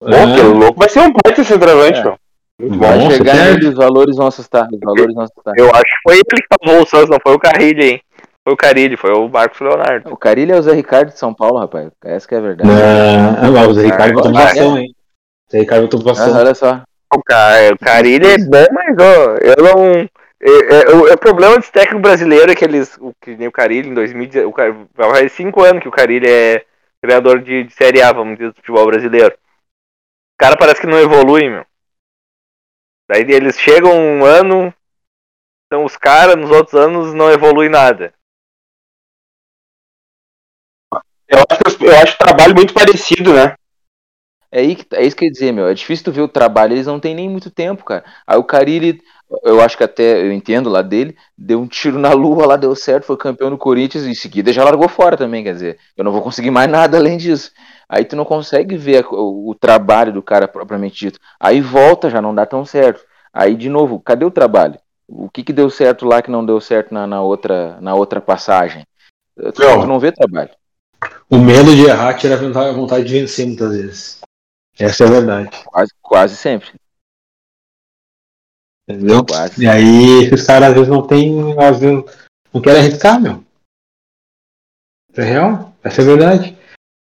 Pô, 0.00 0.08
É. 0.08 0.34
que 0.34 0.42
louco. 0.42 0.78
Vai 0.78 0.88
ser 0.88 1.00
um 1.00 1.12
baita 1.12 1.44
centroavante, 1.44 1.98
É. 1.98 2.02
meu. 2.04 2.18
Muito 2.60 2.78
Bom. 2.78 2.78
bom. 2.78 3.08
Vai 3.08 3.10
chegar 3.16 3.58
os 3.58 3.74
valores 3.74 4.16
vão 4.16 4.26
assustar. 4.26 4.68
Os 4.72 4.80
valores 4.80 5.14
vão 5.14 5.24
assustar. 5.24 5.54
Eu 5.56 5.70
acho 5.70 5.82
que 5.82 6.02
foi 6.04 6.14
ele 6.16 6.24
que 6.24 6.66
salvou 6.66 6.82
o 6.82 6.86
Santos, 6.86 7.10
não 7.10 7.18
foi 7.22 7.34
o 7.34 7.38
Carrilho, 7.38 7.82
hein? 7.82 8.02
Foi 8.44 8.54
o 8.54 8.56
Carilli, 8.56 8.96
foi 8.96 9.12
o 9.12 9.28
Marcos 9.28 9.60
Leonardo. 9.60 10.12
O 10.12 10.16
Carilho 10.16 10.54
é 10.54 10.58
o 10.58 10.62
Zé 10.62 10.72
Ricardo 10.72 11.08
de 11.08 11.18
São 11.18 11.32
Paulo, 11.34 11.58
rapaz. 11.58 11.90
Essa 12.04 12.26
que 12.28 12.34
é 12.34 12.38
a 12.38 12.40
verdade. 12.40 12.68
Não, 12.70 13.56
ah, 13.62 13.66
o 13.68 13.74
Zé 13.74 13.82
Ricardo 13.82 14.14
botou 14.14 14.32
vai. 14.32 14.42
voação, 14.44 14.78
hein? 14.78 14.94
Zé 15.50 15.58
Ricardo 15.60 15.82
botou 15.82 16.00
Ah, 16.00 16.04
voação. 16.04 16.36
olha 16.38 16.54
só. 16.54 16.82
O, 17.14 17.22
Ca- 17.22 17.72
o 17.74 17.78
Carilli 17.84 18.26
é 18.26 18.38
bom, 18.38 18.66
mas 18.72 18.96
ó, 18.98 19.36
eu 19.40 19.64
não. 19.64 20.08
É, 20.42 20.48
é, 20.48 20.94
o, 20.94 21.08
é 21.08 21.12
o 21.12 21.18
problema 21.18 21.56
desse 21.56 21.70
técnico 21.72 22.00
brasileiro 22.00 22.50
é 22.50 22.54
que 22.54 22.64
eles. 22.64 22.96
O, 23.00 23.12
que 23.20 23.36
nem 23.36 23.48
o 23.48 23.52
Carilli 23.52 23.88
em 23.90 23.94
2010. 23.94 24.46
O, 24.46 24.52
Car- 24.52 24.74
faz 24.96 25.32
cinco 25.32 25.62
anos 25.62 25.82
que 25.82 25.88
o 25.88 25.92
Carilli 25.92 26.26
é 26.26 26.64
treinador 27.02 27.40
de, 27.40 27.64
de 27.64 27.72
Série 27.74 28.00
A, 28.00 28.12
vamos 28.12 28.38
dizer, 28.38 28.50
do 28.50 28.56
futebol 28.56 28.86
brasileiro. 28.86 29.34
O 29.34 30.38
cara 30.38 30.56
parece 30.56 30.80
que 30.80 30.86
não 30.86 30.98
evolui, 30.98 31.48
meu. 31.50 31.64
Daí 33.10 33.22
eles 33.28 33.58
chegam 33.58 33.90
um 33.92 34.24
ano, 34.24 34.72
são 35.68 35.84
os 35.84 35.96
caras, 35.96 36.36
nos 36.36 36.48
outros 36.52 36.74
anos 36.74 37.12
não 37.12 37.28
evolui 37.28 37.68
nada. 37.68 38.14
Eu 41.28 41.38
acho, 41.50 41.84
eu 41.84 41.96
acho 41.96 42.14
o 42.14 42.18
trabalho 42.18 42.54
muito 42.54 42.72
parecido, 42.72 43.34
né? 43.34 43.56
É, 44.52 44.60
aí 44.60 44.76
que, 44.76 44.86
é 44.94 45.04
isso 45.04 45.16
que 45.16 45.24
eu 45.24 45.26
ia 45.26 45.32
dizer, 45.32 45.50
meu. 45.50 45.66
É 45.66 45.74
difícil 45.74 46.04
tu 46.04 46.12
ver 46.12 46.20
o 46.20 46.28
trabalho, 46.28 46.72
eles 46.72 46.86
não 46.86 47.00
têm 47.00 47.12
nem 47.12 47.28
muito 47.28 47.50
tempo, 47.50 47.84
cara. 47.84 48.04
Aí 48.24 48.38
o 48.38 48.44
Carilli, 48.44 49.02
eu 49.42 49.60
acho 49.60 49.76
que 49.76 49.82
até, 49.82 50.22
eu 50.22 50.32
entendo 50.32 50.70
lá 50.70 50.80
dele, 50.80 51.16
deu 51.36 51.60
um 51.60 51.66
tiro 51.66 51.98
na 51.98 52.12
lua 52.12 52.46
lá, 52.46 52.56
deu 52.56 52.76
certo, 52.76 53.06
foi 53.06 53.16
campeão 53.16 53.50
no 53.50 53.58
Corinthians 53.58 54.04
e 54.04 54.10
em 54.10 54.14
seguida 54.14 54.52
já 54.52 54.62
largou 54.62 54.88
fora 54.88 55.16
também, 55.16 55.42
quer 55.42 55.54
dizer, 55.54 55.78
eu 55.96 56.04
não 56.04 56.12
vou 56.12 56.22
conseguir 56.22 56.52
mais 56.52 56.70
nada 56.70 56.96
além 56.96 57.18
disso. 57.18 57.50
Aí 57.92 58.04
tu 58.04 58.14
não 58.14 58.24
consegue 58.24 58.76
ver 58.76 59.04
a- 59.04 59.08
o, 59.10 59.50
o 59.50 59.54
trabalho 59.54 60.12
do 60.12 60.22
cara 60.22 60.46
propriamente 60.46 60.96
dito. 61.06 61.18
Aí 61.40 61.60
volta, 61.60 62.08
já 62.08 62.22
não 62.22 62.32
dá 62.32 62.46
tão 62.46 62.64
certo. 62.64 63.04
Aí 63.32 63.56
de 63.56 63.68
novo, 63.68 63.98
cadê 64.00 64.24
o 64.24 64.30
trabalho? 64.30 64.78
O 65.08 65.28
que 65.28 65.42
que 65.42 65.52
deu 65.52 65.68
certo 65.68 66.06
lá 66.06 66.22
que 66.22 66.30
não 66.30 66.46
deu 66.46 66.60
certo 66.60 66.94
na, 66.94 67.04
na 67.04 67.20
outra, 67.20 67.80
na 67.80 67.94
outra 67.96 68.20
passagem? 68.20 68.86
Tu, 69.36 69.60
Não. 69.60 69.80
tu 69.80 69.86
não 69.88 69.98
vê 69.98 70.12
trabalho. 70.12 70.50
O 71.28 71.38
medo 71.38 71.74
de 71.74 71.86
errar 71.86 72.14
tira 72.14 72.34
a 72.34 72.38
vontade- 72.38 72.68
a 72.68 72.72
vontade 72.72 73.04
de 73.04 73.12
vencer 73.20 73.44
muitas 73.46 73.72
vezes. 73.76 74.20
Essa 74.78 75.04
é 75.04 75.06
a 75.08 75.10
verdade. 75.10 75.50
Quase, 75.64 75.92
quase 76.00 76.36
sempre. 76.36 76.70
Entendeu? 78.88 79.24
Quase. 79.24 79.64
E 79.64 79.68
aí 79.68 80.24
esses 80.24 80.46
caras 80.46 80.68
às 80.68 80.74
vezes 80.74 80.88
não 80.88 81.04
tem. 81.06 81.58
Às 81.60 81.78
vezes 81.80 82.04
não 82.52 82.60
querem 82.60 82.80
arriscar, 82.80 83.20
meu. 83.20 83.44
É 85.16 85.22
real, 85.22 85.72
essa 85.82 86.02
é 86.02 86.04
a 86.04 86.06
verdade. 86.06 86.58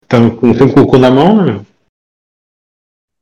Com, 0.09 0.53
sempre 0.53 0.73
com 0.73 0.81
o 0.81 0.87
cu 0.87 0.97
na 0.97 1.11
mão, 1.11 1.45
né? 1.45 1.65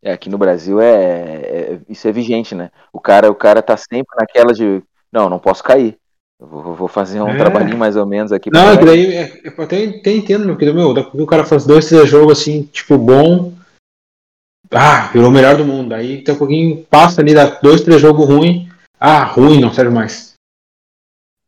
É, 0.03 0.11
aqui 0.11 0.29
no 0.29 0.37
Brasil 0.37 0.79
é, 0.79 0.93
é- 0.93 1.79
isso 1.89 2.07
é 2.07 2.11
vigente, 2.11 2.53
né? 2.53 2.69
O 2.93 2.99
cara, 2.99 3.31
o 3.31 3.35
cara 3.35 3.61
tá 3.61 3.75
sempre 3.75 4.15
naquela 4.19 4.53
de 4.53 4.83
não, 5.11 5.29
não 5.29 5.39
posso 5.39 5.63
cair. 5.63 5.97
Vou, 6.39 6.75
vou 6.75 6.87
fazer 6.87 7.21
um 7.21 7.29
É. 7.29 7.37
trabalhinho 7.37 7.77
mais 7.77 7.95
ou 7.95 8.05
menos 8.05 8.31
aqui. 8.31 8.51
Não, 8.51 8.69
é 8.69 8.77
daí 8.77 9.13
é, 9.15 9.41
eu 9.43 9.63
até, 9.63 9.83
até 9.85 10.11
entendo, 10.11 10.45
meu, 10.45 10.55
porque 10.55 10.71
meu, 10.71 10.93
daqui 10.93 11.19
o 11.19 11.25
cara 11.25 11.43
faz 11.45 11.65
dois, 11.65 11.87
três 11.87 12.07
jogos 12.09 12.39
assim, 12.39 12.63
tipo, 12.63 12.97
bom. 12.97 13.53
Ah, 14.69 15.07
virou 15.13 15.29
o 15.29 15.31
melhor 15.31 15.55
do 15.57 15.65
mundo. 15.65 15.93
Aí 15.93 16.17
daqui 16.17 16.31
a 16.31 16.35
pouquinho 16.35 16.85
passa 16.85 17.21
ali, 17.21 17.33
dá 17.33 17.45
dois, 17.61 17.81
três 17.81 18.01
jogos 18.01 18.27
ruins. 18.27 18.69
Ah, 18.99 19.23
ruim, 19.23 19.59
não 19.59 19.73
serve 19.73 19.91
mais. 19.91 20.33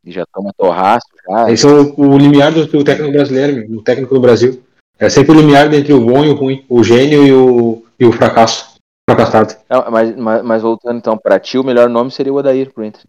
E 0.03 0.11
já 0.11 0.25
toma 0.33 0.51
torraço, 0.57 1.05
já. 1.29 1.51
Esse 1.51 1.65
é 1.65 1.69
o, 1.69 1.99
o 1.99 2.17
limiar 2.17 2.51
do, 2.53 2.65
do 2.65 2.83
técnico 2.83 3.11
brasileiro, 3.11 3.55
meu, 3.69 3.79
o 3.79 3.83
técnico 3.83 4.13
do 4.15 4.21
Brasil. 4.21 4.63
É 4.99 5.09
sempre 5.09 5.31
o 5.31 5.35
limiar 5.39 5.71
entre 5.73 5.93
o 5.93 6.01
bom 6.03 6.23
e 6.25 6.29
o 6.29 6.33
ruim, 6.35 6.65
o 6.67 6.83
gênio 6.83 7.23
e 7.25 7.31
o, 7.33 7.85
e 7.99 8.05
o 8.05 8.11
fracasso. 8.11 8.75
fracassado. 9.09 9.55
Não, 9.69 9.91
mas, 9.91 10.15
mas, 10.15 10.43
mas 10.43 10.61
voltando 10.61 10.97
então, 10.97 11.17
pra 11.17 11.39
ti 11.39 11.57
o 11.57 11.63
melhor 11.63 11.87
nome 11.89 12.11
seria 12.11 12.33
o 12.33 12.35
Odair 12.37 12.73
pro 12.73 12.83
Inter. 12.83 13.01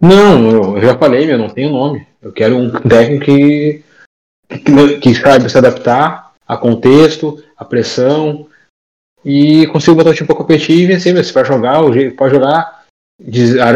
Não, 0.00 0.50
eu, 0.50 0.76
eu 0.76 0.82
já 0.82 0.96
falei, 0.98 1.26
meu, 1.26 1.38
não 1.38 1.48
tenho 1.48 1.70
nome. 1.70 2.06
Eu 2.20 2.32
quero 2.32 2.56
um 2.56 2.70
técnico 2.70 3.24
que, 3.24 3.82
que, 4.48 4.98
que 5.00 5.14
saiba 5.14 5.48
se 5.48 5.56
adaptar 5.58 6.32
a 6.46 6.56
contexto, 6.56 7.42
a 7.56 7.64
pressão 7.64 8.46
e 9.24 9.66
consiga 9.68 9.96
botar 9.96 10.10
o 10.10 10.14
time 10.14 10.26
pra 10.26 10.36
competir 10.36 10.78
e 10.78 10.86
vencer, 10.86 11.12
meu. 11.14 11.24
Se 11.24 11.32
vai 11.32 11.44
jogar, 11.44 11.82
o 11.82 11.92
jeito 11.92 12.14
pode 12.14 12.34
jogar 12.34 12.84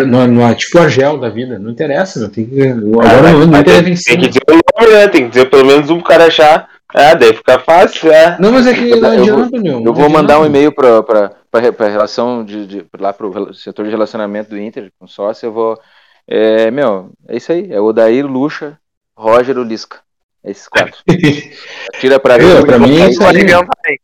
no, 0.07 0.27
no- 0.27 0.55
tipo 0.55 0.79
Argel 0.79 1.19
da 1.19 1.29
vida. 1.29 1.59
Não 1.59 1.71
interessa, 1.71 2.21
meu. 2.21 2.31
Tem 2.31 2.47
que, 2.47 2.63
agora 2.63 3.33
não, 3.33 3.41
não 3.41 3.47
Mas 3.49 3.61
interessa 3.63 3.83
tem, 3.83 3.93
vencer. 3.95 4.13
tem 4.13 4.21
que 4.23 4.29
dizer 4.29 4.43
o 4.47 4.51
nome, 4.53 4.60
né? 4.89 5.09
Tem 5.09 5.25
que 5.25 5.29
dizer 5.31 5.51
pelo 5.51 5.67
menos 5.67 5.91
um 5.91 6.01
cara 6.01 6.27
achar. 6.27 6.69
Ah, 6.93 7.15
daí 7.15 7.33
fica 7.35 7.59
fácil, 7.61 8.11
é. 8.13 8.37
Não, 8.41 8.51
mas 8.53 8.67
é 8.67 8.75
que 8.75 8.81
não 8.97 8.97
Eu 8.97 9.01
vou- 9.01 9.11
adianta, 9.45 9.59
meu. 9.61 9.73
Eu 9.75 9.81
não 9.81 9.95
vou 9.95 10.09
mandar 10.11 10.41
um 10.41 10.47
e-mail 10.47 10.73
pra, 10.73 11.03
pra, 11.03 11.31
pra, 11.51 11.73
pra 11.73 11.89
relação 11.89 12.45
de, 12.45 12.67
de 12.67 12.87
lá 12.99 13.13
pro 13.13 13.31
rela- 13.31 13.55
setor 13.55 13.85
de 13.85 13.91
relacionamento 13.93 14.51
do 14.51 14.59
Inter 14.59 14.91
com 14.99 15.07
sócio, 15.07 15.47
eu 15.47 15.53
vou. 15.53 15.79
É, 16.27 16.71
meu, 16.71 17.11
é 17.29 17.37
isso 17.37 17.53
aí. 17.53 17.73
É 17.73 17.81
o 17.81 17.85
Odair, 17.85 18.27
Lucha, 18.27 18.77
Roger 19.17 19.57
e 19.57 19.61
o 19.61 19.65
Lisca. 19.65 19.99
Esses 20.45 20.67
quatro. 20.69 20.95
Tira 22.01 22.19
pra 22.19 22.39
Eu, 22.39 22.57
mim. 22.61 22.67
pra 22.67 22.79
mim 22.79 22.99
é. 23.01 23.97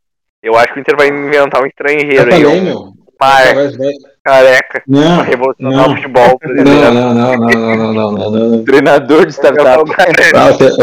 Eu 0.43 0.57
acho 0.57 0.73
que 0.73 0.79
o 0.79 0.81
Inter 0.81 0.97
vai 0.97 1.09
inventar 1.09 1.61
um 1.61 1.65
Eu 1.65 1.69
estrangeiro 1.69 2.35
aí. 2.35 2.47
Um 2.47 2.63
meu. 2.63 2.93
Vai- 3.19 3.55
vai- 3.55 3.93
careca. 4.27 4.83
Não, 4.87 5.17
Pra 5.19 5.25
revolucionar 5.25 5.73
não. 5.87 5.93
o 5.93 5.97
futebol 5.97 6.27
Não, 6.29 6.39
brasileiro. 6.39 6.95
não, 6.95 7.15
não, 7.15 7.15
não, 7.15 7.37
não, 7.37 7.77
não, 7.77 7.93
não, 7.93 8.13
não, 8.13 8.31
não. 8.51 8.65
Treinador 8.67 9.27
de 9.27 9.33
startup. 9.33 9.91
Ah, 10.35 10.51
o, 10.51 10.59
tre- 10.59 10.71
o, 10.73 10.83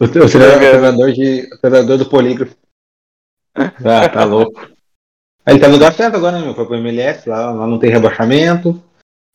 o, 0.00 0.04
o, 0.04 0.08
tre- 0.08 0.20
o 0.22 0.28
treinador 0.30 1.12
de, 1.12 1.48
o 1.52 1.58
treinador 1.58 1.98
do 1.98 2.08
polígrafo. 2.08 2.56
Ah, 3.54 4.08
tá 4.08 4.24
louco. 4.24 4.68
Ele 5.46 5.58
tá 5.58 5.66
no 5.68 5.74
lugar 5.74 5.92
certo 5.92 6.16
agora, 6.16 6.38
né, 6.38 6.44
meu? 6.44 6.54
Foi 6.54 6.66
pro 6.66 6.76
MLS, 6.76 7.28
lá, 7.28 7.50
lá 7.50 7.66
não 7.66 7.78
tem 7.78 7.90
rebaixamento. 7.90 8.82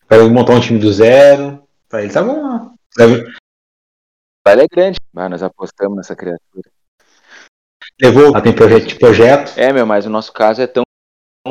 Vai 0.09 0.19
montar 0.29 0.53
um 0.53 0.59
time 0.59 0.79
do 0.79 0.91
zero. 0.91 1.61
Pra 1.89 2.03
ele 2.03 2.13
tá 2.13 2.23
bom 2.23 2.41
lá. 2.41 2.71
Deve- 2.97 3.31
Vale 4.45 4.63
é 4.63 4.67
grande. 4.67 4.99
Mas 5.13 5.29
nós 5.29 5.43
apostamos 5.43 5.95
nessa 5.97 6.15
criatura. 6.15 6.69
Levou, 8.01 8.31
lá 8.31 8.41
tem 8.41 8.53
projeto, 8.53 8.97
projeto. 8.99 9.53
É, 9.57 9.71
meu, 9.73 9.85
mas 9.85 10.05
o 10.05 10.09
nosso 10.09 10.31
caso 10.33 10.61
é 10.61 10.67
tão 10.67 10.83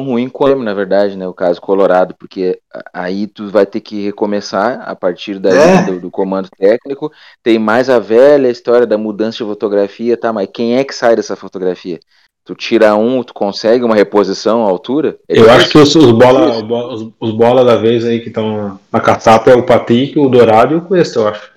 ruim 0.00 0.28
quanto, 0.28 0.62
na 0.62 0.72
verdade, 0.72 1.16
né? 1.16 1.26
O 1.28 1.34
caso 1.34 1.60
Colorado, 1.60 2.14
porque 2.18 2.58
aí 2.92 3.26
tu 3.26 3.50
vai 3.50 3.66
ter 3.66 3.80
que 3.80 4.02
recomeçar 4.04 4.80
a 4.88 4.96
partir 4.96 5.38
daí 5.38 5.58
É. 5.58 5.82
do, 5.82 6.00
do 6.00 6.10
comando 6.10 6.48
técnico. 6.56 7.12
Tem 7.42 7.58
mais 7.58 7.90
a 7.90 7.98
velha 7.98 8.48
história 8.48 8.86
da 8.86 8.96
mudança 8.96 9.38
de 9.38 9.44
fotografia, 9.44 10.16
tá? 10.16 10.32
Mas 10.32 10.48
quem 10.52 10.76
é 10.76 10.84
que 10.84 10.94
sai 10.94 11.14
dessa 11.14 11.36
fotografia? 11.36 12.00
Tu 12.44 12.54
tira 12.56 12.96
um, 12.96 13.22
tu 13.22 13.32
consegue 13.34 13.84
uma 13.84 13.94
reposição 13.94 14.64
à 14.64 14.68
altura? 14.68 15.16
É 15.28 15.38
Eu 15.38 15.48
acho 15.50 15.70
que 15.70 15.78
os, 15.78 15.94
os 15.94 16.10
bola, 16.10 16.50
os, 16.92 17.12
os, 17.20 17.30
bola 17.30 17.64
da 17.64 17.76
vez 17.76 18.04
aí 18.04 18.18
que 18.20 18.28
estão 18.28 18.80
na 18.90 19.00
caçapa 19.00 19.50
é 19.50 19.54
o 19.54 19.64
Patrick, 19.64 20.18
o 20.18 20.28
Dourado 20.28 20.74
e 20.74 20.76
o 20.78 20.82
Cuesta, 20.82 21.20
eu 21.20 21.28
acho. 21.28 21.52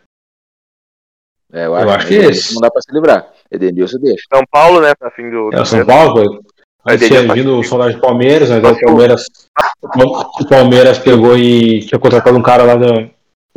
É, 1.52 1.62
eu 1.62 1.72
eu 1.72 1.76
acho, 1.76 1.90
acho 1.90 2.08
que 2.08 2.16
é 2.18 2.26
esse. 2.26 2.54
Não 2.54 2.62
dá 2.62 2.70
pra 2.70 2.82
se 2.82 2.94
livrar. 2.94 3.28
Edenilson 3.50 3.98
deixa. 3.98 4.26
São 4.32 4.44
Paulo, 4.52 4.82
né? 4.82 4.94
Tá 4.94 5.10
fim 5.10 5.30
do. 5.30 5.50
É 5.54 5.62
o 5.62 5.66
São. 5.66 5.86
Paulo, 5.86 6.44
ter 7.00 7.08
tinha 7.08 7.34
vindo 7.34 7.58
o 7.58 7.64
sondagem 7.64 7.96
do 7.96 8.02
Palmeiras, 8.02 8.50
mas 8.50 8.64
aí 8.64 8.72
o 8.72 8.80
Palmeiras, 8.80 9.26
o 10.40 10.48
Palmeiras 10.48 11.00
pegou 11.00 11.36
e 11.38 11.82
tinha 11.86 12.00
contratado 12.00 12.38
um 12.38 12.44
cara 12.44 12.64
lá 12.64 12.76
da. 12.76 13.08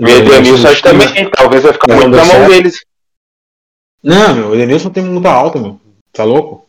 O 0.01 0.07
Edenilson 0.07 0.69
acho 0.69 0.83
que 0.83 0.89
também, 0.89 1.31
talvez 1.31 1.63
vai 1.63 1.73
ficar 1.73 1.95
muito 1.95 2.17
na 2.17 2.25
mão 2.25 2.49
deles. 2.49 2.85
Não, 4.03 4.35
meu, 4.35 4.49
o 4.49 4.55
Edenilson 4.55 4.91
tem 4.91 5.05
multa 5.05 5.31
alta, 5.31 5.59
meu. 5.59 5.79
Tá 6.13 6.25
louco? 6.25 6.67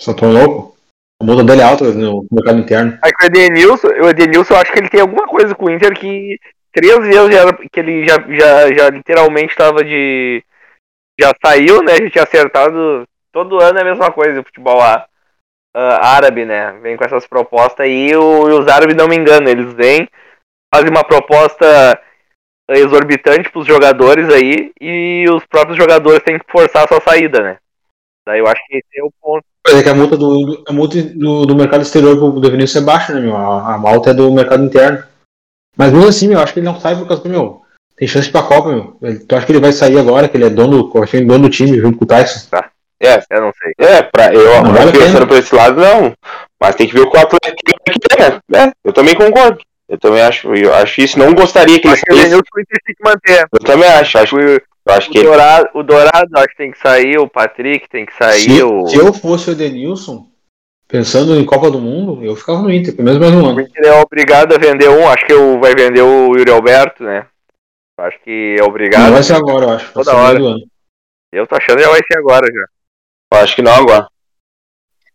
Só 0.00 0.12
tão 0.12 0.32
louco? 0.32 0.76
A 1.22 1.24
multa 1.24 1.44
dele 1.44 1.62
é 1.62 1.64
alta 1.64 1.84
no 1.92 2.26
mercado 2.30 2.58
interno. 2.58 2.98
Aí 3.02 3.12
que 3.12 3.24
o 3.24 3.26
Edenilson, 3.26 3.88
o 3.88 4.08
Edenilson, 4.10 4.54
eu 4.54 4.60
acho 4.60 4.72
que 4.72 4.78
ele 4.78 4.90
tem 4.90 5.00
alguma 5.00 5.26
coisa 5.26 5.54
com 5.54 5.66
o 5.66 5.70
Inter 5.70 5.98
que 5.98 6.38
três 6.72 6.98
vezes 6.98 7.32
já, 7.32 7.52
que 7.72 7.80
ele 7.80 8.06
já, 8.06 8.16
já, 8.28 8.74
já 8.74 8.90
literalmente 8.90 9.52
estava 9.52 9.82
de. 9.82 10.42
Já 11.18 11.32
saiu, 11.42 11.82
né? 11.82 11.96
Já 11.96 12.10
tinha 12.10 12.24
acertado. 12.24 13.04
Todo 13.32 13.62
ano 13.62 13.78
é 13.78 13.82
a 13.82 13.84
mesma 13.84 14.10
coisa, 14.10 14.40
o 14.40 14.44
futebol 14.44 14.80
á- 14.80 15.06
ah, 15.76 16.14
árabe, 16.16 16.44
né? 16.44 16.72
Vem 16.82 16.96
com 16.96 17.04
essas 17.04 17.26
propostas 17.26 17.80
aí 17.86 18.08
e, 18.10 18.16
o- 18.16 18.48
e 18.48 18.52
os 18.52 18.66
árabes 18.68 18.96
não 18.96 19.06
me 19.06 19.16
enganam, 19.16 19.48
eles 19.50 19.72
vêm, 19.74 20.08
fazem 20.74 20.90
uma 20.90 21.04
proposta 21.04 22.00
exorbitante 22.68 23.50
pros 23.50 23.66
jogadores 23.66 24.28
aí 24.28 24.72
e 24.80 25.24
os 25.30 25.44
próprios 25.46 25.76
jogadores 25.76 26.22
têm 26.24 26.38
que 26.38 26.50
forçar 26.50 26.84
a 26.84 26.88
sua 26.88 27.00
saída, 27.00 27.40
né? 27.40 27.58
Daí 28.26 28.40
eu 28.40 28.46
acho 28.48 28.60
que 28.66 28.76
esse 28.78 28.98
é 29.00 29.04
o 29.04 29.10
ponto. 29.22 29.44
É 29.68 29.82
que 29.82 29.88
a 29.88 29.94
multa 29.94 30.16
do, 30.16 30.64
a 30.68 30.72
multa 30.72 31.00
do, 31.02 31.46
do 31.46 31.54
mercado 31.56 31.82
exterior 31.82 32.16
pro 32.16 32.40
do 32.40 32.50
Vinícius 32.50 32.82
é 32.82 32.86
baixa, 32.86 33.14
né, 33.14 33.20
meu? 33.20 33.36
A, 33.36 33.74
a 33.74 33.78
malta 33.78 34.10
é 34.10 34.14
do 34.14 34.32
mercado 34.32 34.64
interno. 34.64 35.04
Mas 35.76 35.92
mesmo 35.92 36.08
assim, 36.08 36.28
meu, 36.28 36.38
eu 36.38 36.42
acho 36.42 36.52
que 36.52 36.60
ele 36.60 36.66
não 36.66 36.80
sai 36.80 36.96
por 36.96 37.06
causa 37.06 37.22
do 37.22 37.28
meu. 37.28 37.62
Tem 37.96 38.06
chance 38.08 38.30
pra 38.30 38.42
Copa, 38.42 38.68
meu. 38.70 38.96
Ele- 39.02 39.20
Tu 39.20 39.34
acha 39.36 39.46
que 39.46 39.52
ele 39.52 39.60
vai 39.60 39.72
sair 39.72 39.98
agora, 39.98 40.28
que 40.28 40.36
ele 40.36 40.44
é 40.46 40.50
dono, 40.50 40.90
ele 41.12 41.24
dono 41.24 41.44
do 41.44 41.50
time 41.50 41.78
junto 41.78 41.98
com 41.98 42.04
o 42.04 42.08
Tyson? 42.08 42.48
É, 43.00 43.22
Eu 43.30 43.42
não 43.42 43.52
sei. 43.52 43.72
é, 43.78 44.02
pra, 44.02 44.32
eu 44.32 44.62
Não 44.62 44.72
vale 44.72 44.92
pensando 44.92 45.26
por 45.26 45.36
esse 45.36 45.54
lado, 45.54 45.80
não. 45.80 46.14
Mas 46.60 46.74
tem 46.76 46.86
que 46.86 46.94
ver 46.94 47.00
o 47.00 47.10
que 47.10 47.16
o 47.16 47.20
Atlético 47.20 47.56
quer, 48.16 48.40
né? 48.48 48.68
É, 48.68 48.72
eu 48.84 48.92
também 48.92 49.14
concordo. 49.14 49.58
Eu 49.88 49.98
também 49.98 50.20
acho, 50.22 50.52
eu 50.54 50.74
acho 50.74 51.00
isso. 51.00 51.18
Não 51.18 51.32
gostaria 51.34 51.78
que 51.78 51.86
ele 51.86 51.94
Acho 51.94 52.02
que 52.04 52.12
o 52.12 52.16
saísse. 52.16 52.26
Edenilson 52.34 52.50
o 52.56 52.60
Inter 52.60 52.80
tem 52.84 52.94
que 52.94 53.04
manter. 53.04 53.48
Eu 53.52 53.66
também 53.66 53.88
acho. 53.88 54.18
acho 54.18 54.36
O, 54.36 54.40
eu 54.40 54.60
acho 54.88 55.10
que 55.10 55.18
o, 55.18 55.20
ele 55.20 55.28
Dourado, 55.28 55.68
o 55.74 55.82
Dourado 55.82 56.28
acho 56.36 56.48
que 56.48 56.56
tem 56.56 56.70
que 56.72 56.78
sair, 56.78 57.18
o 57.18 57.28
Patrick 57.28 57.88
tem 57.88 58.06
que 58.06 58.14
sair, 58.16 58.40
Se, 58.40 58.62
o, 58.62 58.86
se 58.86 58.96
eu 58.96 59.12
fosse 59.12 59.50
o 59.50 59.52
Edenilson, 59.52 60.26
pensando 60.88 61.34
em 61.36 61.44
Copa 61.44 61.70
do 61.70 61.78
Mundo, 61.80 62.24
eu 62.24 62.34
ficava 62.34 62.62
no 62.62 62.72
Inter, 62.72 62.94
pelo 62.96 63.04
menos 63.06 63.20
mais 63.20 63.32
um 63.34 63.42
o 63.42 63.50
ano. 63.50 63.60
Inter 63.60 63.84
é 63.84 64.00
obrigado 64.00 64.54
a 64.54 64.58
vender 64.58 64.88
um, 64.88 65.08
acho 65.08 65.26
que 65.26 65.34
o, 65.34 65.60
vai 65.60 65.74
vender 65.74 66.02
o 66.02 66.36
Yuri 66.36 66.50
Alberto, 66.50 67.04
né? 67.04 67.26
Acho 67.98 68.18
que 68.24 68.54
é 68.58 68.60
Não 68.60 68.68
obrigado. 68.68 69.12
vai 69.12 69.22
ser 69.22 69.34
agora, 69.34 69.66
eu 69.66 69.70
acho. 69.70 69.92
Toda 69.92 70.16
hora. 70.16 70.38
Eu 71.32 71.46
tô 71.46 71.56
achando 71.56 71.76
que 71.78 71.84
já 71.84 71.90
vai 71.90 72.00
ser 72.10 72.18
agora 72.18 72.46
já. 72.46 72.66
Eu 73.32 73.38
acho 73.38 73.54
que 73.54 73.62
não 73.62 73.72
agora. 73.72 74.06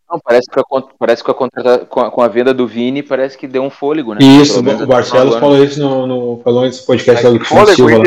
Não, 0.09 0.19
parece 0.19 0.49
que, 0.51 0.59
a, 0.59 0.63
parece 0.99 1.23
que 1.23 1.31
a, 1.31 1.33
contrata- 1.33 1.85
com, 1.85 2.01
a, 2.01 2.11
com 2.11 2.21
a 2.21 2.27
venda 2.27 2.53
do 2.53 2.67
Vini 2.67 3.01
parece 3.01 3.37
que 3.37 3.47
deu 3.47 3.63
um 3.63 3.69
fôlego, 3.69 4.13
né? 4.13 4.19
Isso, 4.21 4.59
o 4.59 4.85
Barcelos 4.85 5.37
falou 5.37 5.63
isso 5.63 5.79
no, 5.79 6.05
no, 6.05 6.41
falou 6.43 6.63
nesse 6.63 6.85
podcast 6.85 7.23
lá 7.23 7.31
do 7.31 7.39
Cristiano 7.39 7.67
Silva. 7.67 8.03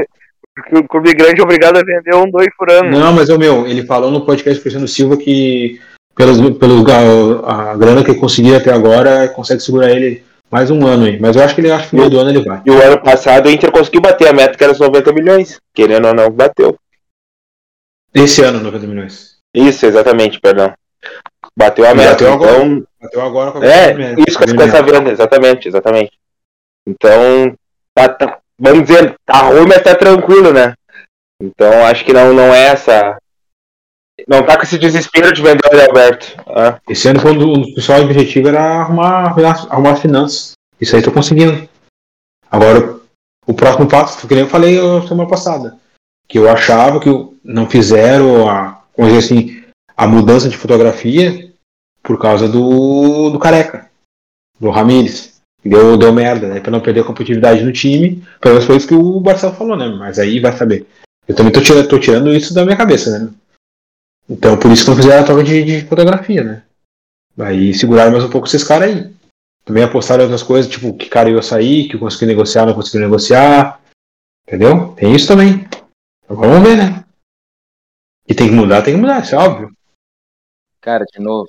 porque 0.54 0.76
o 0.76 0.86
clube 0.86 1.14
grande 1.14 1.40
é 1.40 1.42
obrigado 1.42 1.78
a 1.78 1.82
vender 1.82 2.14
um, 2.14 2.30
dois 2.30 2.48
por 2.58 2.70
ano. 2.70 2.90
Não, 2.90 3.12
mas 3.14 3.30
é 3.30 3.34
o 3.34 3.38
meu, 3.38 3.66
ele 3.66 3.86
falou 3.86 4.10
no 4.10 4.26
podcast 4.26 4.58
do 4.58 4.62
Cristiano 4.62 4.86
Silva 4.86 5.16
que 5.16 5.80
pelos, 6.14 6.58
pelos, 6.58 6.84
a, 6.90 7.72
a 7.72 7.76
grana 7.76 8.04
que 8.04 8.10
ele 8.10 8.20
conseguiu 8.20 8.56
até 8.56 8.70
agora, 8.70 9.28
consegue 9.28 9.62
segurar 9.62 9.90
ele 9.90 10.22
mais 10.50 10.70
um 10.70 10.86
ano 10.86 11.06
aí. 11.06 11.18
Mas 11.18 11.36
eu 11.36 11.42
acho 11.42 11.54
que 11.54 11.60
ele 11.60 11.72
acho 11.72 11.88
que 11.88 11.96
no 11.96 12.02
meio 12.02 12.10
do 12.10 12.20
ano 12.20 12.30
ele 12.30 12.44
vai. 12.44 12.62
E 12.64 12.70
o 12.70 12.82
ano 12.82 13.02
passado 13.02 13.46
o 13.46 13.50
Inter 13.50 13.72
conseguiu 13.72 14.00
bater 14.00 14.28
a 14.28 14.32
meta 14.32 14.56
que 14.56 14.62
era 14.62 14.72
os 14.72 14.78
90 14.78 15.12
milhões. 15.12 15.58
Querendo 15.72 16.08
ou 16.08 16.14
não, 16.14 16.30
bateu. 16.30 16.78
Esse 18.14 18.42
ano, 18.42 18.60
90 18.60 18.86
milhões. 18.86 19.33
Isso, 19.54 19.86
exatamente, 19.86 20.40
perdão. 20.40 20.72
Bateu 21.56 21.86
a 21.86 21.94
meta. 21.94 22.10
bateu 22.12 22.32
agora. 22.32 22.56
então, 22.64 22.86
Bateu 23.00 23.20
agora 23.22 23.52
com 23.52 23.58
a 23.58 23.66
É, 23.66 23.92
isso 24.26 24.38
com 24.38 24.44
Messi. 24.50 24.68
essa 24.68 24.82
venda, 24.82 25.10
exatamente, 25.10 25.68
exatamente. 25.68 26.12
Então, 26.86 27.54
tá, 27.94 28.08
tá- 28.08 28.38
vamos 28.58 28.84
dizer, 28.88 29.14
tá 29.24 29.38
ruim, 29.42 29.66
mas 29.66 29.82
tá 29.82 29.94
tranquilo, 29.94 30.52
né? 30.52 30.74
Então, 31.40 31.86
acho 31.86 32.04
que 32.04 32.12
não, 32.12 32.32
não 32.32 32.54
é 32.54 32.66
essa. 32.68 33.16
Não 34.28 34.44
tá 34.44 34.56
com 34.56 34.62
esse 34.62 34.78
desespero 34.78 35.32
de 35.32 35.42
vender 35.42 35.60
o 35.72 35.80
Alberto. 35.88 36.34
Ah, 36.46 36.78
Esse 36.88 37.08
ano, 37.08 37.20
quando 37.20 37.50
o 37.50 37.62
principal 37.74 38.02
objetivo 38.02 38.48
era 38.48 38.62
arrumar, 38.80 39.34
arrumar 39.70 39.92
as 39.92 40.00
finanças. 40.00 40.52
Isso 40.80 40.94
aí 40.94 41.02
tô 41.02 41.10
conseguindo. 41.10 41.68
Agora, 42.50 42.96
o 43.46 43.52
próximo 43.54 43.88
passo, 43.88 44.26
que 44.26 44.34
nem 44.34 44.44
eu 44.44 44.48
falei 44.50 44.76
semana 45.08 45.28
passada, 45.28 45.76
que 46.28 46.38
eu 46.38 46.48
achava 46.48 47.00
que 47.00 47.08
não 47.42 47.68
fizeram 47.68 48.48
a, 48.48 48.73
vamos 48.96 49.12
dizer 49.12 49.24
assim, 49.24 49.64
a 49.96 50.06
mudança 50.06 50.48
de 50.48 50.56
fotografia 50.56 51.52
por 52.02 52.18
causa 52.18 52.48
do, 52.48 53.30
do 53.30 53.38
careca, 53.38 53.90
do 54.60 54.70
Ramires. 54.70 55.34
Deu, 55.64 55.96
deu 55.96 56.12
merda, 56.12 56.46
né? 56.48 56.60
Pra 56.60 56.70
não 56.70 56.80
perder 56.80 57.00
a 57.00 57.04
competitividade 57.04 57.64
no 57.64 57.72
time. 57.72 58.22
Pelo 58.38 58.54
menos 58.54 58.66
foi 58.66 58.76
isso 58.76 58.86
que 58.86 58.94
o 58.94 59.18
Barcelo 59.18 59.54
falou, 59.54 59.76
né? 59.76 59.88
Mas 59.88 60.18
aí 60.18 60.38
vai 60.38 60.54
saber. 60.54 60.86
Eu 61.26 61.34
também 61.34 61.50
tô 61.50 61.62
tirando, 61.62 61.88
tô 61.88 61.98
tirando 61.98 62.34
isso 62.34 62.52
da 62.52 62.64
minha 62.64 62.76
cabeça, 62.76 63.18
né? 63.18 63.30
Então 64.28 64.58
por 64.58 64.70
isso 64.70 64.84
que 64.84 64.90
não 64.90 64.96
fizeram 64.96 65.22
a 65.22 65.26
troca 65.26 65.42
de, 65.42 65.64
de 65.64 65.86
fotografia, 65.86 66.44
né? 66.44 66.62
Aí 67.38 67.72
seguraram 67.72 68.12
mais 68.12 68.24
um 68.24 68.30
pouco 68.30 68.46
esses 68.46 68.62
caras 68.62 68.90
aí. 68.90 69.14
Também 69.64 69.82
apostaram 69.82 70.22
em 70.22 70.26
outras 70.26 70.42
coisas, 70.42 70.70
tipo, 70.70 70.94
que 70.94 71.08
cara 71.08 71.30
ia 71.30 71.40
sair, 71.40 71.88
que 71.88 71.96
eu 71.96 72.00
consegui 72.00 72.26
negociar, 72.26 72.66
não 72.66 72.74
consegui 72.74 72.98
negociar. 72.98 73.80
Entendeu? 74.46 74.88
Tem 74.88 75.14
isso 75.14 75.26
também. 75.26 75.66
Agora 76.28 76.50
vamos 76.50 76.68
ver, 76.68 76.76
né? 76.76 77.04
E 78.26 78.34
tem 78.34 78.48
que 78.48 78.54
mudar, 78.54 78.82
tem 78.82 78.94
que 78.94 79.00
mudar, 79.00 79.22
isso 79.22 79.34
é 79.34 79.38
óbvio. 79.38 79.76
Cara, 80.80 81.04
de 81.04 81.20
novo, 81.20 81.48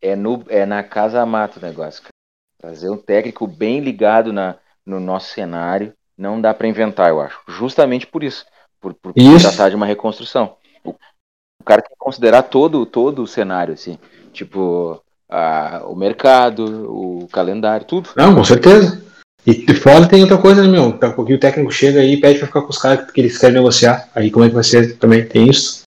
é, 0.00 0.14
no, 0.14 0.44
é 0.48 0.64
na 0.64 0.82
casa 0.82 1.24
mata 1.26 1.58
o 1.58 1.62
negócio, 1.62 2.02
cara. 2.02 2.12
Trazer 2.60 2.90
um 2.90 2.96
técnico 2.96 3.46
bem 3.46 3.80
ligado 3.80 4.32
na, 4.32 4.56
no 4.84 4.98
nosso 4.98 5.32
cenário 5.32 5.92
não 6.16 6.40
dá 6.40 6.52
pra 6.52 6.66
inventar, 6.66 7.10
eu 7.10 7.20
acho. 7.20 7.40
Justamente 7.46 8.06
por 8.06 8.24
isso. 8.24 8.44
Por, 8.80 8.94
por 8.94 9.12
Isso. 9.16 9.48
tratar 9.48 9.70
de 9.70 9.76
uma 9.76 9.86
reconstrução. 9.86 10.56
O, 10.84 10.90
o 10.90 11.64
cara 11.64 11.82
tem 11.82 11.90
que 11.90 11.98
considerar 11.98 12.42
todo, 12.42 12.86
todo 12.86 13.22
o 13.22 13.26
cenário, 13.26 13.74
assim. 13.74 13.98
Tipo, 14.32 15.02
a, 15.28 15.82
o 15.86 15.96
mercado, 15.96 16.90
o 16.90 17.28
calendário, 17.28 17.86
tudo. 17.86 18.10
Não, 18.16 18.34
com 18.34 18.44
certeza. 18.44 19.04
E 19.48 19.64
de 19.64 19.74
fora 19.74 20.06
tem 20.06 20.20
outra 20.20 20.36
coisa, 20.36 20.60
né, 20.62 20.68
meu? 20.68 20.88
A 21.00 21.10
pouquinho 21.14 21.38
o 21.38 21.40
técnico 21.40 21.70
chega 21.72 22.00
aí 22.00 22.12
e 22.14 22.20
pede 22.20 22.38
pra 22.38 22.48
ficar 22.48 22.60
com 22.60 22.68
os 22.68 22.76
caras 22.76 23.10
que 23.10 23.18
eles 23.18 23.38
querem 23.38 23.54
negociar. 23.54 24.10
Aí 24.14 24.30
como 24.30 24.44
é 24.44 24.48
que 24.48 24.54
vai 24.54 24.62
ser 24.64 24.98
também? 24.98 25.26
Tem 25.26 25.48
isso. 25.48 25.82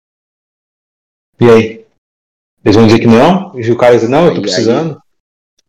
E 1.39 1.47
aí? 1.47 1.86
Eles 2.66 2.76
vão 2.76 2.88
dizer 2.88 2.99
que 2.99 3.05
não? 3.07 3.57
E 3.59 3.72
o 3.72 3.78
cara 3.78 3.97
diz, 3.99 4.09
não, 4.09 4.26
eu 4.26 4.32
tô 4.32 4.38
Aí- 4.38 4.41
precisando. 4.41 4.99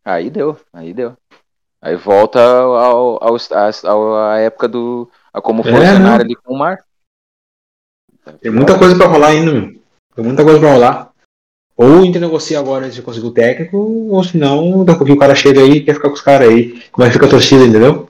Aí 0.05 0.31
deu, 0.31 0.59
aí 0.73 0.95
deu. 0.95 1.17
Aí 1.83 1.95
volta 1.97 2.41
ao, 2.41 3.19
ao, 3.23 3.39
ao- 3.85 4.17
à 4.31 4.39
época 4.39 4.69
do. 4.69 5.11
A 5.33 5.41
como 5.43 5.63
foi 5.63 5.73
É, 5.73 5.75
o 5.75 5.79
cenário 5.81 6.01
não. 6.03 6.15
ali 6.15 6.35
com 6.37 6.55
o 6.55 6.59
Mar. 6.59 6.85
Tem 8.41 8.51
muita 8.53 8.79
coisa 8.79 8.97
pra 8.97 9.07
rolar 9.07 9.29
ainda, 9.29 9.53
meu. 9.53 9.83
Tem 10.15 10.25
muita 10.25 10.45
coisa 10.45 10.61
pra 10.61 10.73
rolar. 10.73 11.12
Ou 11.77 11.87
o 12.01 12.05
Inter 12.05 12.21
negocia 12.21 12.59
agora 12.59 12.85
antes 12.85 12.97
de 12.97 13.03
conseguir 13.03 13.27
o 13.27 13.33
técnico, 13.35 13.77
ou 13.77 14.23
senão, 14.23 14.85
daqui 14.85 14.97
a 14.97 14.99
pouquinho 14.99 15.17
o 15.17 15.21
cara 15.21 15.35
chega 15.35 15.61
aí 15.61 15.73
e 15.79 15.85
quer 15.85 15.95
ficar 15.95 16.09
com 16.09 16.15
os 16.15 16.21
caras 16.21 16.49
aí. 16.49 16.81
Como 16.91 17.05
é 17.05 17.09
que 17.09 17.15
fica 17.15 17.27
a 17.27 17.31
torcida, 17.31 17.65
entendeu? 17.65 18.09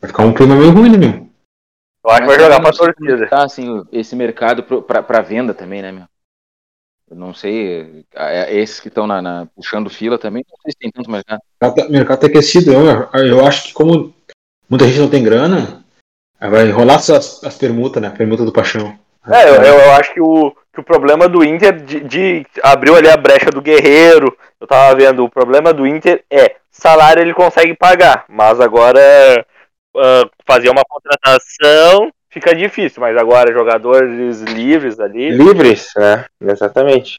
Vai 0.00 0.10
ficar 0.10 0.24
um 0.24 0.34
clima 0.34 0.56
meio 0.56 0.72
ruim, 0.72 0.90
né, 0.90 0.98
meu? 0.98 1.28
Eu 2.04 2.10
acho 2.10 2.20
que 2.22 2.26
vai 2.26 2.40
jogar 2.40 2.60
pra 2.60 2.72
torcida. 2.72 3.28
Tá, 3.28 3.44
assim, 3.44 3.84
esse 3.92 4.16
mercado 4.16 4.62
pra, 4.82 5.02
pra 5.02 5.20
venda 5.20 5.54
também, 5.54 5.82
né, 5.82 5.92
meu? 5.92 6.04
Eu 7.10 7.16
não 7.16 7.34
sei. 7.34 8.04
é, 8.14 8.54
Esses 8.56 8.80
que 8.80 8.88
estão 8.88 9.06
na, 9.06 9.20
na- 9.20 9.46
puxando 9.54 9.90
fila 9.90 10.16
também, 10.18 10.44
não 10.48 10.56
sei 10.62 10.72
se 10.72 10.78
tem 10.78 10.90
tanto 10.90 11.10
mercado. 11.10 11.40
O 11.60 11.90
mercado 11.92 12.18
tá- 12.20 12.22
tá 12.22 12.26
aquecido. 12.28 12.72
Eu, 12.72 13.08
eu 13.24 13.46
acho 13.46 13.68
que 13.68 13.72
como 13.74 14.14
muita 14.68 14.86
gente 14.86 15.00
não 15.00 15.10
tem 15.10 15.22
grana, 15.22 15.84
vai 16.40 16.70
rolar 16.70 16.96
as, 16.96 17.10
as 17.44 17.56
permutas, 17.58 18.00
né? 18.00 18.08
A 18.08 18.12
permuta 18.12 18.44
do 18.44 18.52
paixão. 18.52 18.98
É, 19.26 19.48
eu, 19.50 19.54
eu, 19.56 19.78
eu 19.80 19.92
acho 19.92 20.14
que 20.14 20.20
o, 20.20 20.54
que 20.72 20.80
o 20.80 20.84
problema 20.84 21.28
do 21.28 21.44
Inter 21.44 21.72
de, 21.82 22.00
de- 22.00 22.46
abriu 22.62 22.94
ali 22.96 23.08
a 23.08 23.16
brecha 23.16 23.50
do 23.50 23.60
Guerreiro. 23.62 24.36
Eu 24.60 24.66
tava 24.66 24.94
vendo, 24.94 25.24
o 25.24 25.30
problema 25.30 25.72
do 25.72 25.86
Inter 25.86 26.24
é 26.30 26.56
salário 26.70 27.22
ele 27.22 27.34
consegue 27.34 27.74
pagar, 27.74 28.24
mas 28.28 28.60
agora 28.60 29.00
ah, 29.96 30.28
fazer 30.46 30.70
uma 30.70 30.84
contratação 30.88 32.10
fica 32.30 32.54
difícil, 32.54 33.00
mas 33.00 33.16
agora 33.16 33.52
jogadores 33.52 34.40
livres 34.42 35.00
ali. 35.00 35.30
Livres, 35.30 35.90
né? 35.96 36.26
Exatamente. 36.40 37.18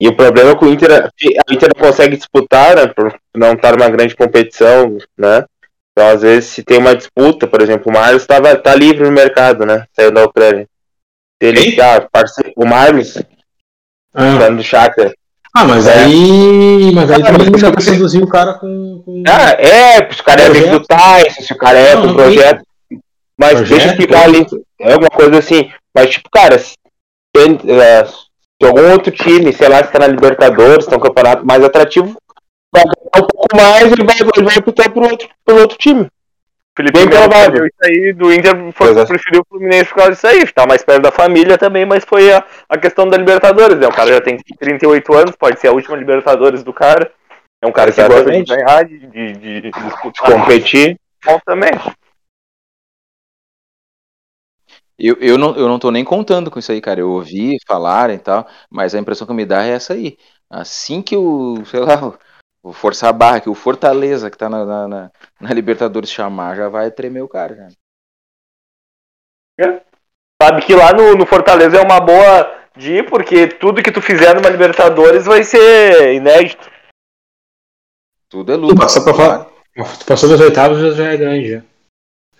E 0.00 0.08
o 0.08 0.16
problema 0.16 0.52
é 0.52 0.56
que 0.56 0.64
o 0.64 0.72
Inter, 0.72 1.04
a 1.04 1.52
Inter 1.52 1.68
não 1.76 1.86
consegue 1.88 2.16
disputar, 2.16 2.74
né? 2.74 2.86
Por 2.86 3.14
não 3.36 3.52
estar 3.52 3.76
numa 3.76 3.90
grande 3.90 4.16
competição, 4.16 4.96
né? 5.16 5.44
Então, 5.92 6.08
às 6.08 6.22
vezes, 6.22 6.48
se 6.50 6.62
tem 6.64 6.78
uma 6.78 6.96
disputa, 6.96 7.46
por 7.46 7.60
exemplo, 7.60 7.90
o 7.90 7.92
Marlos 7.92 8.26
tava, 8.26 8.56
tá 8.56 8.74
livre 8.74 9.04
no 9.04 9.12
mercado, 9.12 9.66
né? 9.66 9.84
Saiu 9.92 10.10
da 10.10 10.24
Ucrânia. 10.24 10.66
Ele, 11.40 11.72
Quem? 11.72 11.80
ah. 11.80 12.06
O 12.56 12.66
Marlos, 12.66 13.16
Ah, 14.14 14.32
falando 14.38 14.56
do 14.58 14.62
Shakhtar. 14.62 15.12
ah, 15.54 15.64
mas 15.64 15.86
É. 15.86 16.04
aí. 16.04 16.92
Mas 16.94 17.10
aí 17.10 17.22
Ah, 17.22 17.32
também 17.32 17.50
dá 17.50 17.70
pra 17.72 17.80
seduzir 17.80 18.22
o 18.22 18.28
cara 18.28 18.54
com. 18.54 19.02
com... 19.04 19.22
Ah, 19.26 19.52
é, 19.52 20.12
se 20.12 20.20
o 20.20 20.24
cara 20.24 20.42
é 20.42 20.46
amigo 20.46 20.68
do 20.78 20.80
Tyson, 20.86 21.42
se 21.42 21.52
o 21.52 21.56
cara 21.58 21.78
é 21.78 21.94
Não, 21.94 22.02
do 22.02 22.06
não 22.08 22.14
projeto. 22.14 22.62
Mas 23.38 23.52
Projeto, 23.52 23.68
deixa 23.70 23.86
eu 23.86 23.90
explicar 23.92 24.24
ali. 24.24 24.46
É 24.80 24.92
alguma 24.92 25.08
coisa 25.10 25.38
assim. 25.38 25.70
Mas, 25.94 26.10
tipo, 26.10 26.28
cara, 26.30 26.58
se, 26.58 26.74
tem, 27.34 27.58
é, 27.80 28.04
se 28.04 28.66
algum 28.66 28.92
outro 28.92 29.10
time, 29.10 29.52
sei 29.52 29.68
lá, 29.68 29.78
se 29.82 29.90
tá 29.90 29.98
na 29.98 30.06
Libertadores, 30.08 30.84
tá 30.86 30.96
um 30.96 31.00
campeonato 31.00 31.46
mais 31.46 31.64
atrativo, 31.64 32.14
vai 32.72 32.82
ganhar 32.84 33.24
um 33.24 33.26
pouco 33.26 33.56
mais, 33.56 33.90
ele 33.92 34.04
vai, 34.04 34.14
ele 34.36 34.44
vai 34.44 34.58
optar 34.58 34.90
por 34.90 35.02
outro, 35.04 35.28
por 35.44 35.54
outro 35.54 35.78
time. 35.78 36.06
Felipe 36.76 36.98
Bem 36.98 37.06
Melo 37.06 37.28
provável. 37.28 37.34
preferiu 37.34 37.66
isso 37.66 37.78
aí 37.82 38.12
do 38.12 38.32
Inter, 38.32 38.72
foi, 38.72 38.90
Exato. 38.90 39.08
preferiu 39.08 39.42
o 39.42 39.46
Fluminense 39.48 39.90
por 39.90 39.96
causa 39.96 40.12
disso 40.12 40.26
aí. 40.26 40.46
Tá 40.52 40.66
mais 40.66 40.82
perto 40.82 41.02
da 41.02 41.12
família 41.12 41.58
também, 41.58 41.84
mas 41.84 42.04
foi 42.04 42.32
a, 42.32 42.44
a 42.68 42.78
questão 42.78 43.08
da 43.08 43.16
Libertadores, 43.16 43.78
né? 43.78 43.86
O 43.86 43.92
cara 43.92 44.12
já 44.12 44.20
tem 44.20 44.38
38 44.38 45.12
anos, 45.14 45.36
pode 45.36 45.60
ser 45.60 45.68
a 45.68 45.72
última 45.72 45.96
Libertadores 45.96 46.62
do 46.62 46.72
cara. 46.72 47.12
É 47.62 47.66
um 47.66 47.72
cara 47.72 47.92
que 47.92 48.00
gosta 48.02 48.30
de 48.32 48.38
Exatamente. 48.38 48.54
ganhar, 48.54 48.84
de, 48.84 48.98
de, 49.06 49.60
de 49.60 49.70
disputar 49.70 50.32
Competir. 50.32 50.96
bom 51.24 51.38
também. 51.44 51.72
Eu, 54.98 55.16
eu, 55.20 55.38
não, 55.38 55.56
eu 55.56 55.66
não 55.66 55.78
tô 55.78 55.90
nem 55.90 56.04
contando 56.04 56.50
com 56.50 56.58
isso 56.58 56.72
aí, 56.72 56.80
cara. 56.80 57.00
Eu 57.00 57.10
ouvi 57.10 57.56
falarem 57.66 58.16
e 58.16 58.18
tal, 58.18 58.46
mas 58.70 58.94
a 58.94 58.98
impressão 58.98 59.26
que 59.26 59.32
me 59.32 59.46
dá 59.46 59.64
é 59.64 59.70
essa 59.70 59.94
aí. 59.94 60.16
Assim 60.48 61.00
que 61.02 61.16
o, 61.16 61.64
sei 61.64 61.80
lá, 61.80 62.18
o 62.62 62.72
forçar 62.72 63.10
a 63.10 63.12
barra, 63.12 63.40
que 63.40 63.48
o 63.50 63.54
Fortaleza, 63.54 64.30
que 64.30 64.36
tá 64.38 64.48
na, 64.48 64.64
na, 64.64 64.88
na- 64.88 65.10
na 65.40 65.52
Libertadores 65.52 66.10
chamar, 66.10 66.56
já 66.56 66.68
vai 66.68 66.90
tremer 66.90 67.22
o 67.22 67.28
cara, 67.28 67.54
já. 67.56 67.68
Sabe 70.42 70.62
que 70.64 70.74
lá 70.74 70.92
no, 70.92 71.14
no 71.14 71.26
Fortaleza 71.26 71.76
é 71.76 71.82
uma 71.82 72.00
boa 72.00 72.58
de 72.76 72.94
ir, 72.94 73.08
porque 73.10 73.46
tudo 73.46 73.82
que 73.82 73.92
tu 73.92 74.00
fizer 74.00 74.34
numa 74.34 74.48
Libertadores 74.48 75.26
vai 75.26 75.44
ser 75.44 76.14
inédito. 76.14 76.70
Tudo 78.28 78.52
é 78.52 78.54
Tu 78.56 78.60
lucro. 78.60 78.76
passou 78.76 79.04
pra 79.04 79.14
fora. 79.14 79.46
Tu 79.98 80.04
passou 80.06 80.28
das 80.28 80.40
oitavas 80.40 80.78
já, 80.78 80.90
já 80.92 81.12
é 81.12 81.16
grande, 81.16 81.50
já. 81.50 81.62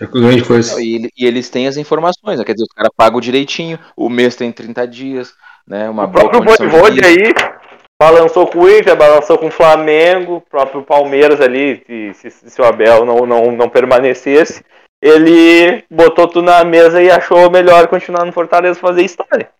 É 0.00 0.06
grande 0.06 0.44
coisa. 0.44 0.80
E, 0.82 1.10
e 1.16 1.26
eles 1.26 1.50
têm 1.50 1.66
as 1.66 1.76
informações, 1.76 2.38
né? 2.38 2.44
quer 2.44 2.52
dizer, 2.54 2.64
os 2.64 2.72
caras 2.74 2.90
pagam 2.96 3.20
direitinho, 3.20 3.78
o 3.96 4.08
mês 4.08 4.34
tem 4.34 4.50
30 4.50 4.86
dias, 4.86 5.34
né? 5.66 5.88
Uma 5.90 6.04
o 6.04 6.06
boa 6.06 6.30
próprio 6.30 6.40
condição 6.40 6.66
de 6.66 6.72
Voivoda 6.72 6.94
vida. 6.94 7.06
aí 7.06 7.59
balançou 8.00 8.46
com 8.46 8.60
o 8.60 8.70
Inter, 8.70 8.96
balançou 8.96 9.36
com 9.36 9.48
o 9.48 9.50
Flamengo, 9.50 10.36
o 10.36 10.40
próprio 10.40 10.82
Palmeiras 10.82 11.38
ali, 11.38 11.84
se, 12.14 12.30
se, 12.30 12.50
se 12.50 12.60
o 12.62 12.64
Abel 12.64 13.04
não, 13.04 13.26
não, 13.26 13.52
não 13.52 13.68
permanecesse, 13.68 14.64
ele 15.02 15.84
botou 15.90 16.26
tudo 16.26 16.46
na 16.46 16.64
mesa 16.64 17.02
e 17.02 17.10
achou 17.10 17.50
melhor 17.50 17.86
continuar 17.88 18.24
no 18.24 18.32
Fortaleza 18.32 18.78
e 18.78 18.80
fazer 18.80 19.02
história. 19.02 19.52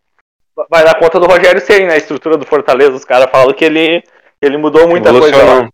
Vai 0.71 0.85
na 0.85 0.95
conta 0.95 1.21
do 1.21 1.27
Rogério 1.27 1.61
Ceni, 1.61 1.87
na 1.87 1.99
estrutura 1.99 2.39
do 2.39 2.47
Fortaleza, 2.47 2.97
os 2.97 3.05
caras 3.05 3.31
falam 3.31 3.53
que 3.53 3.65
ele, 3.65 4.03
ele 4.41 4.57
mudou 4.57 4.89
muita 4.89 5.11
coisa 5.11 5.37
lá. 5.37 5.69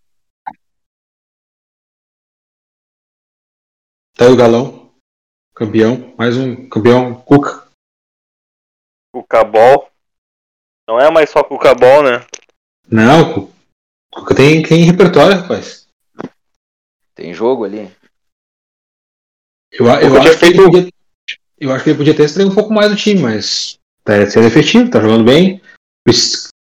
Tá 4.16 4.24
aí 4.24 4.32
o 4.32 4.36
galão. 4.36 4.90
Campeão. 5.54 6.14
Mais 6.18 6.36
um 6.36 6.68
campeão. 6.68 7.14
Cuca. 7.14 7.68
Cucabol. 9.12 9.88
Não 10.88 10.98
é 10.98 11.10
mais 11.10 11.30
só 11.30 11.44
Cucabol, 11.44 12.02
né? 12.02 12.24
Não, 12.90 13.50
Cuca 14.12 14.34
tem, 14.34 14.62
tem 14.62 14.84
repertório, 14.84 15.40
rapaz. 15.40 15.86
Tem 17.14 17.34
jogo 17.34 17.64
ali. 17.64 17.90
Eu, 19.72 19.86
eu, 19.86 19.92
acho 19.92 20.38
que 20.38 20.44
ele 20.46 20.54
feito- 20.54 20.62
podia, 20.70 20.92
eu 21.58 21.72
acho 21.72 21.84
que 21.84 21.90
ele 21.90 21.98
podia 21.98 22.46
um 22.46 22.54
pouco 22.54 22.72
mais 22.72 22.90
do 22.90 22.96
time, 22.96 23.20
mas 23.20 23.78
tá 24.04 24.26
sendo 24.26 24.46
efetivo, 24.46 24.90
tá 24.90 25.00
jogando 25.00 25.24
bem. 25.24 25.60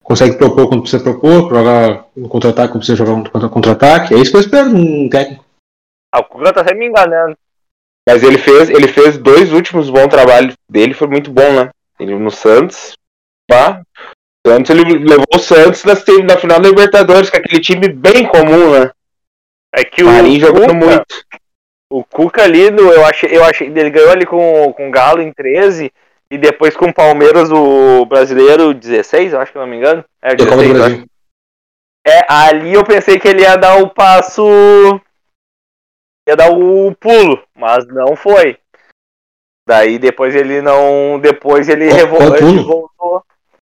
Consegue 0.03 0.37
propor 0.37 0.67
quando 0.67 0.81
precisa 0.81 1.01
propor, 1.01 1.49
jogar 1.49 2.05
no 2.15 2.27
contra-ataque 2.27 2.73
quando 2.73 2.79
precisa 2.79 2.97
jogar 2.97 3.15
no 3.15 3.31
contra- 3.31 3.49
contra-ataque. 3.49 4.13
É 4.13 4.17
isso 4.17 4.31
que 4.31 4.37
eu 4.37 4.41
espero 4.41 4.69
num 4.69 5.07
técnico. 5.09 5.45
Ah, 6.13 6.19
o 6.19 6.25
Cuca 6.25 6.53
tá 6.53 6.63
sempre 6.63 6.79
me 6.79 6.87
enganando. 6.87 7.37
Mas 8.07 8.23
ele 8.23 8.37
fez, 8.37 8.69
ele 8.69 8.87
fez 8.87 9.17
dois 9.17 9.53
últimos 9.53 9.89
bons 9.89 10.07
trabalhos 10.07 10.55
dele, 10.69 10.93
foi 10.93 11.07
muito 11.07 11.31
bom, 11.31 11.53
né? 11.53 11.69
Ele 11.99 12.17
no 12.17 12.31
Santos, 12.31 12.93
pá. 13.47 13.81
Santos, 14.45 14.69
ele 14.71 14.97
levou 14.99 15.25
o 15.35 15.39
Santos 15.39 15.83
na, 15.83 15.93
na 16.25 16.37
final 16.37 16.59
da 16.59 16.69
Libertadores, 16.69 17.29
com 17.29 17.37
aquele 17.37 17.61
time 17.61 17.87
bem 17.89 18.27
comum, 18.27 18.79
né? 18.79 18.91
É 19.73 19.83
que 19.83 20.03
O 20.03 20.07
Marinho 20.07 20.39
jogando 20.39 20.73
Cuca, 20.73 20.73
muito. 20.85 21.25
O 21.91 22.03
Cuca 22.03 22.43
ali, 22.43 22.61
eu, 22.61 23.05
achei, 23.05 23.29
eu 23.37 23.43
achei. 23.43 23.67
Ele 23.67 23.89
ganhou 23.89 24.09
ali 24.11 24.25
com, 24.25 24.73
com 24.73 24.87
o 24.87 24.91
Galo 24.91 25.21
em 25.21 25.31
13 25.31 25.91
e 26.31 26.37
depois 26.37 26.75
com 26.75 26.85
o 26.87 26.93
Palmeiras, 26.93 27.51
o 27.51 28.05
brasileiro 28.05 28.73
16, 28.73 29.33
eu 29.33 29.39
acho 29.39 29.51
que 29.51 29.57
não 29.57 29.67
me 29.67 29.77
engano. 29.77 30.03
É, 30.21 30.31
E 30.31 30.33
a 30.33 30.37
Copa 30.37 30.55
do 30.63 30.73
16, 30.73 30.75
eu 30.77 30.83
acho. 30.83 30.89
Brasil. 30.95 31.05
É, 32.07 32.25
ali 32.27 32.73
eu 32.73 32.83
pensei 32.83 33.19
que 33.19 33.27
ele 33.27 33.41
ia 33.43 33.55
dar 33.55 33.77
o 33.81 33.89
passo. 33.89 34.43
ia 36.27 36.35
dar 36.35 36.51
o 36.51 36.95
pulo, 36.95 37.43
mas 37.55 37.85
não 37.87 38.15
foi. 38.15 38.57
Daí 39.67 39.99
depois 39.99 40.35
ele 40.35 40.61
não. 40.61 41.19
Depois 41.19 41.69
ele, 41.69 41.87
Qual- 41.89 41.97
revol- 42.31 43.23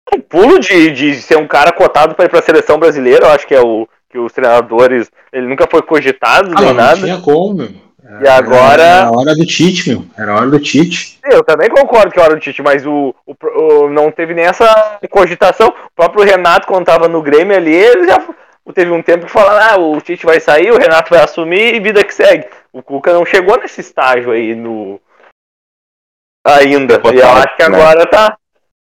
qual 0.06 0.22
pulo? 0.22 0.60
de, 0.60 0.92
de 0.92 1.16
ser 1.22 1.38
um 1.38 1.48
cara 1.48 1.72
cotado 1.72 2.16
para 2.16 2.26
ir 2.26 2.30
para 2.30 2.40
a 2.40 2.44
seleção 2.44 2.78
brasileira, 2.80 3.26
eu 3.26 3.32
acho 3.32 3.48
que 3.48 3.56
é 3.56 3.62
o 3.62 3.88
que 4.10 4.18
os 4.18 4.32
treinadores. 4.32 5.12
Ele 5.34 5.48
nunca 5.48 5.68
foi 5.70 5.82
cogitado 5.82 6.52
Ah, 6.56 6.60
nem 6.62 6.68
não 6.70 6.74
nada. 6.76 6.98
tinha 6.98 7.20
como, 7.22 7.54
meu. 7.56 7.86
E 8.22 8.28
agora- 8.28 8.84
Era 8.84 9.04
a 9.08 9.12
hora 9.12 9.34
do 9.34 9.46
Tite, 9.46 9.90
meu. 9.90 10.06
Era 10.18 10.32
a 10.32 10.36
hora 10.36 10.50
do 10.52 10.60
Tite. 10.60 11.20
Eu 11.26 11.44
também 11.44 11.70
concordo 11.70 12.12
que 12.12 12.20
é 12.20 12.24
hora 12.24 12.36
do 12.36 12.40
Tite, 12.40 12.62
mas 12.62 12.86
o, 12.86 13.16
o- 13.26 13.36
o- 13.86 13.90
não 13.90 14.12
teve 14.12 14.34
nem 14.36 14.46
essa 14.46 15.00
cogitação. 15.10 15.70
O 15.70 15.92
próprio 15.96 16.24
Renato, 16.24 16.68
quando 16.68 16.86
tava 16.86 17.08
no 17.08 17.22
Grêmio 17.24 17.58
ali, 17.58 17.74
ele 17.74 18.06
já 18.06 18.24
teve 18.76 18.92
um 18.92 19.02
tempo 19.02 19.26
que 19.26 19.32
falaram, 19.32 19.74
ah, 19.74 19.78
o 19.80 20.00
Tite 20.02 20.24
vai 20.26 20.40
sair, 20.40 20.72
o 20.72 20.78
Renato 20.78 21.10
vai 21.10 21.24
assumir 21.24 21.74
e 21.74 21.80
vida 21.80 22.04
que 22.04 22.14
segue. 22.14 22.46
O 22.72 22.84
Cuca 22.84 23.12
não 23.12 23.26
chegou 23.26 23.58
nesse 23.60 23.82
estágio 23.82 24.32
aí 24.32 24.54
no. 24.54 25.02
Ainda. 26.46 27.02
E 27.12 27.18
eu 27.20 27.28
acho 27.30 27.56
que 27.58 27.68
né? 27.68 27.76
agora 27.76 28.06
tá. 28.06 28.38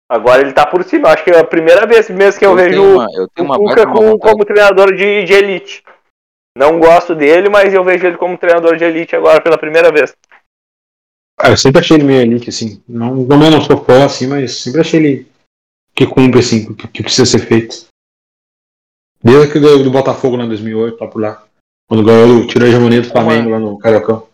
Agora 0.09 0.41
ele 0.41 0.53
tá 0.53 0.65
por 0.67 0.85
cima. 0.85 1.09
Eu 1.09 1.13
acho 1.13 1.25
que 1.25 1.31
é 1.31 1.39
a 1.41 1.45
primeira 1.45 1.87
vez 1.87 2.09
mesmo 2.09 2.39
que 2.39 2.47
eu, 2.47 2.55
vejo 2.55 2.71
tenho 2.71 2.95
uma, 2.95 3.07
eu 3.13 3.29
tenho 3.29 3.51
o 3.51 3.57
Cuca 3.57 3.87
com- 3.87 4.19
como 4.19 4.45
treinador 4.45 4.95
de, 4.95 5.25
de 5.25 5.33
elite. 5.33 5.83
Não 6.57 6.79
gosto 6.79 7.15
dele, 7.15 7.49
mas 7.49 7.75
eu 7.75 7.85
vejo 7.85 8.07
ele 8.07 8.17
como 8.17 8.39
treinador 8.39 8.77
de 8.77 8.85
elite 8.85 9.15
agora 9.15 9.43
pela 9.43 9.59
primeira 9.59 9.91
vez. 9.93 10.17
Ah, 11.39 11.51
eu 11.51 11.57
sempre 11.57 11.81
achei 11.81 11.97
ele 11.97 12.05
meio 12.05 12.23
elite, 12.23 12.49
assim. 12.49 12.83
Não, 12.89 13.15
não, 13.15 13.45
eu 13.45 13.51
não 13.51 13.61
sou 13.61 13.85
fã, 13.85 14.07
assim, 14.07 14.27
mas 14.27 14.63
sempre 14.63 14.81
achei 14.81 15.01
ele 15.01 15.27
que 15.95 16.07
cumpre, 16.07 16.41
assim, 16.41 16.71
o 16.71 16.75
que, 16.75 16.89
que 16.89 17.03
precisa 17.03 17.27
ser 17.27 17.41
feito. 17.41 17.87
Desde 19.23 19.53
que 19.53 19.59
do, 19.59 19.83
do 19.83 19.91
Botafogo 19.91 20.37
lá 20.37 20.45
em 20.45 20.49
2008, 20.49 20.99
lá 21.01 21.11
por 21.11 21.21
lá. 21.21 21.47
Quando 21.89 22.05
ganhou, 22.05 22.47
tirou 22.47 22.67
a 22.67 22.71
hegemonia 22.71 23.03
do 23.03 23.09
Flamengo 23.09 23.51
lá 23.51 23.59
no 23.59 23.79
Cariocão. 23.79 24.27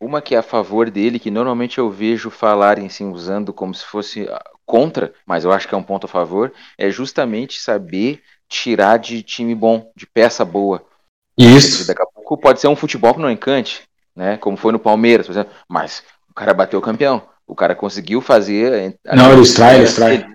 Uma 0.00 0.22
que 0.22 0.34
é 0.34 0.38
a 0.38 0.42
favor 0.42 0.88
dele, 0.90 1.18
que 1.18 1.30
normalmente 1.30 1.78
eu 1.78 1.90
vejo 1.90 2.30
falarem 2.30 2.86
assim, 2.86 3.10
usando 3.10 3.52
como 3.52 3.74
se 3.74 3.84
fosse 3.84 4.28
contra, 4.68 5.12
mas 5.26 5.44
eu 5.44 5.50
acho 5.50 5.66
que 5.66 5.74
é 5.74 5.78
um 5.78 5.82
ponto 5.82 6.04
a 6.04 6.08
favor, 6.08 6.52
é 6.76 6.90
justamente 6.90 7.58
saber 7.58 8.22
tirar 8.48 8.98
de 8.98 9.22
time 9.22 9.54
bom, 9.54 9.90
de 9.96 10.06
peça 10.06 10.44
boa. 10.44 10.84
Isso. 11.36 11.86
Daqui 11.86 12.02
a 12.02 12.06
pouco 12.06 12.36
pode 12.36 12.60
ser 12.60 12.68
um 12.68 12.76
futebol 12.76 13.14
que 13.14 13.20
não 13.20 13.30
encante, 13.30 13.82
né? 14.14 14.36
Como 14.36 14.56
foi 14.58 14.70
no 14.72 14.78
Palmeiras, 14.78 15.26
por 15.26 15.32
exemplo. 15.32 15.52
Mas 15.66 16.02
o 16.28 16.34
cara 16.34 16.52
bateu 16.52 16.78
o 16.78 16.82
campeão. 16.82 17.26
O 17.46 17.54
cara 17.54 17.74
conseguiu 17.74 18.20
fazer. 18.20 18.98
a- 19.06 19.16
Não, 19.16 19.32
ele 19.32 19.40
extrai, 19.42 19.76
ele 19.76 19.84
extrai. 19.84 20.26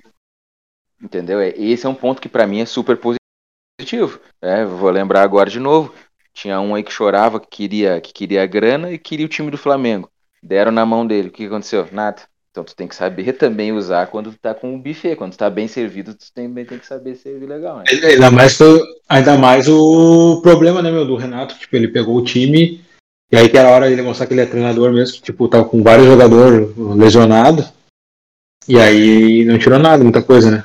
Entendeu? 1.02 1.40
É, 1.40 1.50
Esse 1.50 1.86
é 1.86 1.90
um 1.90 1.94
ponto 1.96 2.22
que 2.22 2.30
pra 2.30 2.48
mim 2.48 2.62
é 2.62 2.66
super 2.66 2.98
positivo. 2.98 4.20
É, 4.42 4.66
vou 4.66 4.90
lembrar 4.90 5.22
agora 5.22 5.50
de 5.50 5.60
novo. 5.60 5.94
Tinha 6.34 6.60
um 6.60 6.74
aí 6.74 6.84
que 6.84 6.92
chorava 6.92 7.40
que 7.40 7.48
queria, 7.48 8.02
que 8.02 8.12
queria 8.12 8.46
grana 8.48 8.92
e 8.92 8.98
queria 8.98 9.26
o 9.26 9.30
time 9.30 9.52
do 9.52 9.58
Flamengo. 9.58 10.10
Deram 10.42 10.72
na 10.72 10.86
mão 10.86 11.06
dele. 11.06 11.28
O 11.28 11.32
que 11.32 11.46
aconteceu? 11.46 11.88
Nada. 11.92 12.24
Então 12.54 12.64
tu 12.64 12.76
tem 12.76 12.88
que 12.88 12.96
saber 12.96 13.34
também 13.34 13.72
usar 13.72 14.06
quando 14.06 14.32
tu 14.32 14.38
tá 14.38 14.54
com 14.54 14.76
o 14.76 14.78
buffet. 14.78 15.16
Quando 15.16 15.32
tu 15.32 15.40
tá 15.40 15.50
bem 15.50 15.68
servido, 15.68 16.14
tu 16.14 16.32
também 16.32 16.64
tem 16.64 16.78
que 16.78 16.86
saber 16.86 17.16
servir 17.16 17.48
legal, 17.48 17.78
né? 17.78 17.86
Ainda 17.90 18.30
mais, 18.30 18.60
ainda 19.10 19.38
mais 19.40 19.68
o 19.68 20.40
problema, 20.44 20.80
né, 20.80 20.92
meu, 20.92 21.04
do 21.04 21.16
Renato, 21.16 21.58
tipo, 21.58 21.76
ele 21.76 21.88
pegou 21.88 22.16
o 22.16 22.24
time, 22.24 22.80
e 23.32 23.36
aí 23.36 23.50
que 23.50 23.58
era 23.58 23.70
a 23.70 23.72
hora 23.72 23.90
dele 23.90 24.04
mostrar 24.04 24.28
que 24.28 24.36
ele 24.36 24.42
é 24.42 24.46
treinador 24.46 24.94
mesmo, 24.94 25.20
tipo, 25.20 25.48
tava 25.48 25.66
com 25.66 25.82
vários 25.82 26.06
jogadores 26.06 26.70
lesionados, 26.78 27.74
e 28.68 28.80
aí 28.80 29.44
não 29.46 29.58
tirou 29.58 29.80
nada, 29.80 30.04
muita 30.04 30.22
coisa, 30.22 30.52
né? 30.52 30.64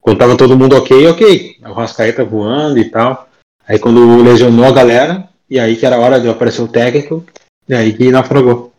Quando 0.00 0.18
tava 0.18 0.36
todo 0.36 0.56
mundo 0.56 0.76
ok, 0.76 1.08
ok. 1.08 1.56
O 1.62 1.72
Rascaeta 1.72 2.24
voando 2.24 2.78
e 2.78 2.88
tal. 2.88 3.28
Aí 3.66 3.76
quando 3.76 4.22
lesionou 4.22 4.66
a 4.66 4.72
galera, 4.72 5.28
e 5.50 5.58
aí 5.58 5.74
que 5.74 5.84
era 5.84 5.96
a 5.96 6.00
hora 6.00 6.20
de 6.20 6.28
aparecer 6.28 6.62
o 6.62 6.68
técnico, 6.68 7.24
e 7.68 7.74
aí 7.74 7.92
que 7.92 8.08
naufragou. 8.12 8.71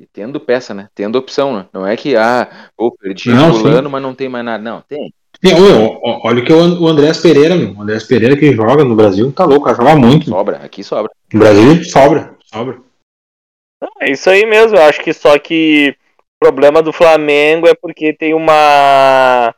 E 0.00 0.06
tendo 0.06 0.40
peça, 0.40 0.72
né? 0.72 0.88
Tendo 0.94 1.18
opção, 1.18 1.54
né? 1.54 1.66
Não 1.74 1.86
é 1.86 1.94
que, 1.94 2.16
ah, 2.16 2.48
pô, 2.74 2.90
perdi 2.90 3.28
Não, 3.28 3.52
fulano, 3.52 3.90
mas 3.90 4.00
não 4.00 4.14
tem 4.14 4.30
mais 4.30 4.42
nada. 4.42 4.64
Não, 4.64 4.80
tem. 4.80 5.12
E, 5.42 5.54
meu, 5.54 6.00
olha 6.02 6.40
o 6.40 6.44
que 6.44 6.52
o 6.54 6.58
And- 6.58 6.80
o 6.80 6.88
Andrés 6.88 7.18
Pereira, 7.18 7.54
meu. 7.54 7.74
O 7.74 7.82
Andrés 7.82 8.04
Pereira 8.04 8.34
que 8.34 8.50
joga 8.52 8.82
no 8.82 8.96
Brasil, 8.96 9.30
tá 9.30 9.44
louco, 9.44 9.68
joga 9.68 9.94
muito. 9.94 10.30
Sobra, 10.30 10.56
aqui 10.64 10.82
sobra. 10.82 11.12
No 11.30 11.40
Brasil, 11.40 11.84
sobra, 11.84 12.34
sobra. 12.46 12.78
É 14.00 14.10
isso 14.10 14.30
aí 14.30 14.46
mesmo. 14.46 14.78
Eu 14.78 14.82
acho 14.84 15.02
que 15.02 15.12
só 15.12 15.38
que 15.38 15.94
o 16.42 16.46
problema 16.46 16.82
do 16.82 16.94
Flamengo 16.94 17.68
é 17.68 17.74
porque 17.74 18.14
tem 18.14 18.32
uma 18.32 19.54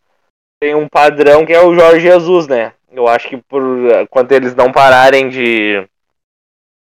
tem 0.61 0.75
um 0.75 0.89
padrão 0.89 1.47
que 1.47 1.53
é 1.53 1.65
o 1.65 1.73
Jorge 1.73 2.01
Jesus, 2.01 2.49
né? 2.49 2.73
Eu 2.93 3.07
acho 3.07 3.29
que 3.29 3.37
por 3.37 3.63
quando 4.11 4.33
eles 4.33 4.57
não 4.57 4.73
pararem 4.73 5.29
de 5.29 5.87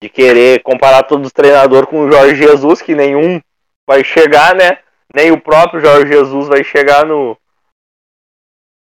de 0.02 0.08
querer 0.08 0.62
comparar 0.62 1.02
todos 1.04 1.26
os 1.26 1.32
treinadores 1.32 1.88
com 1.88 2.04
o 2.04 2.10
Jorge 2.10 2.36
Jesus, 2.36 2.82
que 2.82 2.94
nenhum 2.94 3.40
vai 3.86 4.04
chegar, 4.04 4.54
né? 4.54 4.78
Nem 5.14 5.30
o 5.30 5.40
próprio 5.40 5.80
Jorge 5.80 6.12
Jesus 6.12 6.48
vai 6.48 6.62
chegar 6.62 7.06
no 7.06 7.36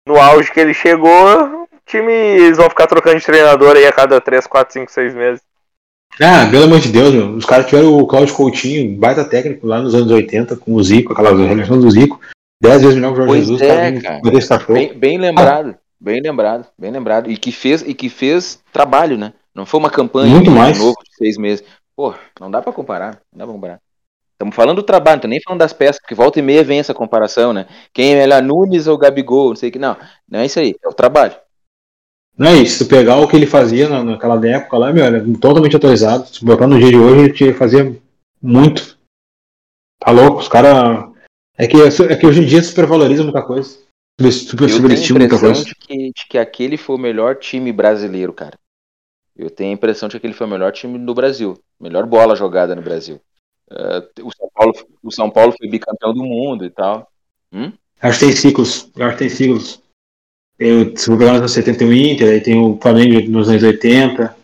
no 0.08 0.20
auge 0.20 0.52
que 0.52 0.60
ele 0.60 0.74
chegou. 0.74 1.64
O 1.64 1.68
time 1.86 2.12
eles 2.12 2.58
vão 2.58 2.70
ficar 2.70 2.88
trocando 2.88 3.20
de 3.20 3.26
treinador 3.26 3.76
aí 3.76 3.86
a 3.86 3.92
cada 3.92 4.22
3, 4.22 4.48
4, 4.48 4.74
5, 4.74 4.92
6 4.92 5.14
meses. 5.14 5.42
Ah, 6.22 6.48
pelo 6.50 6.64
amor 6.64 6.80
de 6.80 6.92
Deus, 6.92 7.14
meu. 7.14 7.32
Os 7.32 7.46
caras 7.46 7.66
tiveram 7.66 7.98
o 7.98 8.08
Cláudio 8.08 8.36
Coutinho, 8.36 8.98
baita 8.98 9.26
técnico 9.26 9.68
lá 9.68 9.82
nos 9.82 9.94
anos 9.94 10.10
80, 10.10 10.56
com 10.56 10.74
o 10.74 10.84
Zico, 10.84 11.12
aquela 11.12 11.36
relação 11.36 11.80
do 11.80 11.92
Zico. 11.92 12.20
Dez 12.62 12.82
vezes 12.82 12.96
melhor 12.96 13.14
que 13.14 13.22
o 13.22 13.26
Jorge 13.26 13.32
Pois 13.32 13.42
Jesus, 13.42 13.62
é, 13.62 13.92
cara, 13.92 14.22
cara. 14.22 14.48
cachorro. 14.48 14.74
Bem, 14.74 14.94
bem 14.98 15.18
lembrado, 15.18 15.76
bem 16.00 16.22
lembrado, 16.22 16.66
bem 16.80 16.92
lembrado. 16.92 17.30
E 17.30 17.38
que 17.38 17.52
fez, 17.52 17.82
e 17.82 17.94
que 17.94 18.10
fez 18.10 18.60
trabalho, 18.72 19.18
né? 19.18 19.34
Não 19.56 19.66
foi 19.66 19.80
uma 19.80 19.90
campanha 19.90 20.34
Muito 20.34 20.50
de 20.50 20.56
mais. 20.56 20.78
novo 20.78 20.98
de 21.04 21.16
seis 21.16 21.38
meses. 21.38 21.66
Pô, 21.96 22.14
não 22.40 22.52
dá 22.52 22.62
pra 22.62 22.74
comparar, 22.74 23.22
não 23.32 23.40
dá 23.40 23.46
pra 23.46 23.54
comparar. 23.54 23.80
Estamos 24.34 24.54
falando 24.54 24.78
do 24.78 24.84
trabalho, 24.84 25.16
não 25.16 25.22
tô 25.22 25.28
nem 25.30 25.42
falando 25.42 25.60
das 25.62 25.72
peças, 25.72 26.00
porque 26.02 26.14
volta 26.14 26.40
e 26.40 26.42
meia 26.42 26.62
vem 26.62 26.80
essa 26.80 26.94
comparação, 26.94 27.54
né? 27.54 27.68
Quem 27.94 28.14
é 28.14 28.20
melhor, 28.20 28.42
Nunes 28.44 28.86
ou 28.86 28.98
Gabigol, 28.98 29.50
não 29.50 29.56
sei 29.56 29.70
o 29.70 29.72
que. 29.72 29.80
Não, 29.80 29.96
não 30.30 30.40
é 30.40 30.46
isso 30.46 30.60
aí, 30.60 30.76
é 30.84 30.90
o 30.90 30.94
trabalho. 30.94 31.36
Não 32.38 32.48
é 32.50 32.56
isso, 32.56 32.80
se 32.80 32.86
tu 32.86 32.90
pegar 32.90 33.16
o 33.16 33.30
que 33.30 33.36
ele 33.38 33.46
fazia 33.46 33.88
na, 33.88 34.04
naquela 34.04 34.46
época 34.46 34.78
lá, 34.78 34.92
meu, 34.92 35.06
era 35.06 35.24
totalmente 35.40 35.78
atualizado. 35.78 36.28
Se 36.28 36.44
botar 36.44 36.68
no 36.68 36.78
dia 36.78 36.90
de 36.90 36.98
hoje, 36.98 37.46
ele 37.46 37.54
fazia 37.54 37.98
muito. 38.42 38.98
Tá 40.02 40.12
louco, 40.12 40.40
os 40.40 40.50
caras. 40.50 41.10
É 41.58 41.66
que, 41.66 41.78
é 41.82 42.16
que 42.18 42.28
hoje 42.28 42.42
em 42.42 42.46
dia 42.46 42.62
supervaloriza 42.62 43.24
muita 43.24 43.42
coisa. 43.42 43.80
Super, 44.20 44.32
super 44.34 44.70
Eu 44.70 44.80
tenho 44.80 45.22
a 45.22 45.26
impressão 45.26 45.40
coisa. 45.54 45.64
de 45.64 45.76
que, 45.76 45.96
de 46.12 46.28
que 46.30 46.38
aquele 46.38 46.76
foi 46.76 46.98
o 46.98 47.00
melhor 47.00 47.38
time 47.38 47.72
brasileiro, 47.72 48.34
cara. 48.34 48.58
Eu 49.38 49.50
tenho 49.50 49.72
a 49.72 49.74
impressão 49.74 50.08
de 50.08 50.14
que 50.14 50.18
aquele 50.18 50.34
foi 50.34 50.48
o 50.48 50.50
melhor 50.50 50.72
time 50.72 50.98
do 50.98 51.14
Brasil. 51.14 51.60
Melhor 51.80 52.06
bola 52.06 52.36
jogada 52.36 52.74
no 52.76 52.82
Brasil. 52.82 53.20
Eh, 53.70 54.04
o, 54.24 54.32
São 54.36 54.50
Paulo, 54.54 54.74
o 55.04 55.12
São 55.12 55.30
Paulo 55.30 55.54
foi 55.58 55.68
bicampeão 55.68 56.14
do 56.14 56.24
mundo 56.24 56.64
e 56.66 56.70
tal. 56.70 57.08
Acho 58.02 58.20
que 58.20 58.26
tem 58.28 58.36
ciclos. 58.36 58.90
Acho 58.98 59.12
que 59.14 59.18
tem 59.20 59.30
ciclos. 59.30 59.82
Tem 60.58 60.82
o, 60.84 60.94
pegar 61.18 61.32
nos 61.34 61.40
anos 61.40 61.52
70 61.52 61.80
tem 61.80 61.88
o 61.88 61.94
Inter, 61.94 62.30
aí 62.32 62.42
tem 62.42 62.58
o 62.60 62.80
Flamengo 62.82 63.30
nos 63.30 63.50
anos 63.50 63.62
80. 63.64 64.36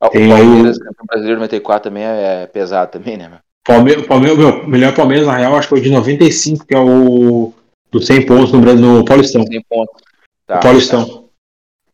Ah, 0.00 0.06
O 0.06 0.10
Tem 0.10 0.22
aí 0.32 0.38
Palmeiras, 0.40 0.76
o- 0.76 0.80
campeão 0.80 1.06
brasileiro 1.06 1.40
94 1.40 1.90
também 1.90 2.04
é, 2.04 2.42
é 2.44 2.46
pesado 2.46 2.90
também, 2.92 3.16
né? 3.18 3.28
meu? 3.28 3.38
Palmeiras, 3.66 4.06
Palmeiras, 4.06 4.38
meu, 4.38 4.62
o 4.62 4.66
melhor 4.68 4.94
Palmeiras, 4.94 5.26
na 5.26 5.36
real, 5.36 5.54
acho 5.56 5.68
que 5.68 5.74
foi 5.74 5.80
de 5.82 5.90
95, 5.90 6.64
que 6.66 6.74
é 6.74 6.78
o 6.78 7.52
do 7.90 8.00
100 8.00 8.24
pontos 8.24 8.52
no, 8.52 8.60
no 8.74 9.04
Paulistão. 9.04 9.42
100 9.44 9.62
pontos. 9.68 10.02
Tá, 10.46 10.58
o 10.58 10.62
Paulistão, 10.62 11.04
tá. 11.06 11.22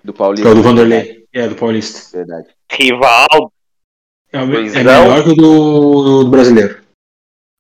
Do 0.05 0.13
que 0.13 0.19
Paulista. 0.19 0.49
é 0.49 0.53
o 0.53 0.55
do 0.55 0.63
Vanderlei. 0.63 1.14
É, 1.35 1.49
do 1.49 1.57
Paulista. 1.57 2.17
Verdade. 2.17 2.47
Rival. 2.71 3.53
É, 4.33 4.39
o 4.39 4.43
é 4.43 4.47
melhor 4.83 5.25
que 5.25 5.31
o 5.31 5.35
do, 5.35 6.25
do 6.25 6.31
brasileiro. 6.31 6.83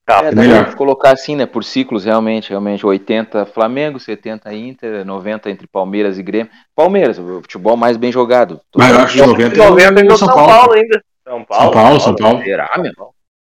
Tá, 0.06 0.22
É, 0.24 0.32
dá 0.32 0.42
melhor. 0.42 0.74
colocar 0.76 1.12
assim, 1.12 1.34
né? 1.34 1.44
Por 1.44 1.64
ciclos, 1.64 2.04
realmente, 2.04 2.50
realmente. 2.50 2.86
80 2.86 3.46
Flamengo, 3.46 3.98
70 3.98 4.52
Inter, 4.54 5.04
90 5.04 5.50
entre 5.50 5.66
Palmeiras 5.66 6.18
e 6.18 6.22
Grêmio. 6.22 6.52
Palmeiras, 6.74 7.18
o 7.18 7.40
futebol 7.40 7.76
mais 7.76 7.96
bem 7.96 8.12
jogado. 8.12 8.60
Mas 8.76 8.90
eu 8.90 8.98
acho 9.00 9.14
que 9.14 9.26
90 9.26 9.54
é 9.54 9.68
90 9.68 10.00
ainda 10.00 10.12
o 10.12 10.14
o 10.14 10.18
São 10.18 10.28
Paulo 10.28 10.72
ainda. 10.72 11.04
São 11.26 11.44
Paulo. 11.44 11.64
São 11.64 11.72
Paulo, 11.72 12.00
São 12.00 12.14
Paulo. 12.14 12.42
Será, 12.44 12.70
meu? 12.78 12.92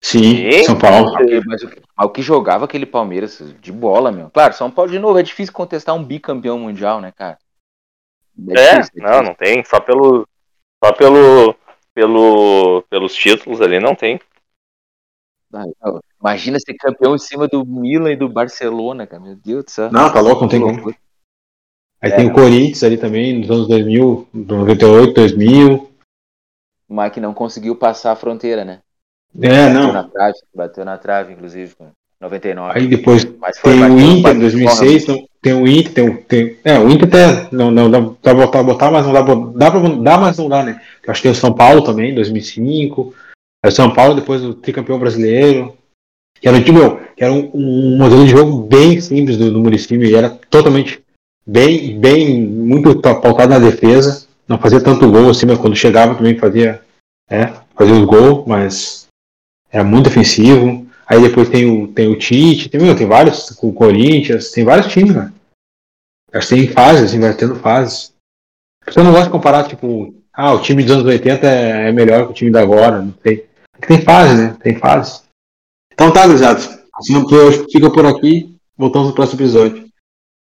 Sim, 0.01 0.51
Sim. 0.51 0.65
São 0.65 0.79
Paulo. 0.79 1.13
Mas 1.47 1.63
o 2.03 2.09
que 2.09 2.23
jogava 2.23 2.65
aquele 2.65 2.87
Palmeiras 2.87 3.43
de 3.61 3.71
bola, 3.71 4.11
meu. 4.11 4.31
Claro, 4.31 4.55
São 4.55 4.71
Paulo, 4.71 4.91
de 4.91 4.99
novo, 4.99 5.19
é 5.19 5.23
difícil 5.23 5.53
contestar 5.53 5.95
um 5.95 6.03
bicampeão 6.03 6.59
mundial, 6.59 7.01
né, 7.01 7.13
cara? 7.15 7.37
É, 8.51 8.81
não, 9.01 9.23
não 9.23 9.35
tem. 9.35 9.65
Só 9.65 9.81
pelo. 9.81 10.27
Só 10.85 10.93
pelo. 10.93 11.55
Pelo, 11.95 12.83
pelos 12.89 13.13
títulos 13.13 13.61
ali 13.61 13.81
não 13.81 13.93
tem. 13.95 14.21
Ah, 15.53 15.65
não. 15.83 16.01
Imagina 16.21 16.59
ser 16.61 16.75
campeão 16.75 17.15
em 17.17 17.19
cima 17.19 17.49
do 17.49 17.65
Milan 17.65 18.13
e 18.13 18.17
do 18.17 18.29
Barcelona, 18.29 19.05
cara. 19.07 19.21
Meu 19.23 19.35
Deus 19.35 19.65
do 19.65 19.71
céu. 19.71 19.91
Não, 19.91 20.13
tá 20.13 20.21
louco, 20.21 20.43
não 20.43 20.49
tem 20.49 20.61
como. 20.61 20.95
Aí 22.01 22.13
É. 22.13 22.17
tem 22.17 22.29
o 22.29 22.33
Corinthians 22.33 22.85
ali 22.85 22.97
também, 22.97 23.41
nos 23.41 23.51
anos 23.51 23.67
2000, 23.67 24.29
98, 24.33 25.15
2000. 25.15 25.91
O 26.89 27.03
Mike 27.03 27.19
não 27.21 27.35
conseguiu 27.35 27.75
passar 27.75 28.13
a 28.13 28.17
fronteira, 28.17 28.65
né? 28.65 28.81
É, 29.41 29.49
Bateu 29.73 29.93
na 29.93 30.03
não. 30.03 30.11
trave, 30.11 30.39
bateu 30.55 30.85
na 30.85 30.99
trave, 30.99 31.33
inclusive, 31.33 31.75
com 31.75 31.91
99. 32.21 32.79
Aí 32.79 32.87
depois 32.87 33.25
Mas 33.25 33.59
foi, 33.59 33.73
tem 33.73 33.83
o 33.83 33.99
Inter, 34.01 34.23
bate- 34.23 34.39
2006, 34.39 35.07
não, 35.09 35.28
tem 35.41 35.53
o 35.53 35.67
Inter, 35.67 35.93
tem 35.93 36.09
o. 36.09 36.23
Tem, 36.23 36.57
é, 36.65 36.79
o 36.79 36.91
Inter 36.91 37.09
até. 37.09 37.49
Não, 37.53 37.71
não, 37.71 37.91
dá 37.91 38.03
pra 38.03 38.35
botar, 38.35 38.63
botar, 38.63 38.91
mas 38.91 39.07
não 39.07 39.13
dá, 39.13 39.23
dá 39.23 39.71
pra 39.71 39.81
dá, 39.81 40.19
mas 40.19 40.37
não 40.37 40.49
dá, 40.49 40.63
né? 40.63 40.81
Acho 41.07 41.23
que 41.23 41.29
tem 41.29 41.33
o 41.33 41.35
São 41.35 41.53
Paulo 41.53 41.83
também, 41.83 42.15
2005. 42.15 43.15
Aí 43.65 43.71
o 43.71 43.75
São 43.75 43.93
Paulo, 43.93 44.15
depois 44.15 44.45
o 44.45 44.55
tricampeão 44.55 44.99
brasileiro. 44.99 45.77
Que 46.41 46.47
era, 46.47 46.57
um 46.57 46.63
time, 46.63 46.79
meu, 46.79 47.01
que 47.17 47.25
era 47.25 47.33
um, 47.33 47.51
um 47.53 47.99
modelo 47.99 48.25
de 48.25 48.31
jogo 48.31 48.63
bem 48.63 49.01
simples 49.01 49.37
do, 49.37 49.51
do 49.51 49.59
Muricy, 49.59 49.97
e 49.97 50.15
era 50.15 50.31
totalmente 50.31 51.03
bem, 51.45 51.99
bem, 51.99 52.41
muito 52.41 53.01
pautado 53.01 53.49
na 53.49 53.59
defesa. 53.59 54.27
Não 54.47 54.59
fazia 54.59 54.81
tanto 54.81 55.11
gol 55.11 55.31
assim, 55.31 55.47
mas 55.47 55.59
quando 55.59 55.75
chegava 55.75 56.15
também 56.15 56.39
fazia, 56.39 56.81
é, 57.29 57.53
fazia 57.77 57.95
os 57.95 58.05
gols, 58.05 58.45
mas 58.47 59.09
era 59.71 59.85
muito 59.85 60.09
ofensivo. 60.09 60.88
Aí 61.09 61.21
depois 61.23 61.49
tem 61.49 61.65
o, 61.65 61.89
tem 61.89 62.09
o 62.09 62.19
Tite, 62.19 62.69
tem, 62.69 62.81
meu, 62.81 62.95
tem 62.95 63.07
vários, 63.07 63.51
o 63.63 63.73
Corinthians, 63.73 64.51
tem 64.51 64.63
vários 64.63 64.93
times, 64.93 65.15
né? 65.15 65.33
Acho 66.33 66.49
que 66.49 66.55
tem 66.55 66.69
fases, 66.69 67.05
assim, 67.05 67.21
vai 67.21 67.35
tendo 67.35 67.57
fases. 67.57 68.13
Eu 68.95 69.05
não 69.05 69.13
gosto 69.13 69.25
de 69.25 69.31
comparar, 69.31 69.67
tipo, 69.67 70.15
ah, 70.33 70.53
o 70.53 70.61
time 70.61 70.83
dos 70.83 70.93
anos 70.93 71.07
80 71.07 71.47
é, 71.47 71.89
é 71.89 71.93
melhor 71.93 72.27
que 72.27 72.33
o 72.33 72.35
time 72.35 72.51
da 72.51 72.61
agora, 72.61 73.01
não 73.01 73.15
sei. 73.23 73.49
É 73.81 73.87
tem 73.87 74.03
fase, 74.03 74.37
né? 74.37 74.57
Tem 74.63 74.77
fase. 74.77 75.23
Então 75.93 76.13
tá, 76.13 76.27
gurizada. 76.27 76.61
Assim, 76.95 77.15
fica 77.73 77.91
por 77.91 78.05
aqui. 78.05 78.55
Voltamos 78.77 79.09
no 79.09 79.15
próximo 79.15 79.41
episódio. 79.41 79.88